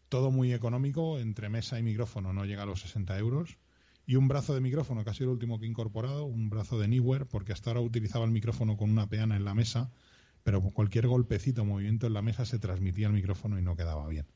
Todo 0.09 0.31
muy 0.31 0.53
económico, 0.53 1.19
entre 1.19 1.49
mesa 1.49 1.79
y 1.79 1.83
micrófono 1.83 2.33
no 2.33 2.45
llega 2.45 2.63
a 2.63 2.67
los 2.67 2.81
60 2.83 3.19
euros. 3.19 3.59
Y 4.07 4.17
un 4.17 4.29
brazo 4.29 4.55
de 4.55 4.61
micrófono, 4.61 5.05
que 5.05 5.11
ha 5.11 5.15
sido 5.15 5.31
el 5.31 5.35
último 5.35 5.59
que 5.59 5.67
he 5.67 5.69
incorporado, 5.69 6.25
un 6.25 6.51
brazo 6.51 6.79
de 6.79 6.89
Neewer, 6.89 7.27
porque 7.27 7.53
hasta 7.53 7.71
ahora 7.71 7.81
utilizaba 7.81 8.25
el 8.25 8.31
micrófono 8.31 8.77
con 8.77 8.91
una 8.91 9.09
peana 9.09 9.37
en 9.37 9.45
la 9.45 9.55
mesa, 9.55 9.91
pero 10.43 10.61
cualquier 10.61 11.07
golpecito 11.07 11.65
movimiento 11.65 12.07
en 12.07 12.15
la 12.15 12.23
mesa 12.23 12.45
se 12.45 12.59
transmitía 12.59 13.07
al 13.07 13.13
micrófono 13.13 13.59
y 13.59 13.63
no 13.63 13.77
quedaba 13.77 14.07
bien. 14.09 14.27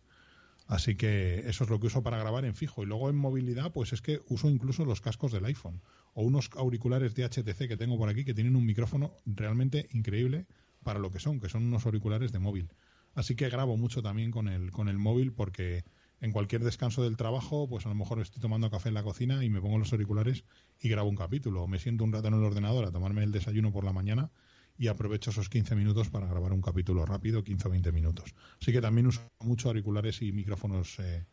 Así 0.67 0.97
que 0.97 1.45
eso 1.49 1.65
es 1.65 1.71
lo 1.71 1.79
que 1.79 1.87
uso 1.87 2.03
para 2.03 2.19
grabar 2.19 2.45
en 2.45 2.55
fijo. 2.55 2.83
Y 2.83 2.87
luego 2.87 3.09
en 3.09 3.17
movilidad, 3.17 3.73
pues 3.73 3.93
es 3.93 4.03
que 4.03 4.21
uso 4.29 4.51
incluso 4.51 4.85
los 4.85 5.01
cascos 5.01 5.33
del 5.33 5.45
iPhone 5.45 5.81
o 6.15 6.23
unos 6.23 6.51
auriculares 6.57 7.15
de 7.15 7.25
HTC 7.25 7.69
que 7.69 7.77
tengo 7.77 7.97
por 7.97 8.09
aquí 8.09 8.25
que 8.25 8.35
tienen 8.35 8.57
un 8.57 8.67
micrófono 8.67 9.13
realmente 9.27 9.89
increíble 9.93 10.47
para 10.83 10.99
lo 10.99 11.11
que 11.13 11.21
son, 11.21 11.41
que 11.41 11.49
son 11.49 11.65
unos 11.65 11.87
auriculares 11.87 12.33
de 12.33 12.41
móvil. 12.41 12.71
Así 13.15 13.37
que 13.37 13.49
grabo 13.49 13.77
mucho 13.77 14.03
también 14.03 14.31
con 14.31 14.49
el, 14.49 14.71
con 14.73 14.89
el 14.89 14.99
móvil 14.99 15.33
porque 15.33 15.85
en 16.21 16.33
cualquier 16.33 16.65
descanso 16.65 17.05
del 17.05 17.17
trabajo, 17.17 17.69
pues 17.69 17.87
a 17.87 17.89
lo 17.89 17.95
mejor 17.95 18.21
estoy 18.21 18.41
tomando 18.41 18.71
café 18.71 18.89
en 18.89 18.95
la 18.95 19.03
cocina 19.03 19.45
y 19.45 19.51
me 19.51 19.61
pongo 19.61 19.79
los 19.79 19.93
auriculares 19.93 20.45
y 20.81 20.89
grabo 20.89 21.09
un 21.09 21.17
capítulo. 21.17 21.63
O 21.63 21.69
me 21.69 21.79
siento 21.79 22.03
un 22.03 22.13
rato 22.13 22.29
en 22.29 22.35
el 22.35 22.43
ordenador 22.43 22.85
a 22.87 22.91
tomarme 22.91 23.23
el 23.23 23.33
desayuno 23.33 23.71
por 23.71 23.85
la 23.85 23.93
mañana 23.93 24.31
y 24.79 24.89
aprovecho 24.89 25.31
esos 25.31 25.49
15 25.49 25.75
minutos 25.75 26.09
para 26.11 26.27
grabar 26.27 26.53
un 26.53 26.61
capítulo 26.61 27.07
rápido, 27.07 27.43
15 27.43 27.69
o 27.69 27.71
20 27.71 27.93
minutos. 27.93 28.35
Así 28.61 28.73
que 28.73 28.81
también 28.81 29.07
uso 29.07 29.23
mucho 29.41 29.69
auriculares 29.69 30.23
y 30.23 30.33
micrófonos 30.33 30.99
eh, 30.99 31.25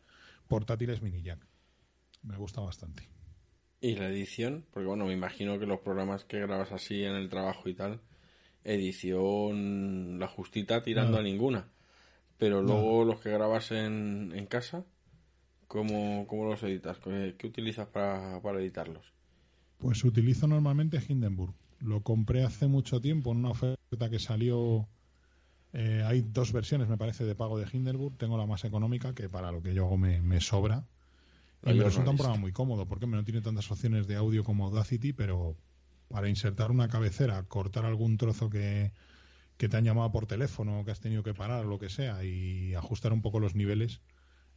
portátiles 0.48 1.02
mini 1.02 1.22
jack. 1.22 1.46
Me 2.22 2.36
gusta 2.36 2.60
bastante. 2.60 3.08
¿Y 3.80 3.96
la 3.96 4.08
edición? 4.08 4.64
Porque 4.70 4.86
bueno, 4.86 5.04
me 5.06 5.12
imagino 5.12 5.58
que 5.58 5.66
los 5.66 5.80
programas 5.80 6.24
que 6.24 6.40
grabas 6.40 6.72
así 6.72 7.04
en 7.04 7.16
el 7.16 7.28
trabajo 7.28 7.68
y 7.68 7.74
tal, 7.74 8.00
edición 8.64 10.18
la 10.18 10.26
justita 10.26 10.82
tirando 10.82 11.18
a 11.18 11.22
ninguna. 11.22 11.68
Pero 12.38 12.62
luego 12.62 13.04
los 13.04 13.20
que 13.20 13.30
grabas 13.30 13.70
en, 13.72 14.32
en 14.34 14.46
casa, 14.46 14.84
¿cómo, 15.68 16.26
¿cómo, 16.26 16.46
los 16.46 16.62
editas? 16.62 16.98
¿Qué, 16.98 17.46
utilizas 17.46 17.86
para, 17.86 18.40
para 18.40 18.58
editarlos? 18.58 19.12
Pues 19.78 20.02
utilizo 20.02 20.46
normalmente 20.46 21.00
Hindenburg 21.06 21.54
lo 21.84 22.02
compré 22.02 22.44
hace 22.44 22.66
mucho 22.66 23.00
tiempo 23.00 23.32
en 23.32 23.38
una 23.38 23.50
oferta 23.50 24.10
que 24.10 24.18
salió. 24.18 24.88
Eh, 25.72 26.02
hay 26.06 26.22
dos 26.22 26.52
versiones, 26.52 26.88
me 26.88 26.96
parece, 26.96 27.24
de 27.24 27.34
pago 27.34 27.58
de 27.58 27.66
Hindenburg. 27.70 28.16
Tengo 28.16 28.38
la 28.38 28.46
más 28.46 28.64
económica, 28.64 29.14
que 29.14 29.28
para 29.28 29.52
lo 29.52 29.62
que 29.62 29.74
yo 29.74 29.84
hago 29.84 29.98
me, 29.98 30.40
sobra. 30.40 30.86
Y 31.64 31.74
me 31.74 31.84
resulta 31.84 32.10
un 32.10 32.16
programa 32.16 32.40
muy 32.40 32.52
cómodo, 32.52 32.86
porque 32.86 33.06
no 33.06 33.24
tiene 33.24 33.40
tantas 33.40 33.70
opciones 33.70 34.06
de 34.06 34.16
audio 34.16 34.44
como 34.44 34.66
Audacity, 34.66 35.12
pero 35.12 35.56
para 36.08 36.28
insertar 36.28 36.70
una 36.70 36.88
cabecera, 36.88 37.42
cortar 37.44 37.84
algún 37.86 38.18
trozo 38.18 38.50
que, 38.50 38.92
que 39.56 39.68
te 39.68 39.76
han 39.76 39.84
llamado 39.84 40.12
por 40.12 40.26
teléfono, 40.26 40.84
que 40.84 40.90
has 40.90 41.00
tenido 41.00 41.22
que 41.22 41.34
parar, 41.34 41.64
o 41.64 41.68
lo 41.68 41.78
que 41.78 41.88
sea, 41.88 42.22
y 42.24 42.74
ajustar 42.74 43.12
un 43.12 43.22
poco 43.22 43.40
los 43.40 43.54
niveles, 43.54 44.00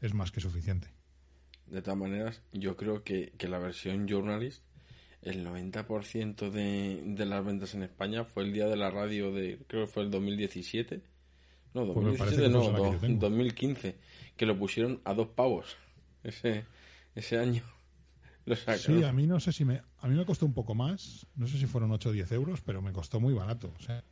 es 0.02 0.14
más 0.14 0.32
que 0.32 0.42
suficiente. 0.42 0.90
De 1.66 1.82
todas 1.82 1.98
maneras, 1.98 2.42
yo 2.54 2.76
creo 2.76 3.04
que, 3.04 3.34
que 3.38 3.48
la 3.48 3.60
versión 3.60 4.08
Journalist 4.08 4.64
el 5.30 5.46
90% 5.46 6.50
de, 6.50 7.02
de 7.06 7.26
las 7.26 7.46
ventas 7.46 7.74
en 7.74 7.84
España 7.84 8.24
fue 8.24 8.44
el 8.44 8.54
día 8.54 8.68
de 8.68 8.78
la 8.78 8.90
radio 8.90 9.32
de, 9.32 9.60
creo 9.68 9.86
que 9.86 9.92
fue 9.92 10.04
el 10.04 10.12
2017. 10.12 11.02
No, 11.74 11.86
2017 11.86 12.50
pues 12.50 12.52
no, 12.52 13.18
2015, 13.20 13.96
que 14.36 14.46
lo 14.46 14.58
pusieron 14.58 15.02
a 15.04 15.14
dos 15.14 15.28
pavos 15.28 15.78
ese, 16.24 16.66
ese 17.16 17.38
año. 17.38 17.64
Lo 18.46 18.56
sí, 18.56 19.04
a 19.04 19.12
mí 19.12 19.28
no 19.28 19.42
sé 19.42 19.52
si 19.52 19.66
me, 19.66 19.82
a 20.00 20.08
mí 20.08 20.16
me 20.16 20.26
costó 20.26 20.46
un 20.46 20.54
poco 20.54 20.74
más, 20.74 21.28
no 21.36 21.48
sé 21.48 21.58
si 21.58 21.66
fueron 21.66 21.92
8 21.92 22.08
o 22.08 22.12
10 22.14 22.32
euros, 22.32 22.62
pero 22.62 22.82
me 22.82 22.94
costó 22.94 23.20
muy 23.20 23.34
barato. 23.34 23.74
O 23.78 23.82
sea, 23.82 24.06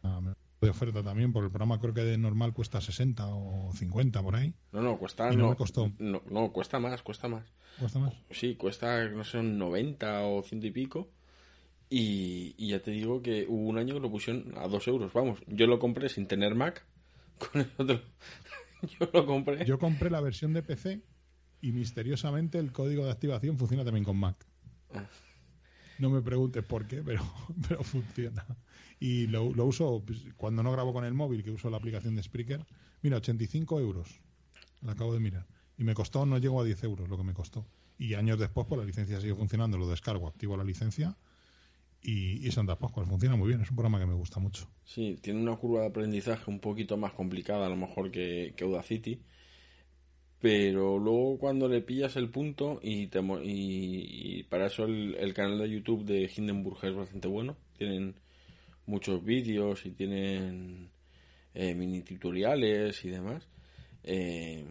de 0.61 0.69
oferta 0.69 1.03
también, 1.03 1.33
por 1.33 1.43
el 1.43 1.49
programa 1.49 1.79
creo 1.79 1.93
que 1.93 2.03
de 2.03 2.17
normal 2.17 2.53
cuesta 2.53 2.81
60 2.81 3.27
o 3.27 3.71
50 3.73 4.21
por 4.23 4.35
ahí. 4.35 4.53
No, 4.71 4.81
no, 4.81 4.97
cuesta 4.97 5.29
no, 5.31 5.49
me 5.49 5.55
costó. 5.55 5.91
No, 5.99 6.21
no, 6.29 6.51
cuesta 6.51 6.79
más, 6.79 7.01
cuesta 7.01 7.27
más. 7.27 7.45
¿Cuesta 7.79 7.99
más? 7.99 8.13
Sí, 8.31 8.55
cuesta, 8.55 9.07
no 9.09 9.23
sé, 9.23 9.43
90 9.43 10.23
o 10.23 10.43
ciento 10.43 10.67
y 10.67 10.71
pico. 10.71 11.09
Y, 11.89 12.67
ya 12.67 12.81
te 12.81 12.91
digo 12.91 13.21
que 13.21 13.45
hubo 13.47 13.67
un 13.69 13.77
año 13.77 13.93
que 13.93 13.99
lo 13.99 14.09
pusieron 14.09 14.53
a 14.57 14.67
2 14.67 14.87
euros. 14.87 15.13
Vamos, 15.13 15.39
yo 15.47 15.67
lo 15.67 15.79
compré 15.79 16.09
sin 16.09 16.27
tener 16.27 16.55
Mac. 16.55 16.85
Con 17.37 17.61
el 17.61 17.71
otro. 17.77 18.01
yo 18.81 19.09
lo 19.13 19.25
compré. 19.25 19.65
Yo 19.65 19.77
compré 19.77 20.09
la 20.09 20.21
versión 20.21 20.53
de 20.53 20.63
PC 20.63 21.01
y 21.61 21.71
misteriosamente 21.71 22.59
el 22.59 22.71
código 22.71 23.05
de 23.05 23.11
activación 23.11 23.57
funciona 23.57 23.83
también 23.83 24.05
con 24.05 24.17
Mac. 24.17 24.45
Ah. 24.93 25.05
No 25.99 26.09
me 26.09 26.21
preguntes 26.21 26.63
por 26.63 26.87
qué, 26.87 27.01
pero, 27.03 27.23
pero 27.67 27.83
funciona. 27.83 28.45
Y 28.99 29.27
lo, 29.27 29.53
lo 29.53 29.65
uso 29.65 30.03
pues, 30.05 30.19
cuando 30.37 30.63
no 30.63 30.71
grabo 30.71 30.93
con 30.93 31.05
el 31.05 31.13
móvil, 31.13 31.43
que 31.43 31.51
uso 31.51 31.69
la 31.69 31.77
aplicación 31.77 32.15
de 32.15 32.23
Spreaker. 32.23 32.65
Mira, 33.01 33.17
85 33.17 33.79
euros. 33.79 34.19
Lo 34.81 34.91
acabo 34.91 35.13
de 35.13 35.19
mirar 35.19 35.45
y 35.77 35.83
me 35.83 35.93
costó, 35.93 36.25
no 36.25 36.37
llegó 36.37 36.61
a 36.61 36.63
10 36.63 36.83
euros 36.83 37.09
lo 37.09 37.17
que 37.17 37.23
me 37.23 37.33
costó. 37.33 37.65
Y 37.97 38.13
años 38.13 38.39
después, 38.39 38.67
pues 38.67 38.79
la 38.79 38.85
licencia 38.85 39.19
sigue 39.21 39.35
funcionando, 39.35 39.77
lo 39.77 39.89
descargo, 39.89 40.27
activo 40.27 40.57
la 40.57 40.63
licencia 40.63 41.15
y, 42.01 42.45
y 42.45 42.51
Santa 42.51 42.77
Pascua 42.77 43.05
funciona 43.05 43.35
muy 43.35 43.49
bien, 43.49 43.61
es 43.61 43.69
un 43.69 43.75
programa 43.75 43.99
que 43.99 44.05
me 44.05 44.13
gusta 44.13 44.39
mucho. 44.39 44.67
Sí, 44.83 45.17
tiene 45.21 45.41
una 45.41 45.55
curva 45.55 45.81
de 45.81 45.87
aprendizaje 45.87 46.49
un 46.49 46.59
poquito 46.59 46.97
más 46.97 47.13
complicada 47.13 47.65
a 47.65 47.69
lo 47.69 47.77
mejor 47.77 48.11
que, 48.11 48.53
que 48.55 48.63
Audacity, 48.63 49.21
pero 50.45 50.99
luego 50.99 51.39
cuando 51.39 51.67
le 51.67 51.81
pillas 51.81 52.17
el 52.17 52.29
punto 52.29 52.79
y, 52.83 53.07
te, 53.07 53.19
y, 53.41 54.43
para 54.43 54.67
eso 54.67 54.85
el, 54.85 55.33
canal 55.33 55.57
de 55.57 55.71
YouTube 55.71 56.05
de 56.05 56.29
Hindenburg 56.37 56.77
es 56.85 56.95
bastante 56.95 57.27
bueno, 57.27 57.57
tienen 57.75 58.13
muchos 58.85 59.25
vídeos 59.25 59.87
y 59.87 59.89
tienen 59.89 60.91
eh, 61.55 61.73
mini 61.73 62.03
tutoriales 62.03 63.03
y 63.05 63.09
demás. 63.09 63.47
Eh, 64.03 64.63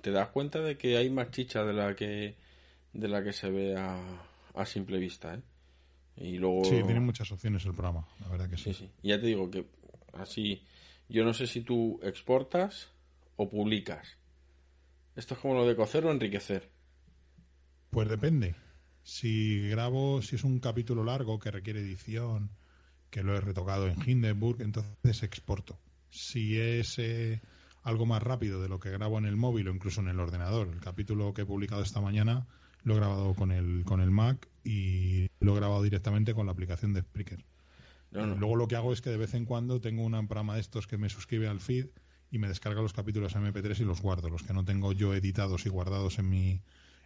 te 0.00 0.12
das 0.12 0.28
cuenta 0.28 0.60
de 0.60 0.78
que 0.78 0.96
hay 0.96 1.10
más 1.10 1.32
chicha 1.32 1.64
de 1.64 1.72
la 1.72 1.96
que 1.96 2.36
de 2.92 3.08
la 3.08 3.24
que 3.24 3.32
se 3.32 3.50
ve 3.50 3.74
a, 3.76 3.98
a 4.54 4.64
simple 4.64 5.00
vista, 5.00 5.34
¿eh? 5.34 5.40
Y 6.18 6.38
luego... 6.38 6.62
Sí, 6.62 6.84
tiene 6.84 7.00
muchas 7.00 7.32
opciones 7.32 7.66
el 7.66 7.72
programa, 7.72 8.06
la 8.20 8.28
verdad 8.28 8.48
que 8.48 8.58
sí. 8.58 8.72
Sí, 8.72 8.84
sí. 8.84 8.90
Y 9.02 9.08
ya 9.08 9.20
te 9.20 9.26
digo 9.26 9.50
que 9.50 9.66
así, 10.12 10.62
yo 11.08 11.24
no 11.24 11.34
sé 11.34 11.48
si 11.48 11.62
tú 11.62 11.98
exportas 12.00 12.92
o 13.34 13.48
publicas. 13.48 14.19
Esto 15.20 15.34
es 15.34 15.40
como 15.40 15.52
lo 15.52 15.66
de 15.66 15.76
cocer 15.76 16.06
o 16.06 16.10
enriquecer. 16.10 16.70
Pues 17.90 18.08
depende. 18.08 18.54
Si 19.02 19.68
grabo, 19.68 20.22
si 20.22 20.36
es 20.36 20.44
un 20.44 20.60
capítulo 20.60 21.04
largo 21.04 21.38
que 21.38 21.50
requiere 21.50 21.80
edición, 21.80 22.48
que 23.10 23.22
lo 23.22 23.36
he 23.36 23.40
retocado 23.42 23.86
en 23.86 23.98
Hindenburg, 24.02 24.62
entonces 24.62 25.22
exporto. 25.22 25.78
Si 26.08 26.58
es 26.58 26.98
eh, 26.98 27.42
algo 27.82 28.06
más 28.06 28.22
rápido 28.22 28.62
de 28.62 28.70
lo 28.70 28.80
que 28.80 28.88
grabo 28.88 29.18
en 29.18 29.26
el 29.26 29.36
móvil 29.36 29.68
o 29.68 29.74
incluso 29.74 30.00
en 30.00 30.08
el 30.08 30.18
ordenador. 30.18 30.68
El 30.68 30.80
capítulo 30.80 31.34
que 31.34 31.42
he 31.42 31.46
publicado 31.46 31.82
esta 31.82 32.00
mañana 32.00 32.46
lo 32.82 32.94
he 32.94 32.96
grabado 32.96 33.34
con 33.34 33.52
el, 33.52 33.84
con 33.84 34.00
el 34.00 34.10
Mac 34.10 34.48
y 34.64 35.28
lo 35.38 35.52
he 35.52 35.56
grabado 35.56 35.82
directamente 35.82 36.32
con 36.32 36.46
la 36.46 36.52
aplicación 36.52 36.94
de 36.94 37.02
Spreaker. 37.02 37.44
Luego 38.10 38.56
lo 38.56 38.68
que 38.68 38.76
hago 38.76 38.94
es 38.94 39.02
que 39.02 39.10
de 39.10 39.18
vez 39.18 39.34
en 39.34 39.44
cuando 39.44 39.82
tengo 39.82 40.02
un 40.02 40.12
programa 40.26 40.54
de 40.54 40.62
estos 40.62 40.86
que 40.86 40.96
me 40.96 41.10
suscribe 41.10 41.46
al 41.46 41.60
feed 41.60 41.88
y 42.30 42.38
me 42.38 42.48
descarga 42.48 42.82
los 42.82 42.92
capítulos 42.92 43.34
MP3 43.34 43.80
y 43.80 43.84
los 43.84 44.00
guardo. 44.00 44.28
Los 44.30 44.42
que 44.42 44.52
no 44.52 44.64
tengo 44.64 44.92
yo 44.92 45.14
editados 45.14 45.66
y 45.66 45.68
guardados 45.68 46.18
en 46.18 46.28
mi, 46.28 46.60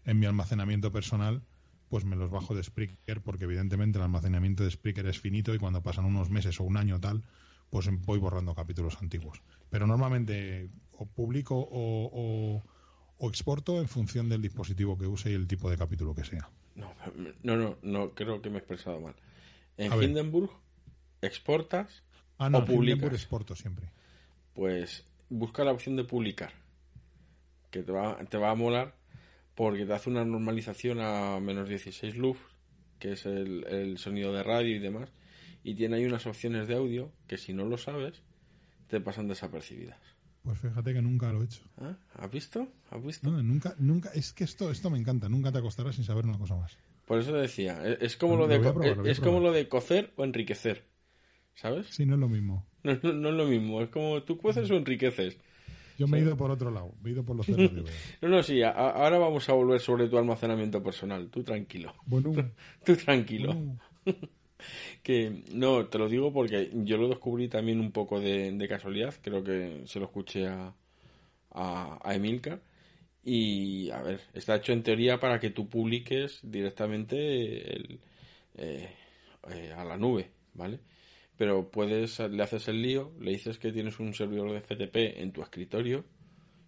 en 0.05 0.18
mi 0.18 0.27
almacenamiento 0.27 0.93
personal, 0.93 1.43
pues 1.89 2.05
me 2.05 2.16
los 2.16 2.31
bajo 2.31 2.55
de 2.55 2.62
Spreaker 2.62 3.20
porque 3.22 3.45
evidentemente 3.45 3.99
el 3.99 4.05
almacenamiento 4.05 4.64
de 4.64 4.70
Spreaker 4.70 5.07
es 5.07 5.20
finito 5.20 5.55
y 5.55 5.59
cuando 5.59 5.83
pasan 5.83 6.05
unos 6.05 6.31
meses 6.31 6.61
o 6.61 6.64
un 6.64 6.77
año 6.77 7.01
tal, 7.01 7.22
pues 7.70 7.89
voy 8.05 8.18
borrando 8.18 8.55
capítulos 8.55 8.97
antiguos. 9.01 9.43
Pero 9.70 9.87
normalmente 9.87 10.68
o 10.93 11.07
publico 11.07 11.57
o, 11.70 12.62
exporto 13.20 13.81
en 13.81 13.89
función 13.89 14.29
del 14.29 14.43
dispositivo 14.43 14.99
que 14.99 15.07
use 15.07 15.31
y 15.31 15.35
el 15.35 15.47
tipo 15.47 15.70
de 15.70 15.79
capítulo 15.79 16.14
que 16.14 16.25
sea. 16.25 16.51
No, 16.75 16.93
no, 17.43 17.79
no, 17.81 18.11
creo 18.11 18.43
que 18.43 18.51
me 18.51 18.57
he 18.57 18.59
expresado 18.59 19.01
mal. 19.01 19.14
En 19.77 19.93
Hindenburg 19.93 20.51
exportas 21.22 22.03
ah, 22.39 22.51
no, 22.51 22.59
o 22.59 22.64
publicas. 22.64 23.12
exporto 23.12 23.57
siempre. 23.57 23.89
Pues 24.53 25.05
busca 25.29 25.64
la 25.64 25.72
opción 25.72 25.97
de 25.97 26.05
publicar, 26.05 26.53
que 27.70 27.83
te 27.83 27.93
va, 27.93 28.18
te 28.25 28.39
va 28.39 28.51
a 28.51 28.55
molar 28.55 28.95
porque 29.55 29.87
te 29.87 29.93
hace 29.93 30.11
una 30.11 30.25
normalización 30.25 31.01
a 31.01 31.39
menos 31.41 31.68
16 31.68 32.16
luz, 32.16 32.39
que 32.99 33.12
es 33.12 33.27
el, 33.27 33.64
el 33.68 33.99
sonido 33.99 34.33
de 34.33 34.43
radio 34.43 34.75
y 34.75 34.79
demás, 34.79 35.11
y 35.62 35.75
tiene 35.75 35.97
ahí 35.97 36.05
unas 36.05 36.27
opciones 36.27 36.68
de 36.68 36.75
audio 36.75 37.12
que 37.27 37.39
si 37.39 37.53
no 37.53 37.64
lo 37.64 37.79
sabes 37.79 38.22
te 38.89 39.01
pasan 39.01 39.29
desapercibidas. 39.29 39.99
Pues 40.43 40.59
fíjate 40.59 40.93
que 40.93 41.01
nunca 41.01 41.33
lo 41.33 41.41
he 41.41 41.47
hecho. 41.47 41.62
¿Ah? 41.79 41.97
¿Has 42.16 42.31
visto? 42.31 42.68
¿Has 42.91 43.03
visto? 43.03 43.31
No, 43.31 43.43
nunca, 43.43 43.75
nunca, 43.79 44.11
es 44.11 44.35
que 44.35 44.45
esto, 44.45 44.70
esto 44.70 44.91
me 44.91 44.99
encanta, 44.99 45.29
nunca 45.29 45.51
te 45.51 45.59
acostarás 45.59 45.95
sin 45.97 46.05
saber 46.05 46.27
una 46.27 46.39
cosa 46.39 46.55
más. 46.55 46.77
Por 47.07 47.18
eso 47.18 47.33
decía, 47.33 47.83
es 47.87 48.16
como, 48.16 48.37
lo, 48.37 48.47
de, 48.47 48.57
es 49.11 49.20
como 49.20 49.41
lo 49.41 49.53
de 49.53 49.68
cocer 49.68 50.12
o 50.16 50.25
enriquecer, 50.25 50.85
¿sabes? 51.55 51.89
Sí, 51.89 52.07
no 52.07 52.14
es 52.14 52.20
lo 52.20 52.29
mismo. 52.29 52.66
No, 52.85 53.12
no, 53.12 53.28
es 53.30 53.35
lo 53.35 53.47
mismo, 53.47 53.80
es 53.80 53.89
como 53.89 54.22
tú 54.22 54.37
cueces 54.39 54.70
o 54.70 54.76
enriqueces. 54.76 55.37
Yo 55.99 56.07
me 56.07 56.18
he 56.18 56.22
ido 56.22 56.37
por 56.37 56.51
otro 56.51 56.70
lado, 56.70 56.93
me 57.03 57.11
he 57.11 57.12
ido 57.12 57.24
por 57.24 57.37
los 57.37 57.47
cerros 57.47 57.74
de 57.74 57.82
No, 58.22 58.28
no, 58.28 58.43
sí, 58.43 58.62
ahora 58.62 59.18
vamos 59.18 59.49
a 59.49 59.53
volver 59.53 59.80
sobre 59.80 60.09
tu 60.09 60.18
almacenamiento 60.18 60.82
personal. 60.82 61.28
Tú 61.28 61.43
tranquilo. 61.43 61.95
Bueno. 62.07 62.32
Tú 62.85 62.97
tranquilo. 62.97 63.57
que 65.03 65.43
no, 65.53 65.87
te 65.87 65.99
lo 65.99 66.09
digo 66.09 66.32
porque 66.32 66.70
yo 66.72 66.97
lo 66.97 67.09
descubrí 67.09 67.49
también 67.49 67.80
un 67.80 67.93
poco 67.93 68.20
de, 68.20 68.66
casualidad. 68.68 69.14
Creo 69.22 69.43
que 69.43 69.82
se 69.87 69.99
lo 70.01 70.07
escuché 70.07 70.49
a, 70.49 70.74
a, 71.53 71.99
a 72.03 72.14
Emilcar. 72.14 72.61
Y, 73.24 73.91
a 73.91 74.03
ver, 74.03 74.20
está 74.35 74.57
hecho 74.57 74.72
en 74.72 74.82
teoría 74.82 75.18
para 75.18 75.41
que 75.41 75.51
tú 75.51 75.68
publiques 75.68 76.41
directamente 76.43 77.74
el, 77.74 78.01
eh, 78.57 78.91
eh, 79.51 79.72
a 79.74 79.85
la 79.85 79.97
nube, 79.97 80.30
¿vale? 80.53 80.80
Pero 81.37 81.70
puedes, 81.70 82.20
le 82.20 82.43
haces 82.43 82.68
el 82.68 82.82
lío, 82.82 83.12
le 83.18 83.32
dices 83.32 83.59
que 83.59 83.72
tienes 83.72 83.99
un 83.99 84.14
servidor 84.14 84.53
de 84.53 84.61
FTP 84.61 85.20
en 85.20 85.32
tu 85.32 85.43
escritorio 85.43 86.05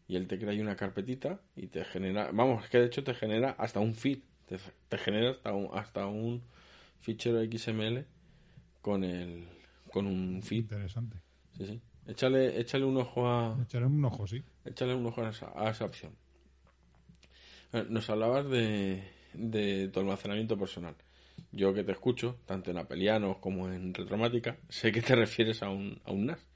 y 0.09 0.17
él 0.17 0.27
te 0.27 0.39
crea 0.39 0.61
una 0.61 0.77
carpetita 0.77 1.41
y 1.55 1.69
te 1.69 1.85
genera, 1.85 2.31
vamos, 2.33 2.65
es 2.65 2.71
que 2.71 2.79
de 2.79 2.87
hecho 2.87 3.05
te 3.05 3.15
genera 3.15 3.51
hasta 3.59 3.81
un 3.81 3.95
feed, 3.95 4.19
te, 4.47 4.99
genera 4.99 5.31
hasta 5.31 5.53
un, 5.53 5.69
hasta 5.73 6.07
un 6.07 6.43
fichero 7.01 7.43
XML 7.45 8.07
con 8.81 9.05
el 9.05 9.47
con 9.91 10.07
un 10.07 10.43
feed. 10.43 10.63
Interesante. 10.63 11.17
Sí, 11.57 11.67
sí. 11.67 11.81
Échale, 12.07 12.61
échale 12.61 12.85
un 12.85 12.97
ojo 12.99 13.29
a. 13.29 13.57
Échale 13.63 13.87
un 13.87 14.05
ojo, 14.05 14.27
sí. 14.27 14.43
Échale 14.65 14.95
un 14.95 15.07
ojo 15.07 15.23
a 15.23 15.31
esa, 15.71 15.85
opción. 15.85 16.13
Nos 17.89 18.09
hablabas 18.11 18.49
de, 18.49 19.03
de 19.33 19.89
tu 19.89 20.01
almacenamiento 20.01 20.57
personal 20.57 20.95
yo 21.53 21.73
que 21.75 21.85
te 21.85 21.93
escucho, 21.93 22.39
tanto 22.47 22.71
en 22.71 22.79
Apelianos 22.79 23.39
como 23.39 23.69
en 23.71 23.95
Retromática, 23.95 24.59
sé 24.69 24.93
que 24.93 25.03
te 25.03 25.15
refieres 25.17 25.63
a 25.63 25.71
un, 25.71 26.01
a 26.05 26.13
un 26.13 26.27
NAS. 26.27 26.47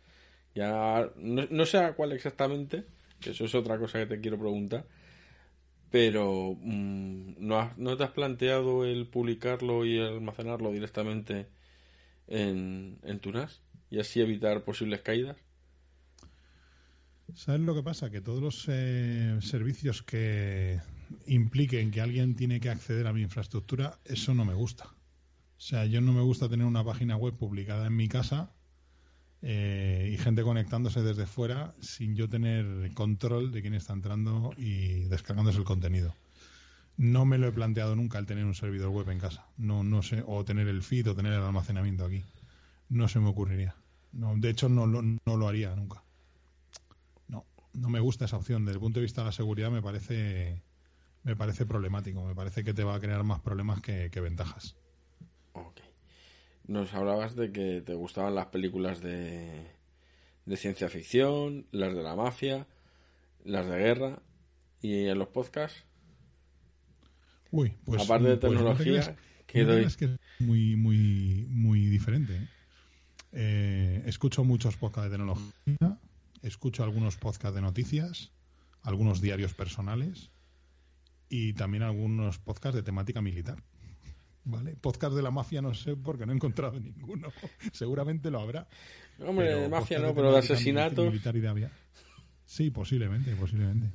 Ya 0.54 1.10
no, 1.16 1.66
sé 1.66 1.78
a 1.78 1.94
cuál 1.94 2.12
exactamente, 2.12 2.84
eso 3.24 3.44
es 3.44 3.54
otra 3.54 3.78
cosa 3.78 4.00
que 4.00 4.06
te 4.06 4.20
quiero 4.20 4.38
preguntar, 4.38 4.84
pero 5.90 6.56
mm, 6.60 7.34
¿no, 7.38 7.70
¿no 7.76 7.96
te 7.96 8.04
has 8.04 8.10
planteado 8.10 8.84
el 8.84 9.06
publicarlo 9.06 9.84
y 9.84 10.00
almacenarlo 10.00 10.72
directamente 10.72 11.48
en, 12.26 12.98
en 13.04 13.20
tu 13.20 13.30
NAS 13.30 13.62
y 13.90 14.00
así 14.00 14.20
evitar 14.20 14.64
posibles 14.64 15.02
caídas? 15.02 15.36
¿Sabes 17.34 17.60
lo 17.60 17.74
que 17.74 17.82
pasa? 17.82 18.10
Que 18.10 18.20
todos 18.20 18.42
los 18.42 18.66
eh, 18.68 19.38
servicios 19.40 20.02
que 20.02 20.80
impliquen 21.26 21.90
que 21.90 22.00
alguien 22.00 22.34
tiene 22.34 22.60
que 22.60 22.70
acceder 22.70 23.06
a 23.06 23.12
mi 23.12 23.22
infraestructura, 23.22 23.98
eso 24.04 24.34
no 24.34 24.44
me 24.44 24.54
gusta. 24.54 24.84
O 24.84 25.62
sea, 25.62 25.84
yo 25.84 26.00
no 26.00 26.12
me 26.12 26.22
gusta 26.22 26.48
tener 26.48 26.66
una 26.66 26.84
página 26.84 27.16
web 27.16 27.34
publicada 27.34 27.86
en 27.86 27.94
mi 27.94 28.08
casa 28.08 28.50
eh, 29.42 30.10
y 30.12 30.18
gente 30.18 30.42
conectándose 30.42 31.02
desde 31.02 31.26
fuera 31.26 31.74
sin 31.80 32.14
yo 32.14 32.28
tener 32.28 32.92
control 32.94 33.52
de 33.52 33.60
quién 33.60 33.74
está 33.74 33.92
entrando 33.92 34.52
y 34.56 35.04
descargándose 35.04 35.58
el 35.58 35.64
contenido. 35.64 36.14
No 36.96 37.24
me 37.24 37.38
lo 37.38 37.46
he 37.46 37.52
planteado 37.52 37.96
nunca 37.96 38.18
el 38.18 38.26
tener 38.26 38.44
un 38.44 38.54
servidor 38.54 38.90
web 38.90 39.08
en 39.10 39.18
casa. 39.18 39.46
No, 39.56 39.82
no 39.82 40.02
sé, 40.02 40.22
o 40.26 40.44
tener 40.44 40.68
el 40.68 40.82
feed 40.82 41.08
o 41.10 41.14
tener 41.14 41.32
el 41.32 41.42
almacenamiento 41.42 42.04
aquí. 42.04 42.22
No 42.88 43.08
se 43.08 43.20
me 43.20 43.28
ocurriría. 43.28 43.74
No, 44.12 44.34
de 44.36 44.50
hecho, 44.50 44.68
no, 44.68 44.86
no 44.86 45.36
lo 45.36 45.48
haría 45.48 45.74
nunca. 45.76 46.02
No, 47.28 47.44
no 47.72 47.88
me 47.88 48.00
gusta 48.00 48.24
esa 48.24 48.36
opción. 48.36 48.64
Desde 48.64 48.76
el 48.76 48.80
punto 48.80 49.00
de 49.00 49.04
vista 49.04 49.22
de 49.22 49.26
la 49.26 49.32
seguridad 49.32 49.70
me 49.70 49.80
parece 49.80 50.60
me 51.22 51.36
parece 51.36 51.66
problemático. 51.66 52.24
Me 52.24 52.34
parece 52.34 52.64
que 52.64 52.74
te 52.74 52.84
va 52.84 52.94
a 52.94 53.00
crear 53.00 53.22
más 53.24 53.40
problemas 53.40 53.80
que, 53.80 54.08
ventajas. 54.20 54.76
Ok. 55.52 55.80
Nos 56.66 56.94
hablabas 56.94 57.34
de 57.34 57.52
que 57.52 57.82
te 57.82 57.94
gustaban 57.94 58.34
las 58.34 58.46
películas 58.46 59.00
de, 59.00 59.66
de 60.46 60.56
ciencia 60.56 60.88
ficción, 60.88 61.66
las 61.72 61.94
de 61.94 62.02
la 62.02 62.14
mafia, 62.14 62.66
las 63.44 63.66
de 63.66 63.76
guerra 63.76 64.22
y 64.80 65.06
en 65.06 65.18
los 65.18 65.28
podcasts. 65.28 65.84
Uy, 67.50 67.74
pues 67.84 68.02
aparte 68.02 68.28
de 68.28 68.36
pues, 68.36 68.52
tecnología, 68.52 69.16
que, 69.46 69.82
es 69.82 69.96
que 69.96 70.04
es 70.04 70.10
muy 70.38 70.76
muy 70.76 71.46
muy 71.48 71.86
diferente. 71.86 72.36
¿eh? 72.36 72.48
Eh, 73.32 74.02
escucho 74.06 74.44
muchos 74.44 74.76
podcasts 74.76 75.10
de 75.10 75.16
tecnología, 75.16 75.98
escucho 76.42 76.84
algunos 76.84 77.16
podcasts 77.16 77.56
de 77.56 77.60
noticias, 77.60 78.30
algunos 78.82 79.20
diarios 79.20 79.54
personales 79.54 80.30
y 81.30 81.54
también 81.54 81.84
algunos 81.84 82.38
podcasts 82.38 82.76
de 82.76 82.82
temática 82.82 83.22
militar. 83.22 83.62
¿Vale? 84.44 84.74
Podcast 84.74 85.14
de 85.14 85.22
la 85.22 85.30
mafia 85.30 85.62
no 85.62 85.72
sé 85.74 85.96
porque 85.96 86.26
no 86.26 86.32
he 86.32 86.34
encontrado 86.34 86.78
ninguno. 86.80 87.28
Seguramente 87.72 88.30
lo 88.30 88.40
habrá. 88.40 88.66
Hombre, 89.24 89.54
de 89.54 89.68
mafia 89.68 90.00
no, 90.00 90.14
pero 90.14 90.32
de 90.32 90.38
asesinatos. 90.38 91.06
Militar 91.06 91.36
y 91.36 91.40
de 91.40 91.70
Sí, 92.44 92.70
posiblemente, 92.70 93.34
posiblemente. 93.36 93.90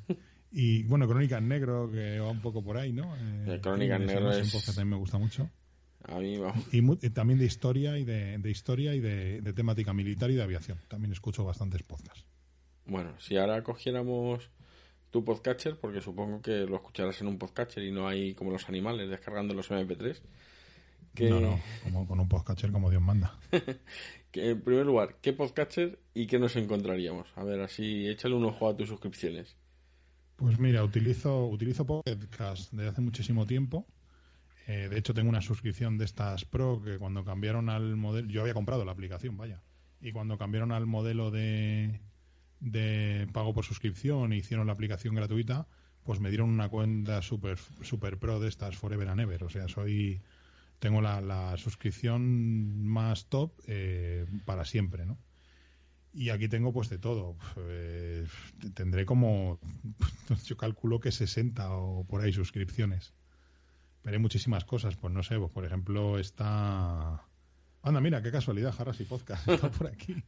Y 0.52 0.84
bueno, 0.84 1.08
Crónica 1.08 1.40
en 1.40 1.50
Negro, 1.50 1.92
que 1.92 2.20
va 2.20 2.30
un 2.30 2.40
poco 2.40 2.64
por 2.64 2.78
ahí, 2.78 2.94
¿no? 2.94 3.14
Eh, 3.18 3.60
Crónica 3.62 3.98
en 3.98 4.06
Negro 4.06 4.32
es. 4.32 4.46
Un 4.46 4.52
podcast 4.52 4.78
también 4.78 4.92
me 4.92 4.96
gusta 4.96 5.18
mucho. 5.18 5.50
A 6.04 6.20
mí 6.20 6.38
va. 6.38 6.54
Y, 6.72 7.10
también 7.10 7.40
de 7.40 7.46
historia 7.46 7.98
y 7.98 8.06
de, 8.06 8.40
historia 8.50 8.96
y 8.96 9.02
de, 9.02 9.42
de, 9.42 9.54
temática 9.54 9.94
militar 9.94 10.32
y 10.32 10.36
de 10.36 10.44
aviación. 10.44 10.78
También 10.88 11.12
escucho 11.12 11.44
bastantes 11.44 11.84
podcasts. 11.84 12.26
Bueno, 12.86 13.20
si 13.20 13.36
ahora 13.36 13.64
cogiéramos 13.64 14.50
tu 15.16 15.24
podcatcher, 15.24 15.78
porque 15.80 16.02
supongo 16.02 16.42
que 16.42 16.66
lo 16.66 16.76
escucharás 16.76 17.22
en 17.22 17.28
un 17.28 17.38
podcatcher 17.38 17.82
y 17.86 17.90
no 17.90 18.06
hay 18.06 18.34
como 18.34 18.52
los 18.52 18.68
animales 18.68 19.10
descargando 19.10 19.54
los 19.54 19.72
MP3. 19.72 20.20
Que... 21.14 21.30
No, 21.30 21.40
no, 21.40 21.58
como 21.86 22.06
con 22.06 22.20
un 22.20 22.28
podcatcher 22.28 22.70
como 22.74 22.90
Dios 22.90 23.02
manda. 23.02 23.40
que, 24.32 24.50
en 24.50 24.62
primer 24.62 24.86
lugar, 24.86 25.16
¿qué 25.22 25.32
podcatcher 25.32 26.00
y 26.14 26.28
qué 26.28 26.38
nos 26.38 26.58
encontraríamos? 26.58 27.30
A 27.38 27.46
ver, 27.46 27.62
así 27.62 28.10
échale 28.10 28.36
un 28.36 28.44
ojo 28.44 28.68
a 28.68 28.76
tus 28.76 28.90
suscripciones. 28.90 29.56
Pues 30.36 30.60
mira, 30.60 30.84
utilizo, 30.84 31.48
utilizo 31.48 31.86
podcast 31.86 32.74
desde 32.74 32.90
hace 32.90 33.00
muchísimo 33.00 33.46
tiempo. 33.46 33.88
Eh, 34.68 34.90
de 34.90 34.98
hecho, 34.98 35.14
tengo 35.14 35.30
una 35.30 35.42
suscripción 35.42 35.98
de 35.98 36.04
estas 36.04 36.44
Pro 36.44 36.82
que 36.84 36.98
cuando 37.00 37.24
cambiaron 37.24 37.70
al 37.70 37.96
modelo, 37.96 38.28
yo 38.28 38.42
había 38.42 38.54
comprado 38.54 38.84
la 38.84 38.92
aplicación, 38.92 39.38
vaya, 39.38 39.62
y 40.02 40.12
cuando 40.12 40.38
cambiaron 40.38 40.74
al 40.74 40.86
modelo 40.88 41.32
de, 41.32 42.02
de 42.60 43.28
pago 43.34 43.54
por 43.54 43.66
suscripción 43.66 44.34
e 44.34 44.38
hicieron 44.38 44.68
la 44.68 44.74
aplicación 44.74 45.16
gratuita, 45.16 45.68
pues 46.04 46.20
me 46.20 46.30
dieron 46.30 46.50
una 46.50 46.70
cuenta 46.70 47.22
super, 47.22 47.58
super 47.82 48.20
pro 48.20 48.40
de 48.40 48.50
estas 48.50 48.78
Forever 48.78 49.10
and 49.10 49.22
Ever. 49.22 49.44
O 49.44 49.50
sea, 49.50 49.68
soy 49.68 50.22
tengo 50.80 51.02
la, 51.02 51.56
suscripción 51.58 52.86
más 52.86 53.28
top 53.28 53.54
eh, 53.68 54.26
para 54.46 54.66
siempre, 54.66 55.06
¿no? 55.06 55.18
Y 56.14 56.30
aquí 56.30 56.48
tengo 56.48 56.72
pues 56.72 56.90
de 56.90 56.98
todo. 56.98 57.36
Eh, 57.58 58.26
tendré 58.74 59.06
como, 59.06 59.60
yo 60.46 60.58
calculo 60.58 61.00
que 61.00 61.12
60 61.12 61.72
o 61.72 62.06
por 62.06 62.22
ahí 62.22 62.32
suscripciones. 62.32 63.14
Pero 64.02 64.16
hay 64.16 64.22
muchísimas 64.22 64.64
cosas. 64.64 64.96
Pues 64.96 65.14
no 65.14 65.24
sé, 65.24 65.38
pues 65.38 65.52
por 65.52 65.66
ejemplo 65.66 66.20
está... 66.20 67.26
Anda, 67.82 68.02
mira, 68.02 68.22
qué 68.22 68.32
casualidad, 68.32 68.74
Jarras 68.74 69.02
y 69.02 69.06
Podcast 69.06 69.48
está 69.50 69.70
por 69.72 69.88
aquí. 69.88 70.24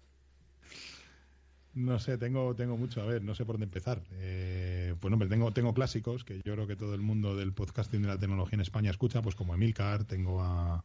No 1.78 2.00
sé, 2.00 2.18
tengo, 2.18 2.56
tengo 2.56 2.76
mucho. 2.76 3.04
A 3.04 3.06
ver, 3.06 3.24
no 3.24 3.36
sé 3.36 3.46
por 3.46 3.54
dónde 3.56 3.66
empezar. 3.66 4.02
Eh, 4.14 4.96
pues 5.00 5.14
hombre, 5.14 5.30
tengo, 5.30 5.54
tengo 5.54 5.76
clásicos 5.76 6.24
que 6.24 6.42
yo 6.44 6.54
creo 6.54 6.66
que 6.66 6.76
todo 6.76 6.96
el 6.96 7.02
mundo 7.02 7.36
del 7.36 7.54
podcasting 7.54 8.02
de 8.02 8.08
la 8.08 8.18
tecnología 8.18 8.56
en 8.56 8.62
España 8.62 8.90
escucha, 8.90 9.22
pues 9.22 9.36
como 9.36 9.54
Emilcar, 9.54 10.04
tengo 10.06 10.42
a 10.42 10.84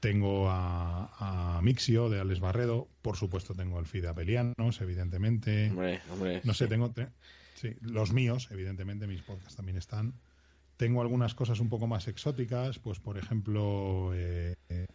tengo 0.00 0.48
a, 0.48 1.60
Mixio 1.62 2.08
de 2.08 2.20
Alex 2.20 2.40
Barredo, 2.40 2.88
por 3.02 3.16
supuesto 3.16 3.54
tengo 3.54 3.78
el 3.78 3.86
feed 3.86 4.02
de 4.02 4.08
Apelianos, 4.08 4.80
evidentemente. 4.80 5.68
Hombre, 5.70 6.00
hombre. 6.10 6.40
No 6.42 6.54
sé, 6.54 6.66
tengo 6.68 6.92
sí, 7.54 7.76
los 7.82 8.12
míos, 8.12 8.48
evidentemente, 8.50 9.06
mis 9.06 9.20
podcasts 9.20 9.56
también 9.56 9.76
están. 9.76 10.14
Tengo 10.78 11.02
algunas 11.02 11.34
cosas 11.34 11.60
un 11.60 11.68
poco 11.68 11.86
más 11.86 12.08
exóticas, 12.08 12.78
pues 12.78 12.98
por 12.98 13.18
ejemplo 13.18 14.10
eh, 14.14 14.56
eh, 14.70 14.86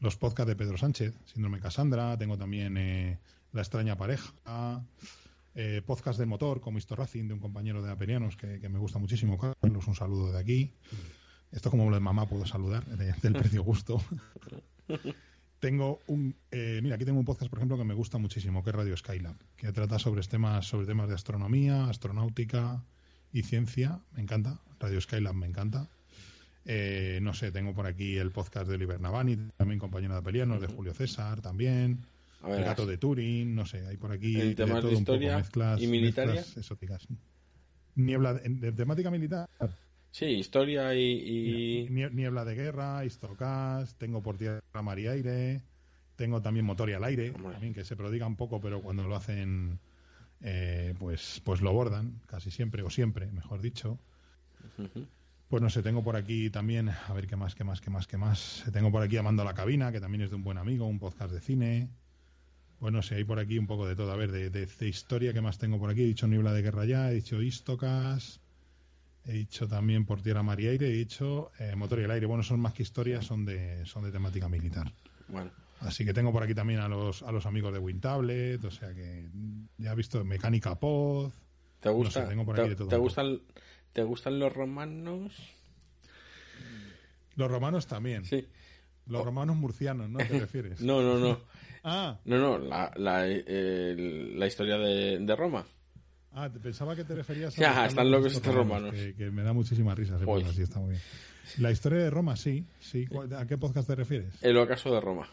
los 0.00 0.16
podcasts 0.16 0.48
de 0.48 0.56
Pedro 0.56 0.78
Sánchez, 0.78 1.14
Síndrome 1.26 1.60
Casandra, 1.60 2.16
tengo 2.16 2.38
también 2.38 2.76
eh, 2.78 3.18
la 3.52 3.62
extraña 3.62 3.96
pareja, 3.96 4.32
eh, 5.54 5.82
podcast 5.86 6.18
de 6.18 6.26
motor 6.26 6.60
como 6.60 6.78
Histo 6.78 6.96
Racing 6.96 7.28
de 7.28 7.34
un 7.34 7.40
compañero 7.40 7.82
de 7.82 7.90
Apenianos 7.90 8.36
que, 8.36 8.68
me 8.68 8.78
gusta 8.78 8.98
muchísimo, 8.98 9.38
Carlos, 9.38 9.86
un 9.86 9.94
saludo 9.94 10.32
de 10.32 10.38
aquí. 10.38 10.74
Esto 11.52 11.70
como 11.70 11.88
lo 11.88 11.96
de 11.96 12.00
mamá 12.00 12.28
puedo 12.28 12.44
saludar, 12.44 12.84
del 12.84 13.32
precio 13.32 13.62
gusto. 13.62 14.02
tengo 15.58 16.00
un, 16.06 16.34
eh, 16.50 16.80
mira, 16.82 16.96
aquí 16.96 17.04
tengo 17.04 17.18
un 17.18 17.24
podcast, 17.24 17.48
por 17.48 17.58
ejemplo, 17.58 17.78
que 17.78 17.84
me 17.84 17.94
gusta 17.94 18.18
muchísimo, 18.18 18.62
que 18.62 18.70
es 18.70 18.76
Radio 18.76 18.96
Skylab, 18.96 19.36
que 19.56 19.72
trata 19.72 19.98
sobre 19.98 20.22
temas, 20.22 20.66
sobre 20.66 20.86
temas 20.86 21.08
de 21.08 21.14
astronomía, 21.14 21.88
astronáutica 21.88 22.84
y 23.32 23.42
ciencia. 23.42 24.00
Me 24.12 24.22
encanta. 24.22 24.60
Radio 24.78 25.00
Skylab 25.00 25.34
me 25.34 25.46
encanta. 25.46 25.88
Eh, 26.64 27.20
no 27.22 27.32
sé, 27.32 27.52
tengo 27.52 27.74
por 27.74 27.86
aquí 27.86 28.16
el 28.16 28.32
podcast 28.32 28.68
de 28.68 28.74
Oliver 28.74 29.00
Navani, 29.00 29.36
también 29.56 29.78
compañero 29.78 30.14
de 30.14 30.20
Apelianos, 30.20 30.60
de 30.60 30.66
Julio 30.66 30.92
César, 30.92 31.40
también 31.40 32.06
el 32.44 32.64
gato 32.64 32.86
de 32.86 32.98
Turing, 32.98 33.54
no 33.54 33.66
sé, 33.66 33.86
hay 33.86 33.96
por 33.96 34.12
aquí 34.12 34.40
el 34.40 34.54
tema 34.54 34.80
de, 34.80 34.92
historia 34.92 35.36
mezclas, 35.36 35.80
y 35.80 35.86
militar 35.86 36.30
exóticas. 36.30 37.06
Niebla 37.94 38.34
de, 38.34 38.72
temática 38.72 39.10
militar. 39.10 39.48
Sí, 40.10 40.26
historia 40.26 40.94
y, 40.94 41.88
Niebla 41.90 42.44
de 42.44 42.54
guerra, 42.54 43.04
histocast, 43.04 43.98
tengo 43.98 44.22
por 44.22 44.36
tierra, 44.36 44.60
mar 44.82 44.98
y 44.98 45.08
aire, 45.08 45.62
tengo 46.14 46.40
también 46.40 46.64
motor 46.64 46.88
y 46.90 46.92
al 46.92 47.04
aire, 47.04 47.30
también 47.30 47.74
que 47.74 47.84
se 47.84 47.96
prodiga 47.96 48.26
un 48.26 48.36
poco, 48.36 48.60
pero 48.60 48.80
cuando 48.80 49.06
lo 49.06 49.16
hacen 49.16 49.78
eh, 50.42 50.94
pues, 50.98 51.40
pues 51.44 51.60
lo 51.60 51.72
bordan, 51.72 52.20
casi 52.26 52.50
siempre, 52.50 52.82
o 52.82 52.90
siempre, 52.90 53.30
mejor 53.32 53.60
dicho. 53.60 53.98
Pues 55.48 55.62
no 55.62 55.70
sé, 55.70 55.82
tengo 55.82 56.02
por 56.02 56.16
aquí 56.16 56.50
también, 56.50 56.88
a 56.88 57.12
ver 57.12 57.26
qué 57.26 57.36
más, 57.36 57.54
qué 57.54 57.64
más, 57.64 57.80
qué 57.80 57.90
más, 57.90 58.06
qué 58.06 58.16
más. 58.16 58.64
Tengo 58.72 58.90
por 58.90 59.02
aquí 59.02 59.16
Amando 59.16 59.44
la 59.44 59.54
Cabina, 59.54 59.92
que 59.92 60.00
también 60.00 60.22
es 60.22 60.30
de 60.30 60.36
un 60.36 60.44
buen 60.44 60.58
amigo, 60.58 60.86
un 60.86 60.98
podcast 60.98 61.32
de 61.32 61.40
cine. 61.40 61.88
Bueno, 62.80 63.02
sé, 63.02 63.16
hay 63.16 63.24
por 63.24 63.38
aquí 63.38 63.58
un 63.58 63.66
poco 63.66 63.86
de 63.86 63.96
todo. 63.96 64.12
A 64.12 64.16
ver, 64.16 64.30
de, 64.30 64.50
de, 64.50 64.88
historia, 64.88 65.32
¿qué 65.32 65.40
más 65.40 65.58
tengo 65.58 65.78
por 65.78 65.90
aquí? 65.90 66.02
He 66.02 66.06
dicho 66.06 66.26
Niebla 66.26 66.52
de 66.52 66.62
Guerra 66.62 66.84
ya, 66.84 67.10
he 67.10 67.14
dicho 67.14 67.40
Istocas, 67.40 68.40
he 69.24 69.32
dicho 69.32 69.66
también 69.66 70.04
Por 70.04 70.22
Tierra, 70.22 70.42
Mar 70.42 70.60
y 70.60 70.68
Aire, 70.68 70.88
he 70.88 70.92
dicho 70.92 71.50
eh, 71.58 71.74
Motor 71.74 72.00
y 72.00 72.04
el 72.04 72.10
Aire. 72.10 72.26
Bueno, 72.26 72.42
son 72.42 72.60
más 72.60 72.74
que 72.74 72.82
historias, 72.82 73.24
son 73.24 73.44
de, 73.44 73.84
son 73.86 74.04
de 74.04 74.12
temática 74.12 74.48
militar. 74.48 74.92
Bueno. 75.28 75.50
Así 75.80 76.04
que 76.04 76.14
tengo 76.14 76.32
por 76.32 76.42
aquí 76.42 76.54
también 76.54 76.80
a 76.80 76.88
los, 76.88 77.22
a 77.22 77.32
los 77.32 77.44
amigos 77.46 77.72
de 77.72 77.78
WinTablet, 77.78 78.64
o 78.64 78.70
sea 78.70 78.94
que 78.94 79.28
ya 79.78 79.92
he 79.92 79.94
visto 79.94 80.24
Mecánica 80.24 80.74
Pod. 80.78 81.32
¿Te 81.80 81.90
gusta? 81.90 82.28
te, 82.28 82.96
gustan, 82.96 83.40
¿Te 83.92 84.02
gustan 84.02 84.38
los 84.38 84.52
romanos? 84.52 85.32
Los 87.36 87.50
romanos 87.50 87.86
también. 87.86 88.24
Sí. 88.24 88.46
Los 89.06 89.24
romanos 89.24 89.56
murcianos, 89.56 90.08
¿no 90.08 90.18
te 90.18 90.24
refieres? 90.40 90.80
no, 90.80 91.02
no, 91.02 91.18
no. 91.18 91.40
ah. 91.84 92.18
No, 92.24 92.38
no, 92.38 92.58
la, 92.58 92.92
la, 92.96 93.26
la 93.26 94.46
historia 94.46 94.76
de, 94.78 95.18
de, 95.18 95.36
Roma. 95.36 95.64
Ah, 96.32 96.50
pensaba 96.62 96.94
que 96.94 97.04
te 97.04 97.14
referías 97.14 97.56
a... 97.58 97.60
Ya, 97.60 97.86
están 97.86 98.10
locos 98.10 98.34
estos 98.34 98.54
romanos. 98.54 98.94
Que, 99.16 99.30
me 99.30 99.42
da 99.42 99.52
muchísima 99.52 99.94
risa. 99.94 100.16
así 100.16 100.62
está 100.62 100.80
muy 100.80 100.90
bien. 100.90 101.02
La 101.58 101.70
historia 101.70 102.00
de 102.00 102.10
Roma, 102.10 102.36
sí. 102.36 102.66
sí. 102.80 103.06
¿A 103.36 103.46
qué 103.46 103.56
podcast 103.56 103.86
te 103.86 103.94
refieres? 103.94 104.42
El 104.42 104.56
ocaso 104.56 104.92
de 104.92 105.00
Roma. 105.00 105.28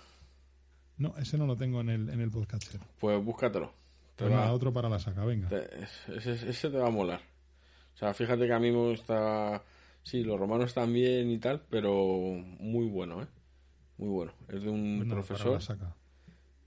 No, 0.97 1.15
ese 1.17 1.37
no 1.37 1.47
lo 1.47 1.57
tengo 1.57 1.81
en 1.81 1.89
el, 1.89 2.09
en 2.09 2.21
el 2.21 2.29
podcast. 2.29 2.75
Pues 2.99 3.23
búscatelo. 3.23 3.73
Te 4.15 4.25
pues 4.25 4.49
otro 4.49 4.71
para 4.71 4.89
la 4.89 4.99
saca, 4.99 5.25
venga. 5.25 5.49
ese, 6.15 6.33
ese, 6.47 6.69
te 6.69 6.77
va 6.77 6.87
a 6.87 6.91
molar. 6.91 7.19
O 7.95 7.97
sea, 7.97 8.13
fíjate 8.13 8.45
que 8.45 8.53
a 8.53 8.59
mí 8.59 8.71
me 8.71 8.89
gusta... 8.89 9.63
Sí, 10.03 10.23
los 10.23 10.39
romanos 10.39 10.73
también 10.73 11.31
y 11.31 11.39
tal, 11.39 11.63
pero 11.69 11.93
muy 12.59 12.87
bueno, 12.87 13.23
¿eh? 13.23 13.27
Muy 14.03 14.11
bueno. 14.11 14.33
Es 14.49 14.61
de 14.61 14.69
un 14.69 15.07
profesor. 15.07 15.61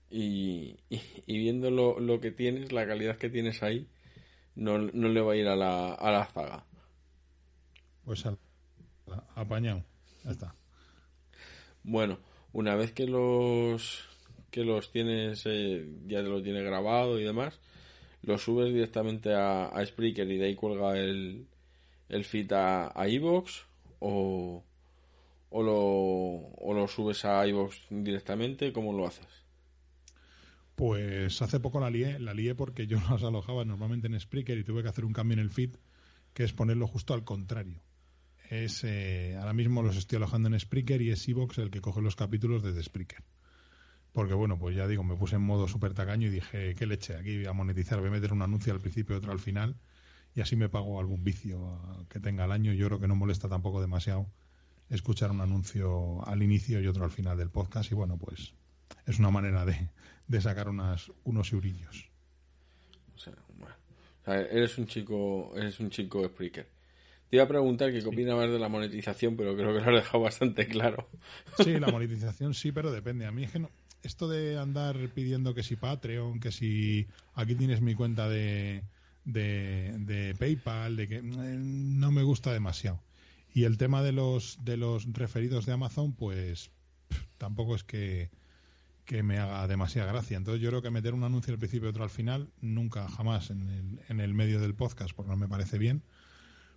Y, 0.09 0.75
y, 0.89 1.37
viendo 1.37 1.69
lo, 1.69 1.99
lo, 1.99 2.19
que 2.19 2.31
tienes, 2.31 2.71
la 2.71 2.87
calidad 2.87 3.17
que 3.17 3.29
tienes 3.29 3.61
ahí, 3.61 3.87
no, 4.55 4.79
no 4.79 5.07
le 5.07 5.21
va 5.21 5.33
a 5.33 5.35
ir 5.35 5.47
a 5.47 5.55
la, 5.55 5.93
a 5.93 6.11
la 6.11 6.25
zaga. 6.25 6.65
Pues 8.05 8.25
al, 8.25 8.39
apañado. 9.35 9.83
Ya 10.23 10.31
está. 10.31 10.55
Bueno, 11.83 12.17
una 12.53 12.75
vez 12.75 12.91
que 12.91 13.05
los 13.05 14.09
que 14.49 14.63
los 14.63 14.91
tienes, 14.91 15.43
eh, 15.45 15.87
ya 16.07 16.23
te 16.23 16.29
lo 16.29 16.41
tienes 16.41 16.63
grabado 16.63 17.19
y 17.19 17.23
demás, 17.23 17.59
lo 18.23 18.39
subes 18.39 18.73
directamente 18.73 19.35
a, 19.35 19.67
a 19.67 19.85
Spreaker 19.85 20.27
y 20.31 20.37
de 20.37 20.45
ahí 20.45 20.55
cuelga 20.55 20.97
el, 20.97 21.45
el 22.09 22.25
feed 22.25 22.51
a, 22.53 22.99
a 22.99 23.07
iVoox 23.07 23.61
o, 23.99 24.63
o, 25.49 25.63
lo, 25.63 25.75
o 25.75 26.73
lo 26.73 26.87
subes 26.87 27.25
a 27.25 27.45
iVoox 27.47 27.75
directamente, 27.89 28.73
¿cómo 28.73 28.93
lo 28.93 29.07
haces? 29.07 29.27
Pues 30.75 31.41
hace 31.41 31.59
poco 31.59 31.79
la 31.79 31.89
lié, 31.89 32.19
la 32.19 32.33
lié 32.33 32.53
porque 32.53 32.85
yo 32.85 32.99
las 33.09 33.23
alojaba 33.23 33.65
normalmente 33.65 34.07
en 34.07 34.19
Spreaker 34.19 34.57
y 34.57 34.63
tuve 34.63 34.83
que 34.83 34.89
hacer 34.89 35.05
un 35.05 35.13
cambio 35.13 35.33
en 35.33 35.39
el 35.39 35.49
feed, 35.49 35.75
que 36.33 36.43
es 36.43 36.53
ponerlo 36.53 36.87
justo 36.87 37.13
al 37.13 37.23
contrario. 37.23 37.81
Es, 38.49 38.83
eh, 38.83 39.35
ahora 39.39 39.53
mismo 39.53 39.81
los 39.81 39.97
estoy 39.97 40.17
alojando 40.17 40.47
en 40.49 40.59
Spreaker 40.59 41.01
y 41.01 41.11
es 41.11 41.27
iVoox 41.27 41.57
el 41.57 41.71
que 41.71 41.81
coge 41.81 42.01
los 42.01 42.15
capítulos 42.15 42.63
desde 42.63 42.83
Spreaker. 42.83 43.23
Porque 44.13 44.33
bueno, 44.33 44.57
pues 44.57 44.75
ya 44.75 44.87
digo, 44.87 45.03
me 45.03 45.15
puse 45.15 45.35
en 45.35 45.41
modo 45.41 45.67
súper 45.67 45.93
tacaño 45.93 46.27
y 46.27 46.31
dije, 46.31 46.75
qué 46.75 46.85
leche, 46.85 47.15
aquí 47.15 47.37
voy 47.37 47.45
a 47.45 47.53
monetizar, 47.53 47.99
voy 47.99 48.09
a 48.09 48.11
meter 48.11 48.31
un 48.31 48.41
anuncio 48.41 48.71
al 48.71 48.79
principio 48.79 49.15
y 49.15 49.17
otro 49.17 49.31
al 49.31 49.39
final 49.39 49.75
y 50.35 50.41
así 50.41 50.55
me 50.55 50.69
pago 50.69 50.99
algún 50.99 51.23
vicio 51.23 51.81
que 52.09 52.19
tenga 52.19 52.43
al 52.43 52.51
año. 52.51 52.71
Yo 52.71 52.85
creo 52.85 52.99
que 52.99 53.07
no 53.07 53.15
molesta 53.15 53.49
tampoco 53.49 53.81
demasiado 53.81 54.27
escuchar 54.89 55.31
un 55.31 55.41
anuncio 55.41 56.25
al 56.27 56.41
inicio 56.43 56.81
y 56.81 56.87
otro 56.87 57.05
al 57.05 57.11
final 57.11 57.37
del 57.37 57.49
podcast 57.49 57.91
y 57.91 57.95
bueno, 57.95 58.17
pues 58.17 58.53
es 59.05 59.19
una 59.19 59.31
manera 59.31 59.65
de, 59.65 59.89
de 60.27 60.41
sacar 60.41 60.69
unas, 60.69 61.11
unos 61.23 61.51
eurillos. 61.53 62.09
O 63.15 63.19
sea, 63.19 63.33
bueno. 63.57 63.75
eres 64.25 64.77
un 64.77 64.87
chico, 64.87 65.53
eres 65.55 65.79
un 65.79 65.89
chico 65.89 66.25
Spreaker. 66.27 66.69
Te 67.29 67.35
iba 67.35 67.43
a 67.43 67.47
preguntar 67.47 67.91
qué 67.91 67.99
opina 68.05 68.35
más 68.35 68.49
de 68.49 68.57
la 68.57 68.69
monetización, 68.69 69.35
pero 69.35 69.53
creo 69.55 69.73
que 69.73 69.81
lo 69.81 69.97
has 69.97 70.03
dejado 70.03 70.23
bastante 70.23 70.65
claro. 70.67 71.09
Sí, 71.57 71.77
la 71.77 71.87
monetización 71.91 72.53
sí, 72.53 72.71
pero 72.71 72.91
depende. 72.91 73.25
A 73.25 73.31
mí 73.31 73.43
es 73.43 73.51
que 73.51 73.59
no, 73.59 73.69
esto 74.03 74.29
de 74.29 74.57
andar 74.57 74.95
pidiendo 75.13 75.53
que 75.53 75.63
si 75.63 75.75
Patreon, 75.75 76.39
que 76.39 76.51
si 76.51 77.07
aquí 77.33 77.55
tienes 77.55 77.81
mi 77.81 77.95
cuenta 77.95 78.29
de, 78.29 78.83
de, 79.25 80.35
PayPal, 80.39 80.95
de 80.95 81.07
que 81.07 81.15
eh, 81.17 81.21
no 81.21 82.11
me 82.11 82.23
gusta 82.23 82.53
demasiado. 82.53 83.01
Y 83.57 83.63
el 83.63 83.79
tema 83.79 84.03
de 84.03 84.11
los 84.11 84.59
de 84.63 84.77
los 84.77 85.11
referidos 85.11 85.65
de 85.65 85.73
Amazon, 85.73 86.13
pues 86.13 86.69
tampoco 87.39 87.73
es 87.73 87.83
que, 87.83 88.29
que 89.03 89.23
me 89.23 89.39
haga 89.39 89.67
demasiada 89.67 90.11
gracia. 90.11 90.37
Entonces 90.37 90.61
yo 90.61 90.69
creo 90.69 90.83
que 90.83 90.91
meter 90.91 91.15
un 91.15 91.23
anuncio 91.23 91.53
al 91.53 91.57
principio 91.57 91.87
y 91.87 91.89
otro 91.89 92.03
al 92.03 92.11
final, 92.11 92.51
nunca, 92.61 93.09
jamás 93.09 93.49
en 93.49 93.67
el, 93.67 93.99
en 94.09 94.19
el 94.19 94.35
medio 94.35 94.61
del 94.61 94.75
podcast, 94.75 95.15
porque 95.15 95.31
no 95.31 95.37
me 95.37 95.47
parece 95.47 95.79
bien. 95.79 96.03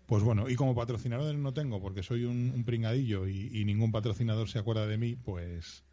Pues 0.06 0.22
bueno, 0.22 0.48
y 0.48 0.56
como 0.56 0.74
patrocinador 0.74 1.34
no 1.34 1.52
tengo, 1.52 1.82
porque 1.82 2.02
soy 2.02 2.24
un, 2.24 2.64
pringadillo 2.64 3.28
y, 3.28 3.62
ningún 3.66 3.92
patrocinador 3.92 4.48
se 4.48 4.58
acuerda 4.58 4.86
de 4.86 4.96
mí, 4.96 5.16
pues 5.16 5.84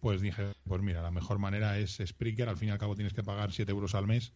pues 0.00 0.22
dije, 0.22 0.54
pues 0.64 0.82
mira, 0.82 1.02
la 1.02 1.12
mejor 1.12 1.38
manera 1.38 1.78
es 1.78 2.02
Spreaker, 2.04 2.48
al 2.48 2.56
fin 2.56 2.70
y 2.70 2.72
al 2.72 2.78
cabo 2.78 2.96
tienes 2.96 3.14
que 3.14 3.22
pagar 3.22 3.52
7 3.52 3.70
euros 3.70 3.94
al 3.94 4.08
mes, 4.08 4.32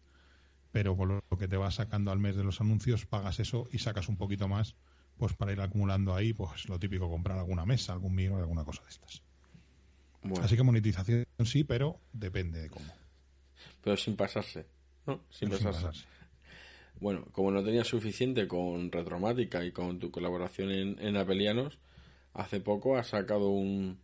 pero 0.71 0.95
con 0.95 1.09
lo 1.09 1.37
que 1.37 1.49
te 1.49 1.57
vas 1.57 1.75
sacando 1.75 2.11
al 2.11 2.19
mes 2.19 2.37
de 2.37 2.45
los 2.45 2.61
anuncios, 2.61 3.05
pagas 3.05 3.41
eso 3.41 3.67
y 3.73 3.79
sacas 3.79 4.07
un 4.07 4.15
poquito 4.15 4.47
más, 4.47 4.77
pues 5.17 5.33
para 5.33 5.51
ir 5.51 5.61
acumulando 5.61 6.15
ahí, 6.15 6.33
pues 6.33 6.67
lo 6.69 6.79
típico, 6.79 7.09
comprar 7.09 7.37
alguna 7.37 7.65
mesa, 7.65 7.93
algún 7.93 8.15
micro, 8.15 8.37
alguna 8.37 8.63
cosa 8.63 8.83
de 8.83 8.89
estas. 8.89 9.23
Así 10.41 10.55
que 10.55 10.63
monetización 10.63 11.25
sí, 11.45 11.63
pero 11.63 11.99
depende 12.13 12.61
de 12.61 12.69
cómo. 12.69 12.93
Pero 13.81 13.97
sin 13.97 14.15
pasarse, 14.15 14.67
¿no? 15.05 15.21
Sin, 15.29 15.49
pasarse. 15.49 16.05
Bueno, 16.99 17.25
como 17.31 17.51
no 17.51 17.63
tenías 17.63 17.87
suficiente 17.87 18.47
con 18.47 18.91
Retromática 18.91 19.63
y 19.63 19.71
con 19.71 19.99
tu 19.99 20.11
colaboración 20.11 20.71
en, 20.71 20.99
en 20.99 21.15
Apelianos, 21.15 21.79
hace 22.33 22.59
poco 22.59 22.97
has 22.97 23.07
sacado 23.07 23.49
un, 23.49 23.99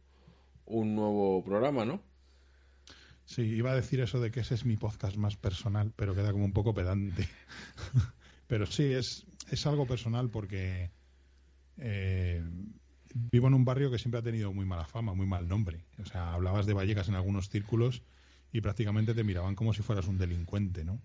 un 0.65 0.95
nuevo 0.95 1.43
programa, 1.43 1.85
¿no? 1.85 2.01
Sí, 3.25 3.41
iba 3.41 3.71
a 3.71 3.75
decir 3.75 3.99
eso 4.01 4.19
de 4.19 4.31
que 4.31 4.41
ese 4.41 4.55
es 4.55 4.65
mi 4.65 4.77
podcast 4.77 5.15
más 5.15 5.37
personal, 5.37 5.91
pero 5.95 6.13
queda 6.13 6.31
como 6.31 6.45
un 6.45 6.53
poco 6.53 6.73
pedante. 6.73 7.27
pero 8.47 8.65
sí, 8.65 8.91
es, 8.93 9.25
es 9.49 9.65
algo 9.65 9.87
personal 9.87 10.29
porque 10.29 10.91
eh, 11.77 12.43
vivo 13.13 13.47
en 13.47 13.53
un 13.53 13.65
barrio 13.65 13.91
que 13.91 13.99
siempre 13.99 14.19
ha 14.19 14.23
tenido 14.23 14.53
muy 14.53 14.65
mala 14.65 14.85
fama, 14.85 15.13
muy 15.13 15.25
mal 15.25 15.47
nombre. 15.47 15.85
O 16.01 16.05
sea, 16.05 16.33
hablabas 16.33 16.65
de 16.65 16.73
Vallecas 16.73 17.09
en 17.09 17.15
algunos 17.15 17.49
círculos 17.49 18.03
y 18.51 18.61
prácticamente 18.61 19.13
te 19.13 19.23
miraban 19.23 19.55
como 19.55 19.73
si 19.73 19.81
fueras 19.81 20.07
un 20.07 20.17
delincuente, 20.17 20.83
¿no? 20.85 21.01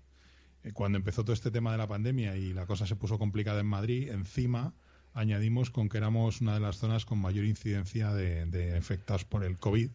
Eh, 0.65 0.73
cuando 0.73 0.99
empezó 0.99 1.23
todo 1.23 1.33
este 1.33 1.51
tema 1.51 1.73
de 1.73 1.79
la 1.79 1.87
pandemia 1.87 2.37
y 2.37 2.53
la 2.53 2.67
cosa 2.67 2.87
se 2.87 2.97
puso 2.97 3.19
complicada 3.19 3.61
en 3.61 3.67
Madrid, 3.67 4.11
encima 4.11 4.75
añadimos 5.15 5.71
con 5.71 5.89
que 5.89 5.99
éramos 5.99 6.41
una 6.41 6.55
de 6.55 6.61
las 6.61 6.77
zonas 6.77 7.05
con 7.05 7.19
mayor 7.19 7.45
incidencia 7.45 8.13
de, 8.13 8.47
de 8.47 8.81
por 9.29 9.45
el 9.45 9.59
COVID. 9.59 9.91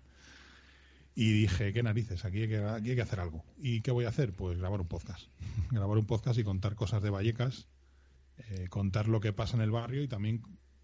Y 1.15 1.31
dije, 1.31 1.73
qué 1.73 1.83
narices, 1.83 2.25
aquí 2.25 2.41
hay, 2.41 2.47
que, 2.47 2.57
aquí 2.57 2.89
hay 2.89 2.95
que 2.95 3.01
hacer 3.01 3.19
algo. 3.19 3.45
¿Y 3.59 3.81
qué 3.81 3.91
voy 3.91 4.05
a 4.05 4.09
hacer? 4.09 4.33
Pues 4.33 4.57
grabar 4.57 4.81
un 4.81 4.87
podcast. 4.87 5.27
grabar 5.71 5.97
un 5.97 6.05
podcast 6.05 6.39
y 6.39 6.43
contar 6.43 6.75
cosas 6.75 7.03
de 7.03 7.11
Vallecas, 7.11 7.67
eh, 8.49 8.67
contar 8.69 9.07
lo 9.07 9.19
que 9.19 9.31
pasa 9.31 9.55
en 9.55 9.61
el 9.61 9.71
barrio 9.71 10.01
y 10.01 10.07
también, 10.07 10.41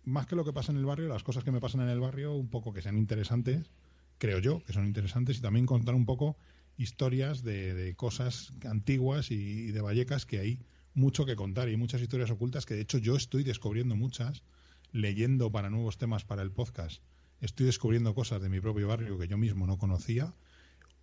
más 0.10 0.28
que 0.28 0.36
lo 0.36 0.44
que 0.44 0.54
pasa 0.54 0.72
en 0.72 0.78
el 0.78 0.86
barrio, 0.86 1.08
las 1.08 1.24
cosas 1.24 1.44
que 1.44 1.52
me 1.52 1.60
pasan 1.60 1.82
en 1.82 1.90
el 1.90 2.00
barrio, 2.00 2.34
un 2.34 2.50
poco 2.50 2.74
que 2.74 2.82
sean 2.82 2.98
interesantes, 2.98 3.72
creo 4.18 4.40
yo, 4.40 4.64
que 4.66 4.74
son 4.74 4.86
interesantes, 4.86 5.38
y 5.38 5.42
también 5.42 5.66
contar 5.66 5.96
un 5.96 6.06
poco 6.06 6.38
historias 6.78 7.44
de, 7.44 7.94
cosas 7.96 8.54
antiguas 8.66 9.32
y, 9.32 9.36
y 9.36 9.72
de 9.72 9.82
Vallecas 9.82 10.26
que 10.26 10.40
hay 10.40 10.60
mucho 10.94 11.26
que 11.26 11.36
contar 11.36 11.70
y 11.70 11.78
muchas 11.78 12.02
historias 12.02 12.32
ocultas 12.32 12.66
que 12.66 12.74
de 12.74 12.82
hecho 12.82 12.98
yo 12.98 13.16
estoy 13.16 13.44
descubriendo 13.44 13.96
muchas, 13.96 14.44
leyendo 14.92 15.52
para 15.52 15.70
nuevos 15.70 15.98
temas 15.98 16.26
para 16.26 16.42
el 16.42 16.52
podcast. 16.52 17.02
Estoy 17.42 17.66
descubriendo 17.68 18.14
cosas 18.16 18.42
de 18.42 18.50
mi 18.50 18.60
propio 18.60 18.88
barrio 18.88 19.18
que 19.18 19.28
yo 19.28 19.38
mismo 19.38 19.68
no 19.68 19.78
conocía 19.78 20.34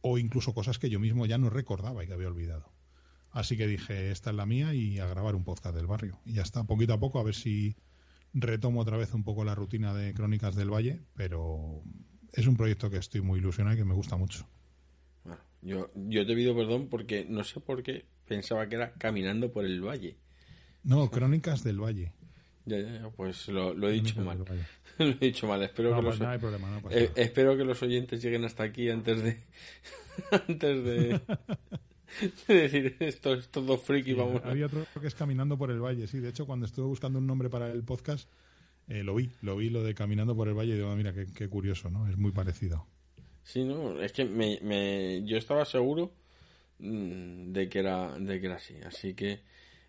o 0.00 0.18
incluso 0.18 0.54
cosas 0.54 0.78
que 0.78 0.90
yo 0.90 1.00
mismo 1.00 1.26
ya 1.26 1.38
no 1.38 1.50
recordaba 1.50 2.04
y 2.04 2.06
que 2.06 2.12
había 2.12 2.28
olvidado. 2.28 2.72
Así 3.30 3.56
que 3.56 3.66
dije, 3.66 4.10
esta 4.10 4.30
es 4.30 4.36
la 4.36 4.46
mía 4.46 4.74
y 4.74 4.98
a 4.98 5.06
grabar 5.06 5.34
un 5.34 5.44
podcast 5.44 5.74
del 5.74 5.86
barrio. 5.86 6.20
Y 6.24 6.34
ya 6.34 6.42
está, 6.42 6.64
poquito 6.64 6.94
a 6.94 7.00
poco, 7.00 7.18
a 7.18 7.22
ver 7.22 7.34
si 7.34 7.76
retomo 8.36 8.80
otra 8.80 8.96
vez 8.96 9.12
un 9.14 9.24
poco 9.24 9.44
la 9.44 9.54
rutina 9.54 9.94
de 9.94 10.14
Crónicas 10.14 10.54
del 10.54 10.72
Valle, 10.72 11.00
pero 11.14 11.82
es 12.32 12.46
un 12.46 12.56
proyecto 12.56 12.90
que 12.90 12.98
estoy 12.98 13.22
muy 13.22 13.40
ilusionado 13.40 13.74
y 13.74 13.78
que 13.78 13.84
me 13.84 13.94
gusta 13.94 14.16
mucho. 14.16 14.46
Bueno, 15.24 15.40
yo, 15.62 15.90
yo 15.94 16.26
te 16.26 16.34
pido 16.34 16.54
perdón 16.54 16.88
porque 16.88 17.26
no 17.28 17.42
sé 17.44 17.60
por 17.60 17.82
qué, 17.82 18.04
Pensaba 18.26 18.68
que 18.68 18.74
era 18.74 18.92
Caminando 18.92 19.52
por 19.52 19.64
el 19.64 19.80
Valle. 19.80 20.16
No, 20.82 21.10
Crónicas 21.10 21.62
del 21.62 21.80
Valle. 21.80 22.12
Ya, 22.64 22.80
ya, 22.80 23.10
pues 23.10 23.46
lo, 23.48 23.72
he 23.88 23.92
dicho 23.92 24.20
mal. 24.20 24.38
lo 24.98 25.06
he 25.06 25.14
dicho 25.14 25.46
mal. 25.46 25.62
Espero, 25.62 25.90
que 25.90 26.02
pues 26.02 26.18
los, 26.18 26.38
problema, 26.38 26.80
eh, 26.90 27.12
espero 27.14 27.56
que 27.56 27.64
los 27.64 27.80
oyentes 27.82 28.20
lleguen 28.20 28.44
hasta 28.44 28.64
aquí 28.64 28.90
antes 28.90 29.22
de. 29.22 29.40
antes 30.48 30.84
de. 30.84 31.20
de 32.48 32.54
decir, 32.54 32.96
estos 33.00 33.50
dos 33.52 33.80
frikis, 33.82 34.14
Sí, 34.14 34.20
vamos. 34.20 34.42
Había 34.44 34.66
otro 34.66 34.86
que 35.00 35.06
es 35.06 35.14
Caminando 35.14 35.56
por 35.58 35.70
el 35.70 35.80
Valle, 35.80 36.06
sí. 36.06 36.18
De 36.20 36.28
hecho, 36.30 36.46
cuando 36.46 36.66
estuve 36.66 36.86
buscando 36.86 37.18
un 37.18 37.26
nombre 37.26 37.48
para 37.50 37.70
el 37.70 37.82
podcast, 37.84 38.28
eh, 38.88 39.02
lo 39.02 39.14
vi, 39.14 39.30
lo 39.42 39.56
vi, 39.56 39.70
lo 39.70 39.82
de 39.82 39.94
Caminando 39.94 40.34
por 40.36 40.48
el 40.48 40.54
Valle, 40.54 40.72
y 40.72 40.76
digo, 40.76 40.90
ah, 40.90 40.96
mira, 40.96 41.12
qué, 41.12 41.26
qué 41.34 41.48
curioso, 41.48 41.90
¿no? 41.90 42.08
Es 42.08 42.16
muy 42.16 42.32
parecido. 42.32 42.86
Sí, 43.42 43.64
no, 43.64 44.00
es 44.00 44.12
que 44.12 44.24
me, 44.24 44.58
me, 44.62 45.22
yo 45.24 45.36
estaba 45.36 45.64
seguro 45.64 46.12
mm, 46.78 47.52
de 47.52 47.68
que 47.68 47.78
era, 47.78 48.18
de 48.18 48.40
que 48.40 48.46
era 48.46 48.56
así, 48.56 48.74
así 48.84 49.14
que 49.14 49.40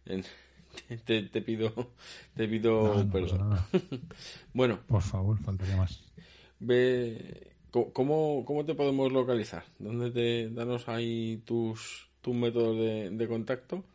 te, 1.05 1.24
te 1.24 1.41
pido, 1.41 1.91
te 2.36 2.47
pido 2.47 3.03
no 3.03 3.11
pasa 3.11 3.11
perdón. 3.11 3.59
Bueno, 4.53 4.80
Por 4.88 5.01
favor, 5.01 5.39
faltaría 5.39 5.76
más. 5.76 6.03
ve, 6.59 7.51
¿cómo, 7.72 8.43
cómo 8.45 8.63
te 8.65 8.76
podemos 8.76 9.11
localizar? 9.11 9.63
¿Dónde 9.80 10.11
te, 10.11 10.49
danos 10.49 10.88
ahí 10.88 11.41
tus, 11.45 12.07
tus 12.28 12.36
métodos 12.36 12.76
de, 12.78 13.10
de 13.10 13.28
contacto 13.28 13.86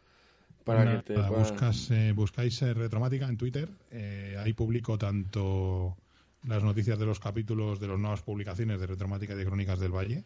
para 0.65 1.03
que 1.03 1.13
te 1.15 1.21
buscas, 1.21 1.91
eh, 1.91 2.13
buscáis 2.13 2.63
eh, 2.63 2.73
Retromática 2.73 3.29
en 3.29 3.37
Twitter. 3.37 3.69
eh, 3.91 4.37
ahí 4.39 4.55
publico 4.55 4.97
tanto 4.97 5.97
las 6.45 6.63
noticias 6.63 6.99
de 6.99 7.05
los 7.05 7.21
capítulos 7.21 7.79
de 7.79 7.89
las 7.89 7.99
nuevas 7.99 8.23
publicaciones 8.23 8.81
de 8.81 8.87
Retromática 8.87 9.35
y 9.35 9.37
de 9.37 9.45
Crónicas 9.45 9.79
del 9.81 9.93
Valle. 9.95 10.25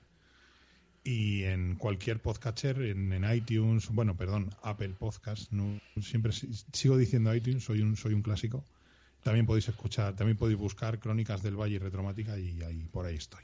Y 1.02 1.42
en 1.44 1.74
cualquier 1.76 2.20
podcatcher, 2.20 2.80
en, 2.82 3.12
en 3.12 3.24
iTunes, 3.34 3.88
bueno, 3.90 4.16
perdón, 4.16 4.50
Apple 4.62 4.94
Podcast, 4.98 5.50
no, 5.52 5.80
siempre 6.00 6.30
si- 6.32 6.50
sigo 6.72 6.96
diciendo 6.96 7.34
iTunes, 7.34 7.64
soy 7.64 7.80
un, 7.80 7.96
soy 7.96 8.12
un 8.14 8.22
clásico. 8.22 8.64
También 9.24 9.46
podéis 9.46 9.68
escuchar, 9.68 10.14
también 10.14 10.36
podéis 10.36 10.58
buscar 10.58 11.00
Crónicas 11.00 11.42
del 11.42 11.56
Valle 11.56 11.74
y 11.76 11.78
Retromática 11.78 12.38
y 12.38 12.62
ahí 12.62 12.86
por 12.92 13.04
ahí 13.06 13.16
estoy. 13.16 13.42